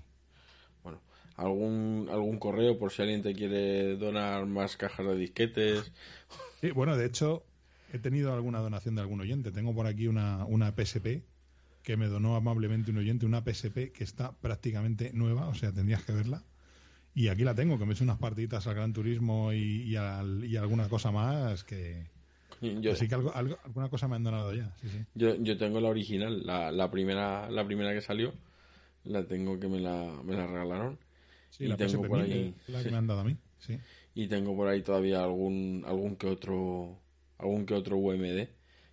Algún, 1.36 2.08
algún 2.10 2.38
correo 2.38 2.78
por 2.78 2.92
si 2.92 3.02
alguien 3.02 3.22
te 3.22 3.34
quiere 3.34 3.96
donar 3.96 4.46
más 4.46 4.76
cajas 4.76 5.06
de 5.06 5.16
disquetes. 5.16 5.92
Sí, 6.60 6.70
bueno, 6.70 6.96
de 6.96 7.06
hecho, 7.06 7.44
he 7.92 7.98
tenido 7.98 8.32
alguna 8.34 8.60
donación 8.60 8.94
de 8.94 9.00
algún 9.00 9.20
oyente. 9.20 9.50
Tengo 9.50 9.74
por 9.74 9.86
aquí 9.86 10.06
una, 10.08 10.44
una 10.44 10.74
PSP 10.74 11.22
que 11.82 11.96
me 11.96 12.06
donó 12.06 12.36
amablemente 12.36 12.90
un 12.90 12.98
oyente, 12.98 13.26
una 13.26 13.42
PSP 13.42 13.92
que 13.92 14.04
está 14.04 14.32
prácticamente 14.32 15.10
nueva, 15.14 15.48
o 15.48 15.54
sea, 15.54 15.72
tendrías 15.72 16.04
que 16.04 16.12
verla. 16.12 16.44
Y 17.14 17.28
aquí 17.28 17.42
la 17.44 17.54
tengo, 17.54 17.78
que 17.78 17.84
me 17.84 17.92
he 17.92 17.94
hecho 17.94 18.04
unas 18.04 18.18
partiditas 18.18 18.66
al 18.66 18.74
Gran 18.74 18.92
Turismo 18.92 19.52
y, 19.52 19.82
y, 19.82 19.96
al- 19.96 20.44
y 20.44 20.56
alguna 20.56 20.88
cosa 20.88 21.10
más 21.10 21.64
que... 21.64 22.06
Yo, 22.60 22.92
Así 22.92 23.08
que 23.08 23.14
algo, 23.16 23.32
algo- 23.34 23.58
alguna 23.64 23.88
cosa 23.88 24.06
me 24.06 24.14
han 24.16 24.22
donado 24.22 24.54
ya, 24.54 24.72
sí, 24.80 24.88
sí. 24.88 25.04
yo, 25.14 25.34
yo 25.42 25.56
tengo 25.58 25.80
la 25.80 25.88
original, 25.88 26.46
la, 26.46 26.70
la 26.70 26.90
primera, 26.92 27.50
la 27.50 27.66
primera 27.66 27.92
que 27.92 28.00
salió, 28.00 28.32
la 29.04 29.24
tengo 29.26 29.58
que 29.58 29.66
me 29.66 29.80
la, 29.80 30.20
me 30.24 30.34
la 30.36 30.46
regalaron. 30.46 30.98
Sí, 31.52 31.64
Y 31.64 31.68
la 31.68 31.76
tengo 31.76 32.02
por 32.08 32.20
ahí- 32.20 32.54
la 32.68 32.78
que 32.78 32.84
sí. 32.84 32.90
me 32.90 32.96
han 32.96 33.06
dado 33.06 33.20
a 33.20 33.24
mí, 33.24 33.36
sí. 33.58 33.78
Y 34.14 34.26
tengo 34.26 34.56
por 34.56 34.68
ahí 34.68 34.80
todavía 34.82 35.22
algún, 35.22 35.84
algún 35.86 36.16
que 36.16 36.26
otro, 36.26 36.98
algún 37.38 37.66
que 37.66 37.74
otro 37.74 37.96
UMD, 37.98 38.48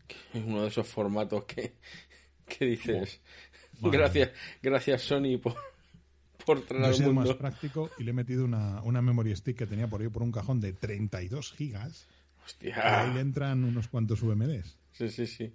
que 0.07 0.15
es 0.33 0.43
uno 0.45 0.63
de 0.63 0.67
esos 0.67 0.85
formatos 0.85 1.45
que, 1.45 1.73
que 2.47 2.65
dices, 2.65 3.21
gracias, 3.81 4.31
gracias 4.61 5.01
Sony 5.03 5.37
por, 5.41 5.55
por 6.45 6.61
traer 6.65 6.83
al 6.85 6.93
sido 6.95 7.13
más 7.13 7.33
práctico 7.35 7.89
y 7.97 8.03
le 8.03 8.11
he 8.11 8.13
metido 8.13 8.43
una, 8.43 8.81
una 8.83 9.01
memory 9.01 9.33
stick 9.37 9.57
que 9.57 9.65
tenía 9.65 9.87
por 9.87 10.01
ahí 10.01 10.09
por 10.09 10.21
un 10.23 10.31
cajón 10.33 10.59
de 10.59 10.73
32 10.73 11.53
gigas. 11.53 12.07
Y 12.61 12.67
ahí 12.71 12.73
le 12.73 12.79
Hostia. 13.07 13.21
entran 13.21 13.63
unos 13.63 13.87
cuantos 13.87 14.21
VMDs. 14.21 14.75
Sí, 14.91 15.07
sí, 15.09 15.27
sí. 15.27 15.53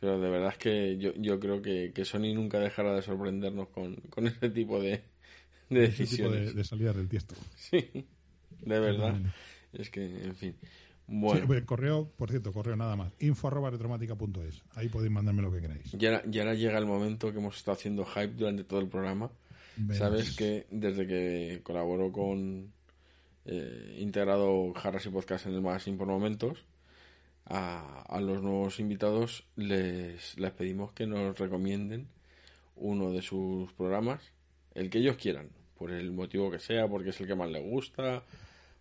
Pero 0.00 0.18
de 0.18 0.30
verdad 0.30 0.48
es 0.52 0.58
que 0.58 0.96
yo, 0.98 1.12
yo 1.16 1.38
creo 1.38 1.60
que, 1.60 1.92
que 1.94 2.04
Sony 2.06 2.32
nunca 2.34 2.58
dejará 2.58 2.94
de 2.94 3.02
sorprendernos 3.02 3.68
con, 3.68 3.96
con 4.08 4.26
ese 4.26 4.48
tipo 4.48 4.80
de, 4.80 5.02
de 5.70 5.88
tipo 5.88 6.02
decisiones. 6.02 6.46
de, 6.48 6.52
de 6.52 6.64
salidas 6.64 6.96
del 6.96 7.08
tiesto. 7.08 7.34
Sí, 7.56 8.06
de 8.62 8.80
verdad. 8.80 9.16
Es 9.72 9.88
que, 9.90 10.04
en 10.04 10.34
fin. 10.36 10.56
Bueno, 11.06 11.52
el 11.54 11.64
correo, 11.64 12.08
por 12.16 12.30
cierto, 12.30 12.52
correo 12.52 12.76
nada 12.76 12.94
más. 12.94 13.12
info 13.18 13.48
arroba 13.48 13.70
retromática.es. 13.70 14.62
Ahí 14.74 14.88
podéis 14.88 15.10
mandarme 15.12 15.42
lo 15.42 15.50
que 15.52 15.60
queráis. 15.60 15.92
y 15.98 16.06
ahora, 16.06 16.22
y 16.30 16.38
ahora 16.38 16.54
llega 16.54 16.78
el 16.78 16.86
momento 16.86 17.32
que 17.32 17.38
hemos 17.38 17.56
estado 17.56 17.76
haciendo 17.76 18.04
hype 18.04 18.34
durante 18.34 18.64
todo 18.64 18.80
el 18.80 18.88
programa. 18.88 19.30
Sabes 19.92 20.36
que 20.36 20.66
desde 20.70 21.06
que 21.06 21.60
colaboro 21.62 22.12
con 22.12 22.70
eh, 23.46 23.96
integrado 23.98 24.72
Jarras 24.74 25.06
y 25.06 25.08
Podcast 25.08 25.46
en 25.46 25.54
el 25.54 25.62
Magazine 25.62 25.96
por 25.96 26.06
momentos, 26.06 26.64
a, 27.46 28.02
a 28.02 28.20
los 28.20 28.42
nuevos 28.42 28.78
invitados 28.78 29.44
les, 29.56 30.38
les 30.38 30.52
pedimos 30.52 30.92
que 30.92 31.06
nos 31.06 31.38
recomienden 31.38 32.08
uno 32.76 33.10
de 33.10 33.22
sus 33.22 33.72
programas, 33.72 34.20
el 34.74 34.90
que 34.90 34.98
ellos 34.98 35.16
quieran, 35.16 35.48
por 35.80 35.92
el 35.92 36.12
motivo 36.12 36.50
que 36.50 36.58
sea, 36.58 36.86
porque 36.88 37.08
es 37.08 37.20
el 37.22 37.26
que 37.26 37.34
más 37.34 37.50
les 37.50 37.62
gusta, 37.64 38.22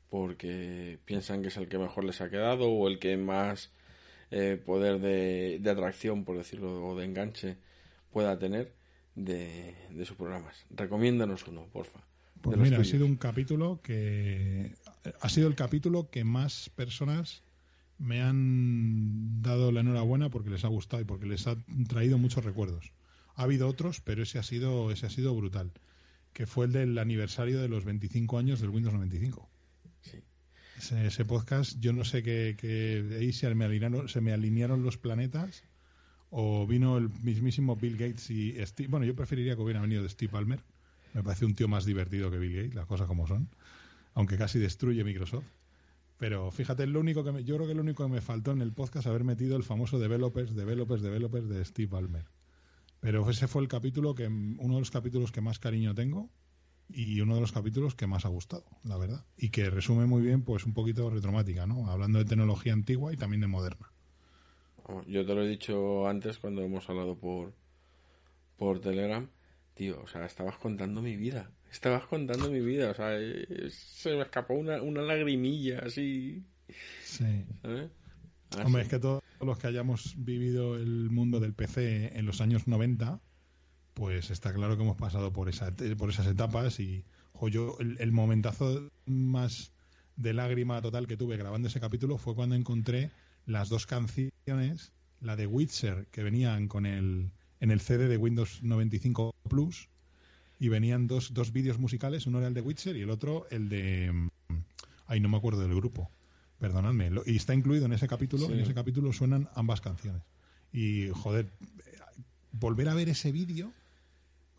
porque 0.10 1.00
piensan 1.06 1.42
que 1.42 1.48
es 1.48 1.56
el 1.56 1.70
que 1.70 1.78
mejor 1.78 2.04
les 2.04 2.20
ha 2.20 2.30
quedado 2.30 2.70
o 2.70 2.90
el 2.90 3.00
que 3.00 3.16
más 3.16 3.72
eh, 4.32 4.62
poder 4.66 5.00
de, 5.00 5.60
de 5.62 5.70
atracción, 5.70 6.26
por 6.26 6.36
decirlo, 6.36 6.86
o 6.86 7.00
de 7.00 7.06
enganche 7.06 7.56
pueda 8.12 8.38
tener 8.38 8.74
de, 9.16 9.76
de 9.92 10.06
sus 10.06 10.18
programas. 10.18 10.66
Recomiéndanos 10.72 11.48
uno, 11.48 11.68
porfa. 11.72 12.02
Pues 12.42 12.58
mira, 12.58 12.80
ha 12.80 12.84
sido 12.84 13.06
un 13.06 13.16
capítulo 13.16 13.80
que. 13.82 14.74
Ha 15.22 15.30
sido 15.30 15.48
el 15.48 15.56
capítulo 15.56 16.10
que 16.10 16.26
más 16.26 16.70
personas 16.76 17.44
me 17.98 18.22
han 18.22 19.42
dado 19.42 19.72
la 19.72 19.80
enhorabuena 19.80 20.30
porque 20.30 20.50
les 20.50 20.66
ha 20.66 20.68
gustado 20.68 21.02
y 21.02 21.06
porque 21.06 21.28
les 21.28 21.48
ha 21.48 21.56
traído 21.88 22.18
muchos 22.18 22.44
recuerdos. 22.44 22.92
Ha 23.36 23.44
habido 23.44 23.70
otros, 23.70 24.02
pero 24.02 24.22
ese 24.22 24.38
ha 24.38 24.44
sido, 24.44 24.92
ese 24.92 25.06
ha 25.06 25.10
sido 25.10 25.34
brutal. 25.34 25.72
Que 26.40 26.46
fue 26.48 26.68
el 26.68 26.72
del 26.72 26.98
aniversario 26.98 27.60
de 27.60 27.68
los 27.68 27.84
25 27.84 28.38
años 28.38 28.62
del 28.62 28.70
Windows 28.70 28.94
95. 28.94 29.50
Sí. 30.00 30.20
Ese, 30.78 31.08
ese 31.08 31.26
podcast, 31.26 31.78
yo 31.82 31.92
no 31.92 32.06
sé 32.06 32.24
que, 32.24 32.56
que 32.58 33.18
ahí 33.20 33.34
se 33.34 33.54
me, 33.56 33.66
alinearon, 33.66 34.08
se 34.08 34.22
me 34.22 34.32
alinearon 34.32 34.82
los 34.82 34.98
planetas 34.98 35.66
o 36.30 36.66
vino 36.66 36.98
el 36.98 37.10
mismísimo 37.10 37.76
Bill 37.76 37.98
Gates 37.98 38.30
y 38.30 38.56
Steve. 38.66 38.88
Bueno, 38.88 39.06
yo 39.06 39.16
preferiría 39.18 39.58
que 39.58 39.62
hubiera 39.64 39.82
venido 39.82 40.02
de 40.02 40.08
Steve 40.08 40.32
Ballmer. 40.32 40.62
Me 41.14 41.24
parece 41.24 41.44
un 41.44 41.56
tío 41.56 41.68
más 41.68 41.84
divertido 41.84 42.32
que 42.32 42.40
Bill 42.40 42.56
Gates, 42.56 42.74
las 42.76 42.86
cosas 42.86 43.08
como 43.08 43.28
son. 43.28 43.50
Aunque 44.14 44.38
casi 44.38 44.60
destruye 44.60 45.04
Microsoft. 45.04 45.44
Pero 46.20 46.52
fíjate, 46.52 46.88
lo 46.88 47.02
único 47.02 47.26
que 47.26 47.34
me- 47.34 47.44
yo 47.44 47.58
creo 47.58 47.68
que 47.68 47.74
lo 47.76 47.82
único 47.82 48.06
que 48.06 48.14
me 48.14 48.22
faltó 48.22 48.52
en 48.54 48.62
el 48.62 48.72
podcast 48.72 49.08
haber 49.08 49.26
metido 49.26 49.58
el 49.58 49.64
famoso 49.64 50.00
developers, 50.00 50.56
developers, 50.56 51.02
developers 51.02 51.50
de 51.50 51.66
Steve 51.66 51.90
Ballmer. 51.92 52.24
Pero 53.00 53.30
ese 53.30 53.48
fue 53.48 53.62
el 53.62 53.68
capítulo 53.68 54.14
que 54.14 54.28
uno 54.28 54.74
de 54.76 54.80
los 54.80 54.92
capítulos 54.92 55.32
que 55.32 55.42
más 55.42 55.60
cariño 55.60 55.96
tengo 55.96 56.30
y 56.90 57.22
uno 57.22 57.36
de 57.36 57.42
los 57.42 57.52
capítulos 57.52 57.96
que 57.96 58.08
más 58.08 58.26
ha 58.26 58.30
gustado, 58.30 58.66
la 58.84 58.98
verdad. 58.98 59.26
Y 59.38 59.50
que 59.50 59.70
resume 59.70 60.06
muy 60.06 60.22
bien, 60.22 60.44
pues 60.44 60.66
un 60.66 60.74
poquito 60.74 61.10
retromática, 61.10 61.66
¿no? 61.66 61.90
Hablando 61.90 62.20
de 62.20 62.26
tecnología 62.26 62.74
antigua 62.74 63.14
y 63.14 63.18
también 63.18 63.42
de 63.42 63.48
moderna. 63.48 63.92
Yo 65.08 65.26
te 65.26 65.36
lo 65.36 65.44
he 65.44 65.48
dicho 65.48 66.08
antes 66.08 66.40
cuando 66.40 66.64
hemos 66.64 66.90
hablado 66.90 67.16
por, 67.16 67.54
por 68.58 68.82
Telegram. 68.82 69.30
Tío, 69.76 70.02
o 70.02 70.08
sea, 70.08 70.26
estabas 70.26 70.58
contando 70.58 71.02
mi 71.02 71.16
vida. 71.16 71.52
Estabas 71.72 72.06
contando 72.06 72.50
mi 72.50 72.60
vida. 72.60 72.90
O 72.90 72.94
sea, 72.96 73.18
eh, 73.18 73.70
se 73.70 74.16
me 74.16 74.24
escapó 74.24 74.56
una, 74.56 74.82
una 74.82 75.02
lagrimilla 75.02 75.80
así. 75.86 76.44
Sí. 77.04 77.46
¿sabes? 77.62 77.92
Así. 78.52 78.62
Hombre, 78.66 78.82
es 78.82 78.90
que 78.90 79.00
todos 79.00 79.19
los 79.42 79.58
que 79.58 79.68
hayamos 79.68 80.16
vivido 80.18 80.76
el 80.76 81.10
mundo 81.10 81.40
del 81.40 81.54
PC 81.54 82.18
en 82.18 82.26
los 82.26 82.42
años 82.42 82.68
90, 82.68 83.20
pues 83.94 84.32
está 84.32 84.54
claro 84.54 84.78
que 84.78 84.84
hemos 84.84 84.98
pasado 84.98 85.34
por, 85.34 85.50
esa, 85.50 85.74
por 85.98 86.10
esas 86.10 86.28
etapas 86.28 86.80
y 86.80 87.04
jo, 87.34 87.48
yo 87.48 87.78
el, 87.80 87.98
el 88.00 88.12
momentazo 88.12 88.90
más 89.06 89.72
de 90.16 90.34
lágrima 90.34 90.82
total 90.82 91.08
que 91.08 91.18
tuve 91.18 91.38
grabando 91.38 91.68
ese 91.68 91.80
capítulo 91.80 92.18
fue 92.18 92.36
cuando 92.36 92.56
encontré 92.56 93.12
las 93.46 93.70
dos 93.70 93.86
canciones, 93.86 94.92
la 95.22 95.36
de 95.36 95.48
Witcher 95.48 96.08
que 96.12 96.24
venían 96.24 96.68
con 96.68 96.86
el 96.86 97.32
en 97.62 97.72
el 97.72 97.82
CD 97.82 98.08
de 98.08 98.18
Windows 98.18 98.64
95 98.64 99.34
Plus 99.50 99.90
y 100.60 100.70
venían 100.70 101.08
dos, 101.08 101.34
dos 101.34 101.52
vídeos 101.52 101.80
musicales, 101.80 102.28
uno 102.28 102.40
era 102.40 102.48
el 102.48 102.54
de 102.54 102.62
Witcher 102.62 102.96
y 102.96 103.02
el 103.02 103.10
otro 103.10 103.48
el 103.50 103.70
de 103.70 104.12
mm, 104.12 104.30
ay 105.08 105.20
no 105.20 105.30
me 105.30 105.38
acuerdo 105.38 105.62
del 105.62 105.76
grupo. 105.76 106.10
Perdonadme, 106.60 107.10
lo- 107.10 107.24
y 107.26 107.38
está 107.38 107.54
incluido 107.54 107.86
en 107.86 107.94
ese 107.94 108.08
capítulo, 108.08 108.48
Sí. 108.48 108.54
en 108.54 108.60
ese 108.60 108.74
capítulo 108.74 109.14
suenan 109.14 109.50
ambas 109.56 109.82
canciones. 109.82 110.22
Y 110.74 111.10
joder, 111.10 111.46
eh, 111.62 111.98
volver 112.52 112.90
a 112.90 112.94
ver 112.94 113.10
ese 113.10 113.32
vídeo 113.32 113.72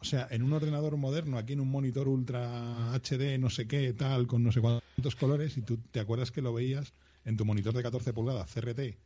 o 0.03 0.05
sea, 0.05 0.27
en 0.31 0.43
un 0.43 0.55
ordenador 0.55 0.97
moderno, 0.97 1.37
aquí 1.37 1.53
en 1.53 1.61
un 1.61 1.71
monitor 1.71 2.09
ultra 2.09 2.95
HD, 2.95 3.37
no 3.39 3.51
sé 3.51 3.69
qué, 3.69 3.93
tal, 3.93 4.27
con 4.27 4.43
no 4.43 4.51
sé 4.51 4.63
cuántos 4.63 5.15
colores, 5.15 5.59
y 5.59 5.61
tú 5.61 5.77
te 5.91 6.01
acuerdas 6.01 6.31
que 6.31 6.41
lo 6.41 6.55
veías 6.55 6.95
en 7.27 7.37
tu 7.37 7.45
monitor 7.45 7.75
de 7.75 7.83
14 7.83 8.15
pulgadas, 8.15 8.51
CRT, 8.51 8.97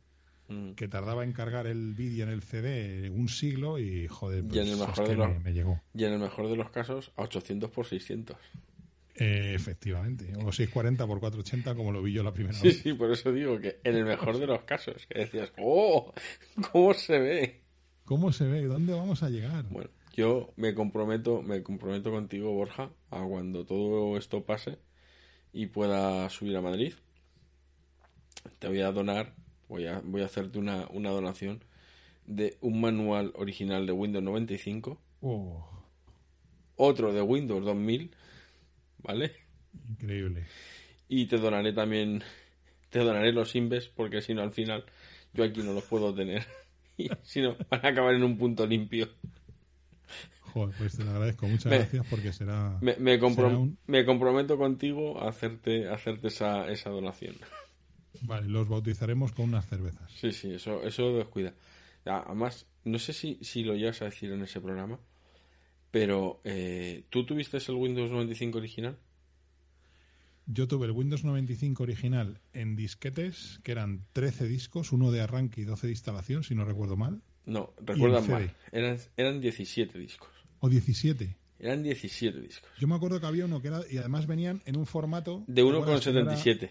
Mm. 0.47 0.71
que 0.75 0.87
tardaba 0.87 1.25
en 1.25 1.33
cargar 1.33 1.67
el 1.67 1.95
vídeo 1.95 2.23
en 2.23 2.29
el 2.31 2.41
CD 2.43 3.09
un 3.09 3.27
siglo 3.27 3.77
y, 3.77 4.07
joder, 4.07 4.45
Y 4.45 4.47
pues, 4.47 4.59
en 4.61 4.67
el 4.67 4.73
es 4.75 4.79
mejor 4.79 5.03
que 5.03 5.09
de 5.11 5.17
los- 5.17 5.29
me, 5.33 5.39
me 5.39 5.51
llegó. 5.53 5.81
Y 5.93 6.05
en 6.05 6.13
el 6.13 6.19
mejor 6.19 6.47
de 6.47 6.55
los 6.55 6.69
casos, 6.69 7.11
a 7.17 7.23
800 7.23 7.69
por 7.71 7.85
600. 7.85 8.37
Eh, 9.17 9.53
efectivamente, 9.55 10.33
o 10.43 10.51
640 10.51 11.07
por 11.07 11.19
480 11.21 11.73
como 11.75 11.91
lo 11.93 12.01
vi 12.03 12.11
yo 12.11 12.21
la 12.23 12.33
primera 12.33 12.53
Sí, 12.57 12.67
vez. 12.67 12.77
sí, 12.81 12.93
por 12.93 13.11
eso 13.11 13.31
digo 13.31 13.59
que 13.59 13.79
en 13.85 13.95
el 13.95 14.03
mejor 14.05 14.37
de 14.39 14.45
los 14.47 14.63
casos, 14.63 15.05
que 15.07 15.19
decías, 15.19 15.53
¡oh! 15.57 16.13
¿Cómo 16.71 16.93
se 16.93 17.19
ve? 17.19 17.61
¿Cómo 18.03 18.31
se 18.33 18.45
ve? 18.45 18.63
¿Dónde 18.65 18.93
vamos 18.93 19.23
a 19.23 19.29
llegar? 19.29 19.63
Bueno, 19.69 19.89
yo 20.15 20.51
me 20.57 20.73
comprometo, 20.75 21.41
me 21.41 21.63
comprometo 21.63 22.11
contigo, 22.11 22.51
Borja, 22.53 22.89
a 23.09 23.23
cuando 23.23 23.65
todo 23.65 24.17
esto 24.17 24.43
pase, 24.43 24.79
y 25.53 25.67
puedas 25.67 26.33
subir 26.33 26.57
a 26.57 26.61
Madrid, 26.61 26.93
te 28.59 28.67
voy 28.67 28.81
a 28.81 28.91
donar, 28.91 29.33
voy 29.69 29.85
a, 29.87 30.01
voy 30.03 30.21
a 30.23 30.25
hacerte 30.25 30.59
una, 30.59 30.87
una 30.91 31.09
donación 31.11 31.63
de 32.27 32.57
un 32.59 32.81
manual 32.81 33.31
original 33.35 33.85
de 33.85 33.93
Windows 33.93 34.23
95, 34.25 34.99
Oh, 35.21 35.65
otro 36.75 37.13
de 37.13 37.21
Windows 37.21 37.63
2000, 37.63 38.11
¿vale? 39.05 39.31
increíble. 39.89 40.45
Y 41.07 41.25
te 41.27 41.37
donaré 41.37 41.73
también, 41.73 42.23
te 42.89 42.99
donaré 42.99 43.31
los 43.31 43.55
Inves, 43.55 43.87
porque 43.87 44.21
si 44.21 44.33
no 44.33 44.41
al 44.41 44.51
final 44.51 44.83
yo 45.33 45.43
aquí 45.43 45.61
no 45.61 45.73
los 45.73 45.83
puedo 45.83 46.13
tener. 46.13 46.45
Y 46.97 47.09
si 47.23 47.41
no, 47.41 47.57
van 47.69 47.85
a 47.85 47.89
acabar 47.89 48.15
en 48.15 48.23
un 48.23 48.37
punto 48.37 48.65
limpio. 48.65 49.09
Joder, 50.39 50.73
pues 50.77 50.95
te 50.95 51.03
lo 51.03 51.11
agradezco. 51.11 51.45
Muchas 51.45 51.65
Me- 51.69 51.77
gracias 51.79 52.05
porque 52.09 52.31
será. 52.31 52.77
Me, 52.79 52.95
me, 52.95 53.19
compro- 53.19 53.35
será 53.49 53.57
un- 53.57 53.77
me 53.87 54.05
comprometo 54.05 54.57
contigo 54.57 55.21
a 55.21 55.27
hacerte, 55.27 55.89
a 55.89 55.95
hacerte 55.95 56.29
esa, 56.29 56.69
esa 56.71 56.89
donación. 56.91 57.35
Vale, 58.21 58.47
los 58.47 58.69
bautizaremos 58.69 59.33
con 59.33 59.49
unas 59.49 59.67
cervezas. 59.67 60.09
Sí, 60.13 60.31
sí, 60.31 60.53
eso, 60.53 60.83
eso 60.83 61.17
descuida. 61.17 61.53
Además, 62.05 62.65
no 62.85 62.97
sé 62.97 63.11
si, 63.11 63.39
si 63.41 63.63
lo 63.65 63.75
llegas 63.75 64.01
a 64.01 64.05
decir 64.05 64.31
en 64.31 64.43
ese 64.43 64.61
programa, 64.61 64.97
pero 65.95 66.41
eh, 66.43 67.05
¿tú 67.09 67.25
tuviste 67.25 67.55
el 67.55 67.75
Windows 67.75 68.11
95 68.11 68.57
original? 68.57 68.97
Yo 70.45 70.67
tuve 70.67 70.87
el 70.87 70.91
Windows 70.91 71.23
95 71.23 71.83
original 71.83 72.41
en 72.51 72.75
disquetes, 72.75 73.61
que 73.63 73.71
eran 73.71 74.03
13 74.11 74.45
discos, 74.45 74.91
uno 74.91 75.09
de 75.13 75.21
arranque 75.21 75.61
y 75.61 75.63
12 75.63 75.87
de 75.87 75.93
instalación, 75.93 76.43
si 76.43 76.53
no 76.53 76.65
recuerdo 76.65 76.97
mal. 76.97 77.21
No, 77.45 77.73
recuerdan 77.77 78.29
mal. 78.29 78.53
Eran, 78.73 78.97
eran 79.15 79.39
17 79.39 79.97
discos. 79.97 80.27
O 80.59 80.67
17. 80.67 81.33
Eran 81.59 81.81
17 81.81 82.41
discos. 82.41 82.69
Yo 82.77 82.89
me 82.89 82.95
acuerdo 82.95 83.21
que 83.21 83.27
había 83.27 83.45
uno 83.45 83.61
que 83.61 83.69
era. 83.69 83.79
Y 83.89 83.97
además 83.97 84.27
venían 84.27 84.61
en 84.65 84.75
un 84.75 84.85
formato. 84.85 85.45
De 85.47 85.61
¿te 85.63 85.69
acuerdas 85.69 86.03
que 86.03 86.11
no 86.11 86.19
era- 86.19 86.35
1,77. 86.35 86.69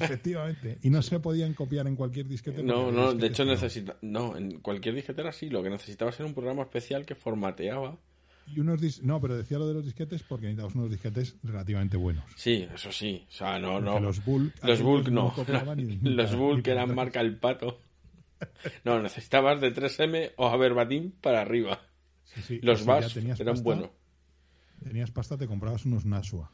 Efectivamente. 0.00 0.78
Y 0.82 0.90
no 0.90 1.02
se 1.02 1.20
podían 1.20 1.54
copiar 1.54 1.86
en 1.86 1.96
cualquier 1.96 2.26
disquete. 2.26 2.62
No, 2.62 2.90
no, 2.90 3.12
de 3.14 3.26
hecho 3.26 3.44
necesita... 3.44 3.96
No, 4.02 4.36
en 4.36 4.60
cualquier 4.60 4.94
disquetera 4.94 5.32
sí, 5.32 5.48
lo 5.50 5.62
que 5.62 5.70
necesitabas 5.70 6.18
era 6.20 6.26
un 6.26 6.34
programa 6.34 6.62
especial 6.62 7.04
que 7.06 7.14
formateaba. 7.14 7.98
Y 8.46 8.60
unos 8.60 8.80
dis- 8.80 9.00
No, 9.02 9.20
pero 9.20 9.36
decía 9.36 9.58
lo 9.58 9.66
de 9.66 9.74
los 9.74 9.84
disquetes 9.84 10.22
porque 10.22 10.46
necesitabas 10.46 10.74
unos 10.74 10.90
disquetes 10.90 11.36
relativamente 11.42 11.96
buenos. 11.96 12.24
Sí, 12.36 12.66
eso 12.74 12.92
sí. 12.92 13.24
O 13.28 13.32
sea, 13.32 13.58
no, 13.58 13.74
Porque 13.74 13.90
no. 13.90 14.00
Los 14.00 14.24
Bulk. 14.24 14.54
Los 14.64 14.82
Bulk 14.82 15.08
no. 15.08 15.34
Los 16.02 16.36
Bulk 16.36 16.66
eran 16.68 16.94
marca 16.94 17.20
el 17.20 17.36
pato. 17.38 17.80
No, 18.84 19.00
necesitabas 19.00 19.60
de 19.60 19.74
3M 19.74 20.32
o 20.36 20.48
Aberbatín 20.48 21.12
para 21.20 21.40
arriba. 21.40 21.80
Sí, 22.24 22.42
sí. 22.42 22.58
Los 22.62 22.84
VAS 22.84 23.16
eran 23.16 23.62
buenos. 23.62 23.90
Tenías 24.82 25.10
pasta, 25.10 25.38
te 25.38 25.46
comprabas 25.46 25.86
unos 25.86 26.04
Nashua. 26.04 26.50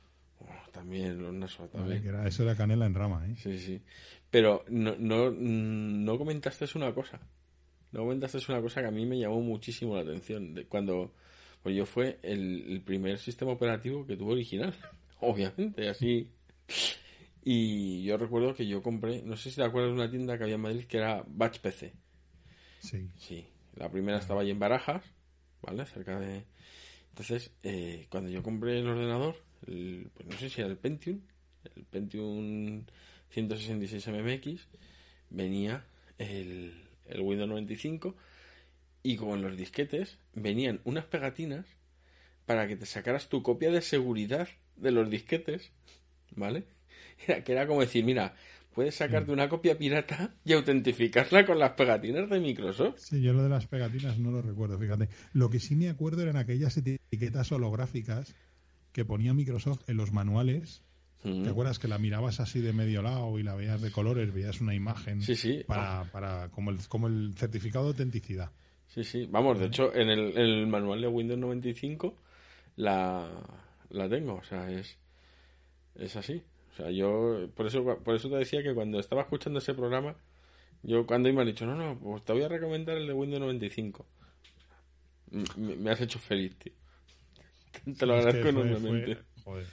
También, 0.81 1.39
Nashua 1.39 1.67
¿vale? 1.67 1.79
también. 1.79 2.03
Que 2.03 2.09
era, 2.09 2.27
eso 2.27 2.43
era 2.43 2.57
canela 2.57 2.87
en 2.87 2.95
rama, 2.95 3.27
¿eh? 3.29 3.35
Sí, 3.37 3.59
sí. 3.59 3.83
Pero 4.31 4.65
no, 4.69 4.97
no, 4.99 5.31
no 5.31 6.19
comentaste 6.19 6.65
una 6.75 6.95
cosa. 6.95 7.21
No 7.93 8.01
comentaste 8.01 8.39
una 8.49 8.63
cosa 8.63 8.81
que 8.81 8.89
a 8.89 8.91
mí 8.91 9.05
me 9.05 9.19
llamó 9.19 9.43
muchísimo 9.43 9.95
la 9.95 10.03
atención. 10.03 10.55
De 10.55 10.65
cuando 10.65 11.13
pues 11.63 11.77
yo 11.77 11.85
fue 11.85 12.19
el, 12.23 12.65
el 12.73 12.81
primer 12.81 13.19
sistema 13.19 13.53
operativo 13.53 14.07
que 14.07 14.17
tuvo 14.17 14.33
original. 14.33 14.75
Obviamente, 15.21 15.87
así. 15.87 16.31
Y 17.45 18.03
yo 18.05 18.17
recuerdo 18.17 18.55
que 18.55 18.67
yo 18.67 18.83
compré, 18.83 19.21
no 19.23 19.37
sé 19.37 19.51
si 19.51 19.57
te 19.57 19.65
acuerdas 19.65 19.91
de 19.91 20.01
una 20.01 20.11
tienda 20.11 20.39
que 20.39 20.45
había 20.45 20.55
en 20.55 20.63
Madrid 20.63 20.87
que 20.87 20.97
era 20.97 21.23
Batch 21.27 21.61
PC. 21.61 21.93
Sí. 22.79 23.11
Sí, 23.19 23.47
la 23.75 23.91
primera 23.91 24.17
estaba 24.17 24.41
ahí 24.41 24.51
en 24.51 24.59
Barajas, 24.59 25.05
¿vale? 25.61 25.85
Cerca 25.85 26.19
de... 26.19 26.47
Entonces, 27.11 27.53
eh, 27.63 28.07
cuando 28.11 28.31
yo 28.31 28.43
compré 28.43 28.79
el 28.79 28.89
ordenador, 28.89 29.37
el- 29.67 30.11
pues 30.15 30.29
no 30.29 30.37
sé 30.39 30.49
si 30.51 30.61
era 30.61 30.71
el 30.71 30.77
Pentium, 30.79 31.21
el 31.77 31.85
Pentium 31.85 32.85
166 33.31 34.07
MMX, 34.09 34.69
venía 35.31 35.85
el, 36.19 36.75
el 37.07 37.21
Windows 37.21 37.49
95 37.49 38.17
y 39.03 39.17
con 39.17 39.43
los 39.43 39.57
disquetes 39.57 40.19
venían 40.35 40.81
unas 40.85 41.05
pegatinas 41.07 41.67
para 42.47 42.67
que 42.69 42.77
te 42.77 42.87
sacaras 42.87 43.29
tu 43.29 43.43
copia 43.43 43.71
de 43.71 43.83
seguridad 43.83 44.49
de 44.77 44.91
los 44.93 45.11
disquetes, 45.11 45.73
¿vale? 46.37 46.65
Era, 47.27 47.45
que 47.45 47.53
era 47.53 47.67
como 47.67 47.81
decir, 47.83 48.05
mira, 48.05 48.35
puedes 48.75 48.97
sacarte 48.97 49.33
una 49.33 49.49
copia 49.49 49.79
pirata 49.79 50.35
y 50.45 50.53
autentificarla 50.55 51.47
con 51.47 51.59
las 51.59 51.73
pegatinas 51.73 52.31
de 52.31 52.41
Microsoft. 52.41 52.97
Sí, 52.97 53.23
yo 53.23 53.33
lo 53.33 53.43
de 53.43 53.49
las 53.49 53.67
pegatinas 53.67 54.19
no 54.19 54.31
lo 54.31 54.43
recuerdo, 54.43 54.79
fíjate. 54.79 55.09
Lo 55.33 55.49
que 55.51 55.59
sí 55.61 55.75
me 55.75 55.89
acuerdo 55.89 56.23
eran 56.23 56.37
aquellas 56.37 56.77
etiquetas 56.77 57.51
holográficas 57.53 58.35
que 58.93 59.05
ponía 59.05 59.35
Microsoft 59.35 59.89
en 59.89 59.97
los 59.97 60.13
manuales. 60.13 60.83
Mm. 61.23 61.43
¿Te 61.45 61.51
acuerdas 61.51 61.79
que 61.79 61.87
la 61.89 61.99
mirabas 61.99 62.41
así 62.41 62.61
de 62.61 62.73
medio 62.73 63.03
lado 63.03 63.39
y 63.39 63.43
la 63.43 63.55
veías 63.55 63.81
de 63.83 63.91
colores, 63.93 64.33
veías 64.33 64.61
una 64.61 64.75
imagen 64.75 65.21
Sí, 65.21 65.37
sí. 65.37 65.63
para, 65.67 66.05
para 66.13 66.49
como 66.51 66.71
el 66.71 66.79
como 66.89 67.09
el 67.09 67.35
certificado 67.37 67.85
de 67.85 67.91
autenticidad? 67.91 68.51
Sí, 68.89 69.05
sí. 69.05 69.27
Vamos, 69.31 69.59
de 69.61 69.67
hecho, 69.67 69.95
en 69.95 70.09
el, 70.09 70.31
en 70.31 70.39
el 70.39 70.67
manual 70.67 71.01
de 71.01 71.09
Windows 71.09 71.39
95 71.39 72.17
la, 72.77 73.29
la 73.91 74.09
tengo. 74.09 74.35
O 74.37 74.43
sea, 74.45 74.71
es, 74.71 74.97
es 75.95 76.17
así. 76.17 76.43
O 76.73 76.77
sea, 76.77 76.91
yo, 76.91 77.49
por 77.55 77.67
eso, 77.67 77.85
por 78.03 78.15
eso 78.15 78.29
te 78.31 78.37
decía 78.37 78.63
que 78.63 78.75
cuando 78.75 78.99
estaba 78.99 79.23
escuchando 79.23 79.59
ese 79.59 79.75
programa, 79.75 80.17
yo 80.83 81.07
cuando 81.07 81.31
me 81.33 81.41
han 81.43 81.47
dicho, 81.49 81.67
no, 81.67 81.75
no, 81.77 81.99
pues 81.99 82.25
te 82.25 82.33
voy 82.33 82.43
a 82.43 82.49
recomendar 82.49 82.97
el 82.97 83.07
de 83.07 83.13
Windows 83.13 83.41
95. 83.43 84.07
M- 85.33 85.45
Me, 85.57 85.77
me 85.77 85.91
has 85.91 86.01
hecho 86.01 86.19
feliz, 86.19 86.57
tío. 86.57 86.73
Te 87.99 88.07
lo 88.07 88.17
Es 88.19 88.25
que 88.27 88.31
agradezco 88.31 88.53
fue- 88.61 88.69
enormemente. 88.69 89.15
fue- 89.17 89.43
joder. 89.45 89.67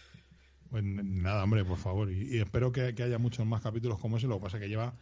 Pues 0.69 0.83
nada, 0.83 1.43
hombre, 1.43 1.63
por 1.63 1.77
favor. 1.77 2.11
Y, 2.11 2.35
y 2.35 2.39
espero 2.39 2.71
que, 2.73 2.93
que 2.93 3.03
haya 3.03 3.17
muchos 3.17 3.45
más 3.45 3.61
capítulos 3.61 3.99
como 3.99 4.17
ese. 4.17 4.27
Lo 4.27 4.35
que 4.37 4.43
pasa 4.43 4.57
es 4.57 4.63
que 4.63 4.69
lleva 4.69 4.93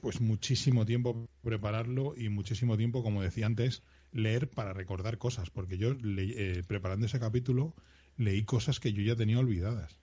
pues 0.00 0.20
muchísimo 0.20 0.84
tiempo 0.84 1.28
prepararlo 1.42 2.14
y 2.16 2.28
muchísimo 2.28 2.76
tiempo, 2.76 3.02
como 3.02 3.22
decía 3.22 3.46
antes, 3.46 3.82
leer 4.10 4.50
para 4.50 4.72
recordar 4.72 5.16
cosas. 5.18 5.50
Porque 5.50 5.78
yo, 5.78 5.94
le- 5.94 6.58
eh, 6.58 6.62
preparando 6.64 7.06
ese 7.06 7.20
capítulo, 7.20 7.74
leí 8.16 8.42
cosas 8.44 8.80
que 8.80 8.92
yo 8.92 9.02
ya 9.02 9.16
tenía 9.16 9.38
olvidadas. 9.38 10.00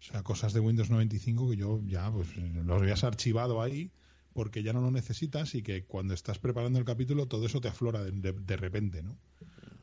O 0.00 0.02
sea, 0.04 0.22
cosas 0.22 0.52
de 0.52 0.60
Windows 0.60 0.90
95 0.90 1.50
que 1.50 1.56
yo 1.56 1.80
ya 1.86 2.10
pues 2.12 2.28
los 2.36 2.80
habías 2.80 3.02
archivado 3.02 3.60
ahí 3.62 3.90
porque 4.32 4.62
ya 4.62 4.72
no 4.72 4.80
lo 4.80 4.92
necesitas 4.92 5.56
y 5.56 5.62
que 5.62 5.82
cuando 5.84 6.14
estás 6.14 6.38
preparando 6.38 6.78
el 6.78 6.84
capítulo 6.84 7.26
todo 7.26 7.46
eso 7.46 7.60
te 7.60 7.66
aflora 7.66 8.04
de, 8.04 8.12
de- 8.12 8.32
de 8.32 8.56
repente, 8.56 9.02
¿no? 9.02 9.16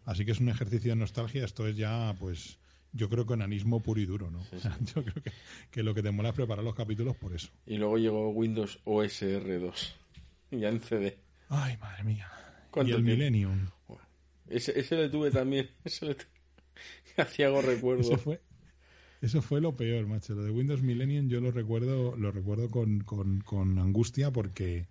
Así 0.05 0.25
que 0.25 0.31
es 0.31 0.39
un 0.39 0.49
ejercicio 0.49 0.91
de 0.91 0.95
nostalgia. 0.95 1.43
Esto 1.43 1.67
es 1.67 1.75
ya, 1.75 2.15
pues, 2.19 2.57
yo 2.93 3.09
creo 3.09 3.25
que 3.25 3.33
enanismo 3.33 3.81
puro 3.81 3.99
y 3.99 4.05
duro, 4.05 4.31
¿no? 4.31 4.39
O 4.39 4.59
sea, 4.59 4.77
yo 4.79 5.03
creo 5.03 5.23
que, 5.23 5.31
que 5.71 5.83
lo 5.83 5.93
que 5.93 6.03
te 6.03 6.11
mola 6.11 6.29
es 6.29 6.35
preparar 6.35 6.63
los 6.63 6.75
capítulos 6.75 7.15
por 7.15 7.33
eso. 7.33 7.49
Y 7.65 7.77
luego 7.77 7.97
llegó 7.97 8.29
Windows 8.29 8.79
OSR 8.85 9.59
2. 9.59 9.95
Ya 10.51 10.69
en 10.69 10.79
CD. 10.79 11.17
Ay, 11.49 11.75
madre 11.77 12.03
mía. 12.03 12.31
¿Cuánto 12.71 12.91
Y 12.91 12.95
el 12.95 13.03
tiempo? 13.03 13.19
Millennium. 13.19 13.67
Ese, 14.47 14.79
ese 14.79 14.95
le 14.95 15.09
tuve 15.09 15.31
también. 15.31 15.69
Ese 15.83 16.05
le 16.05 16.15
tuve. 16.15 16.27
Hacía 17.17 17.49
recuerdo. 17.61 18.01
Eso 18.01 18.17
fue, 18.17 18.41
eso 19.21 19.41
fue 19.41 19.61
lo 19.61 19.75
peor, 19.75 20.05
macho. 20.05 20.35
Lo 20.35 20.43
de 20.43 20.51
Windows 20.51 20.81
Millennium 20.81 21.29
yo 21.29 21.41
lo 21.41 21.51
recuerdo, 21.51 22.15
lo 22.15 22.31
recuerdo 22.31 22.69
con, 22.69 22.99
con, 23.01 23.41
con 23.41 23.79
angustia 23.79 24.31
porque, 24.31 24.87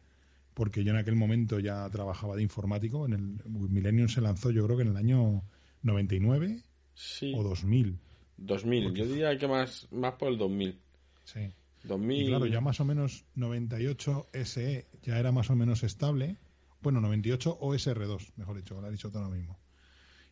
porque 0.54 0.84
yo 0.84 0.92
en 0.92 0.98
aquel 0.98 1.16
momento 1.16 1.58
ya 1.60 1.88
trabajaba 1.90 2.36
de 2.36 2.42
informático. 2.42 3.06
En 3.06 3.12
el 3.12 3.40
Millennium 3.48 4.08
se 4.08 4.20
lanzó 4.20 4.50
yo 4.50 4.64
creo 4.64 4.76
que 4.76 4.82
en 4.84 4.90
el 4.90 4.96
año 4.96 5.42
99 5.82 6.62
Sí. 6.94 7.32
o 7.36 7.42
2000. 7.42 7.98
2000. 8.36 8.94
Yo 8.94 9.06
diría 9.06 9.36
que 9.36 9.48
más, 9.48 9.88
más 9.90 10.14
por 10.14 10.28
el 10.28 10.38
2000. 10.38 10.78
Sí. 11.24 11.50
2000. 11.84 12.22
Y 12.22 12.26
claro, 12.28 12.46
ya 12.46 12.60
más 12.60 12.80
o 12.80 12.84
menos 12.84 13.24
98 13.34 14.28
SE 14.44 14.86
ya 15.02 15.18
era 15.18 15.32
más 15.32 15.50
o 15.50 15.56
menos 15.56 15.82
estable. 15.82 16.36
Bueno, 16.80 17.00
98 17.00 17.58
OSR2, 17.60 18.32
mejor 18.36 18.56
dicho, 18.56 18.80
lo 18.80 18.86
ha 18.86 18.90
dicho 18.90 19.10
todo 19.10 19.22
lo 19.22 19.30
mismo. 19.30 19.58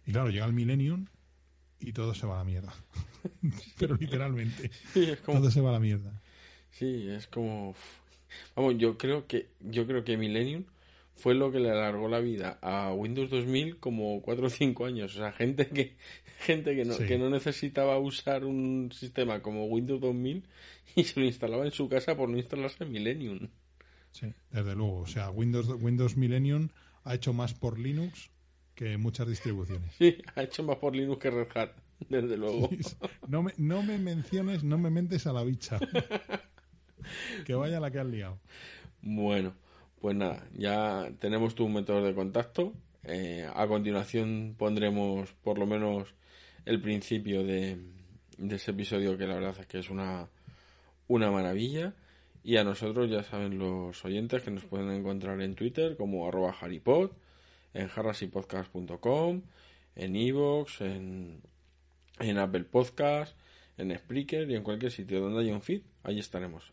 Y 0.07 0.13
claro, 0.13 0.31
llega 0.31 0.47
el 0.47 0.53
Millennium 0.53 1.07
y 1.81 1.93
todo 1.93 2.15
se 2.15 2.27
va 2.27 2.37
a 2.37 2.39
la 2.39 2.45
mierda. 2.45 2.73
Pero 3.79 3.97
literalmente, 3.97 4.71
Sí, 4.93 5.05
es 5.05 5.21
como... 5.21 5.39
todo 5.41 5.51
se 5.51 5.61
va 5.61 5.71
a 5.71 5.75
la 5.75 5.81
mierda. 5.81 6.21
Sí, 6.71 7.09
es 7.09 7.27
como... 7.27 7.75
Vamos, 8.57 8.75
yo 8.79 8.97
creo 8.99 9.27
que 9.27 9.49
yo 9.61 9.87
creo 9.87 10.05
que 10.05 10.17
Millennium 10.17 10.65
fue 11.15 11.35
lo 11.35 11.53
que 11.53 11.61
le 11.61 11.71
alargó 11.71 12.09
la 12.09 12.21
vida 12.21 12.59
a 12.63 12.93
Windows 12.95 13.31
2000 13.31 13.79
como 13.79 14.21
4 14.23 14.47
o 14.47 14.51
5 14.51 14.87
años. 14.87 15.15
O 15.15 15.19
sea, 15.19 15.33
gente 15.33 15.69
que 15.69 15.97
gente 16.41 16.75
que 16.75 16.85
no, 16.85 16.95
Sí. 16.95 17.07
que 17.07 17.19
no 17.19 17.31
necesitaba 17.31 17.99
usar 17.99 18.45
un 18.45 18.91
sistema 18.93 19.41
como 19.43 19.67
Windows 19.67 20.01
2000 20.01 20.45
y 20.97 21.05
se 21.05 21.21
lo 21.21 21.27
instalaba 21.27 21.65
en 21.65 21.71
su 21.73 21.89
casa 21.89 22.17
por 22.17 22.29
no 22.29 22.37
instalarse 22.37 22.85
Millennium. 22.85 23.49
Sí, 24.11 24.27
desde 24.51 24.75
luego. 24.75 24.99
O 25.01 25.07
sea, 25.07 25.31
Windows, 25.31 25.69
Windows 25.81 26.17
Millennium 26.17 26.69
ha 27.05 27.15
hecho 27.15 27.33
más 27.33 27.55
por 27.55 27.79
Linux 27.79 28.31
que 28.75 28.97
muchas 28.97 29.29
distribuciones. 29.29 29.93
Sí, 29.99 30.19
ha 30.35 30.43
hecho 30.43 30.63
más 30.65 30.77
por 30.77 30.95
Linux 30.97 31.19
que 31.21 31.31
Red 31.31 31.49
Hat, 31.55 31.71
desde 32.09 32.37
luego. 32.37 32.69
No 33.29 33.43
me, 33.43 33.53
no 33.57 33.83
me 33.83 33.97
menciones, 33.99 34.65
no 34.65 34.77
me 34.79 34.91
mentes 34.91 35.27
a 35.27 35.33
la 35.33 35.45
bicha. 35.45 35.79
que 37.47 37.55
vaya 37.55 37.81
la 37.81 37.91
que 37.91 37.99
has 38.01 38.07
liado. 38.07 38.39
Bueno, 39.03 39.55
pues 40.01 40.17
nada, 40.17 40.47
ya 40.55 41.11
tenemos 41.19 41.55
tu 41.55 41.69
método 41.69 42.05
de 42.05 42.15
contacto. 42.15 42.73
Eh, 43.05 43.49
a 43.53 43.67
continuación 43.67 44.55
pondremos 44.57 45.33
por 45.43 45.59
lo 45.59 45.67
menos 45.67 46.15
el 46.65 46.81
principio 46.81 47.43
de, 47.45 47.79
ese 48.39 48.71
episodio 48.71 49.19
que 49.19 49.27
la 49.27 49.35
verdad 49.35 49.57
es 49.59 49.67
que 49.67 49.79
es 49.79 49.91
una, 49.91 50.29
una 51.09 51.31
maravilla. 51.31 51.95
Y 52.45 52.57
a 52.57 52.65
nosotros 52.65 53.09
ya 53.09 53.23
saben 53.23 53.59
los 53.59 54.05
oyentes 54.05 54.43
que 54.43 54.51
nos 54.51 54.65
pueden 54.65 54.91
encontrar 54.91 55.41
en 55.41 55.55
Twitter 55.55 55.97
como 55.97 56.27
arroba 56.27 56.55
haripod, 56.61 57.13
en 57.73 57.89
harrasypodcast.com, 57.95 59.43
en 59.95 60.17
iVoox, 60.17 60.81
en, 60.81 61.41
en 62.19 62.39
Apple 62.39 62.65
Podcast, 62.65 63.37
en 63.79 63.97
Spreaker 63.97 64.51
y 64.51 64.57
en 64.57 64.63
cualquier 64.63 64.91
sitio 64.91 65.21
donde 65.21 65.41
haya 65.41 65.55
un 65.55 65.63
feed, 65.63 65.83
ahí 66.03 66.19
estaremos. 66.19 66.73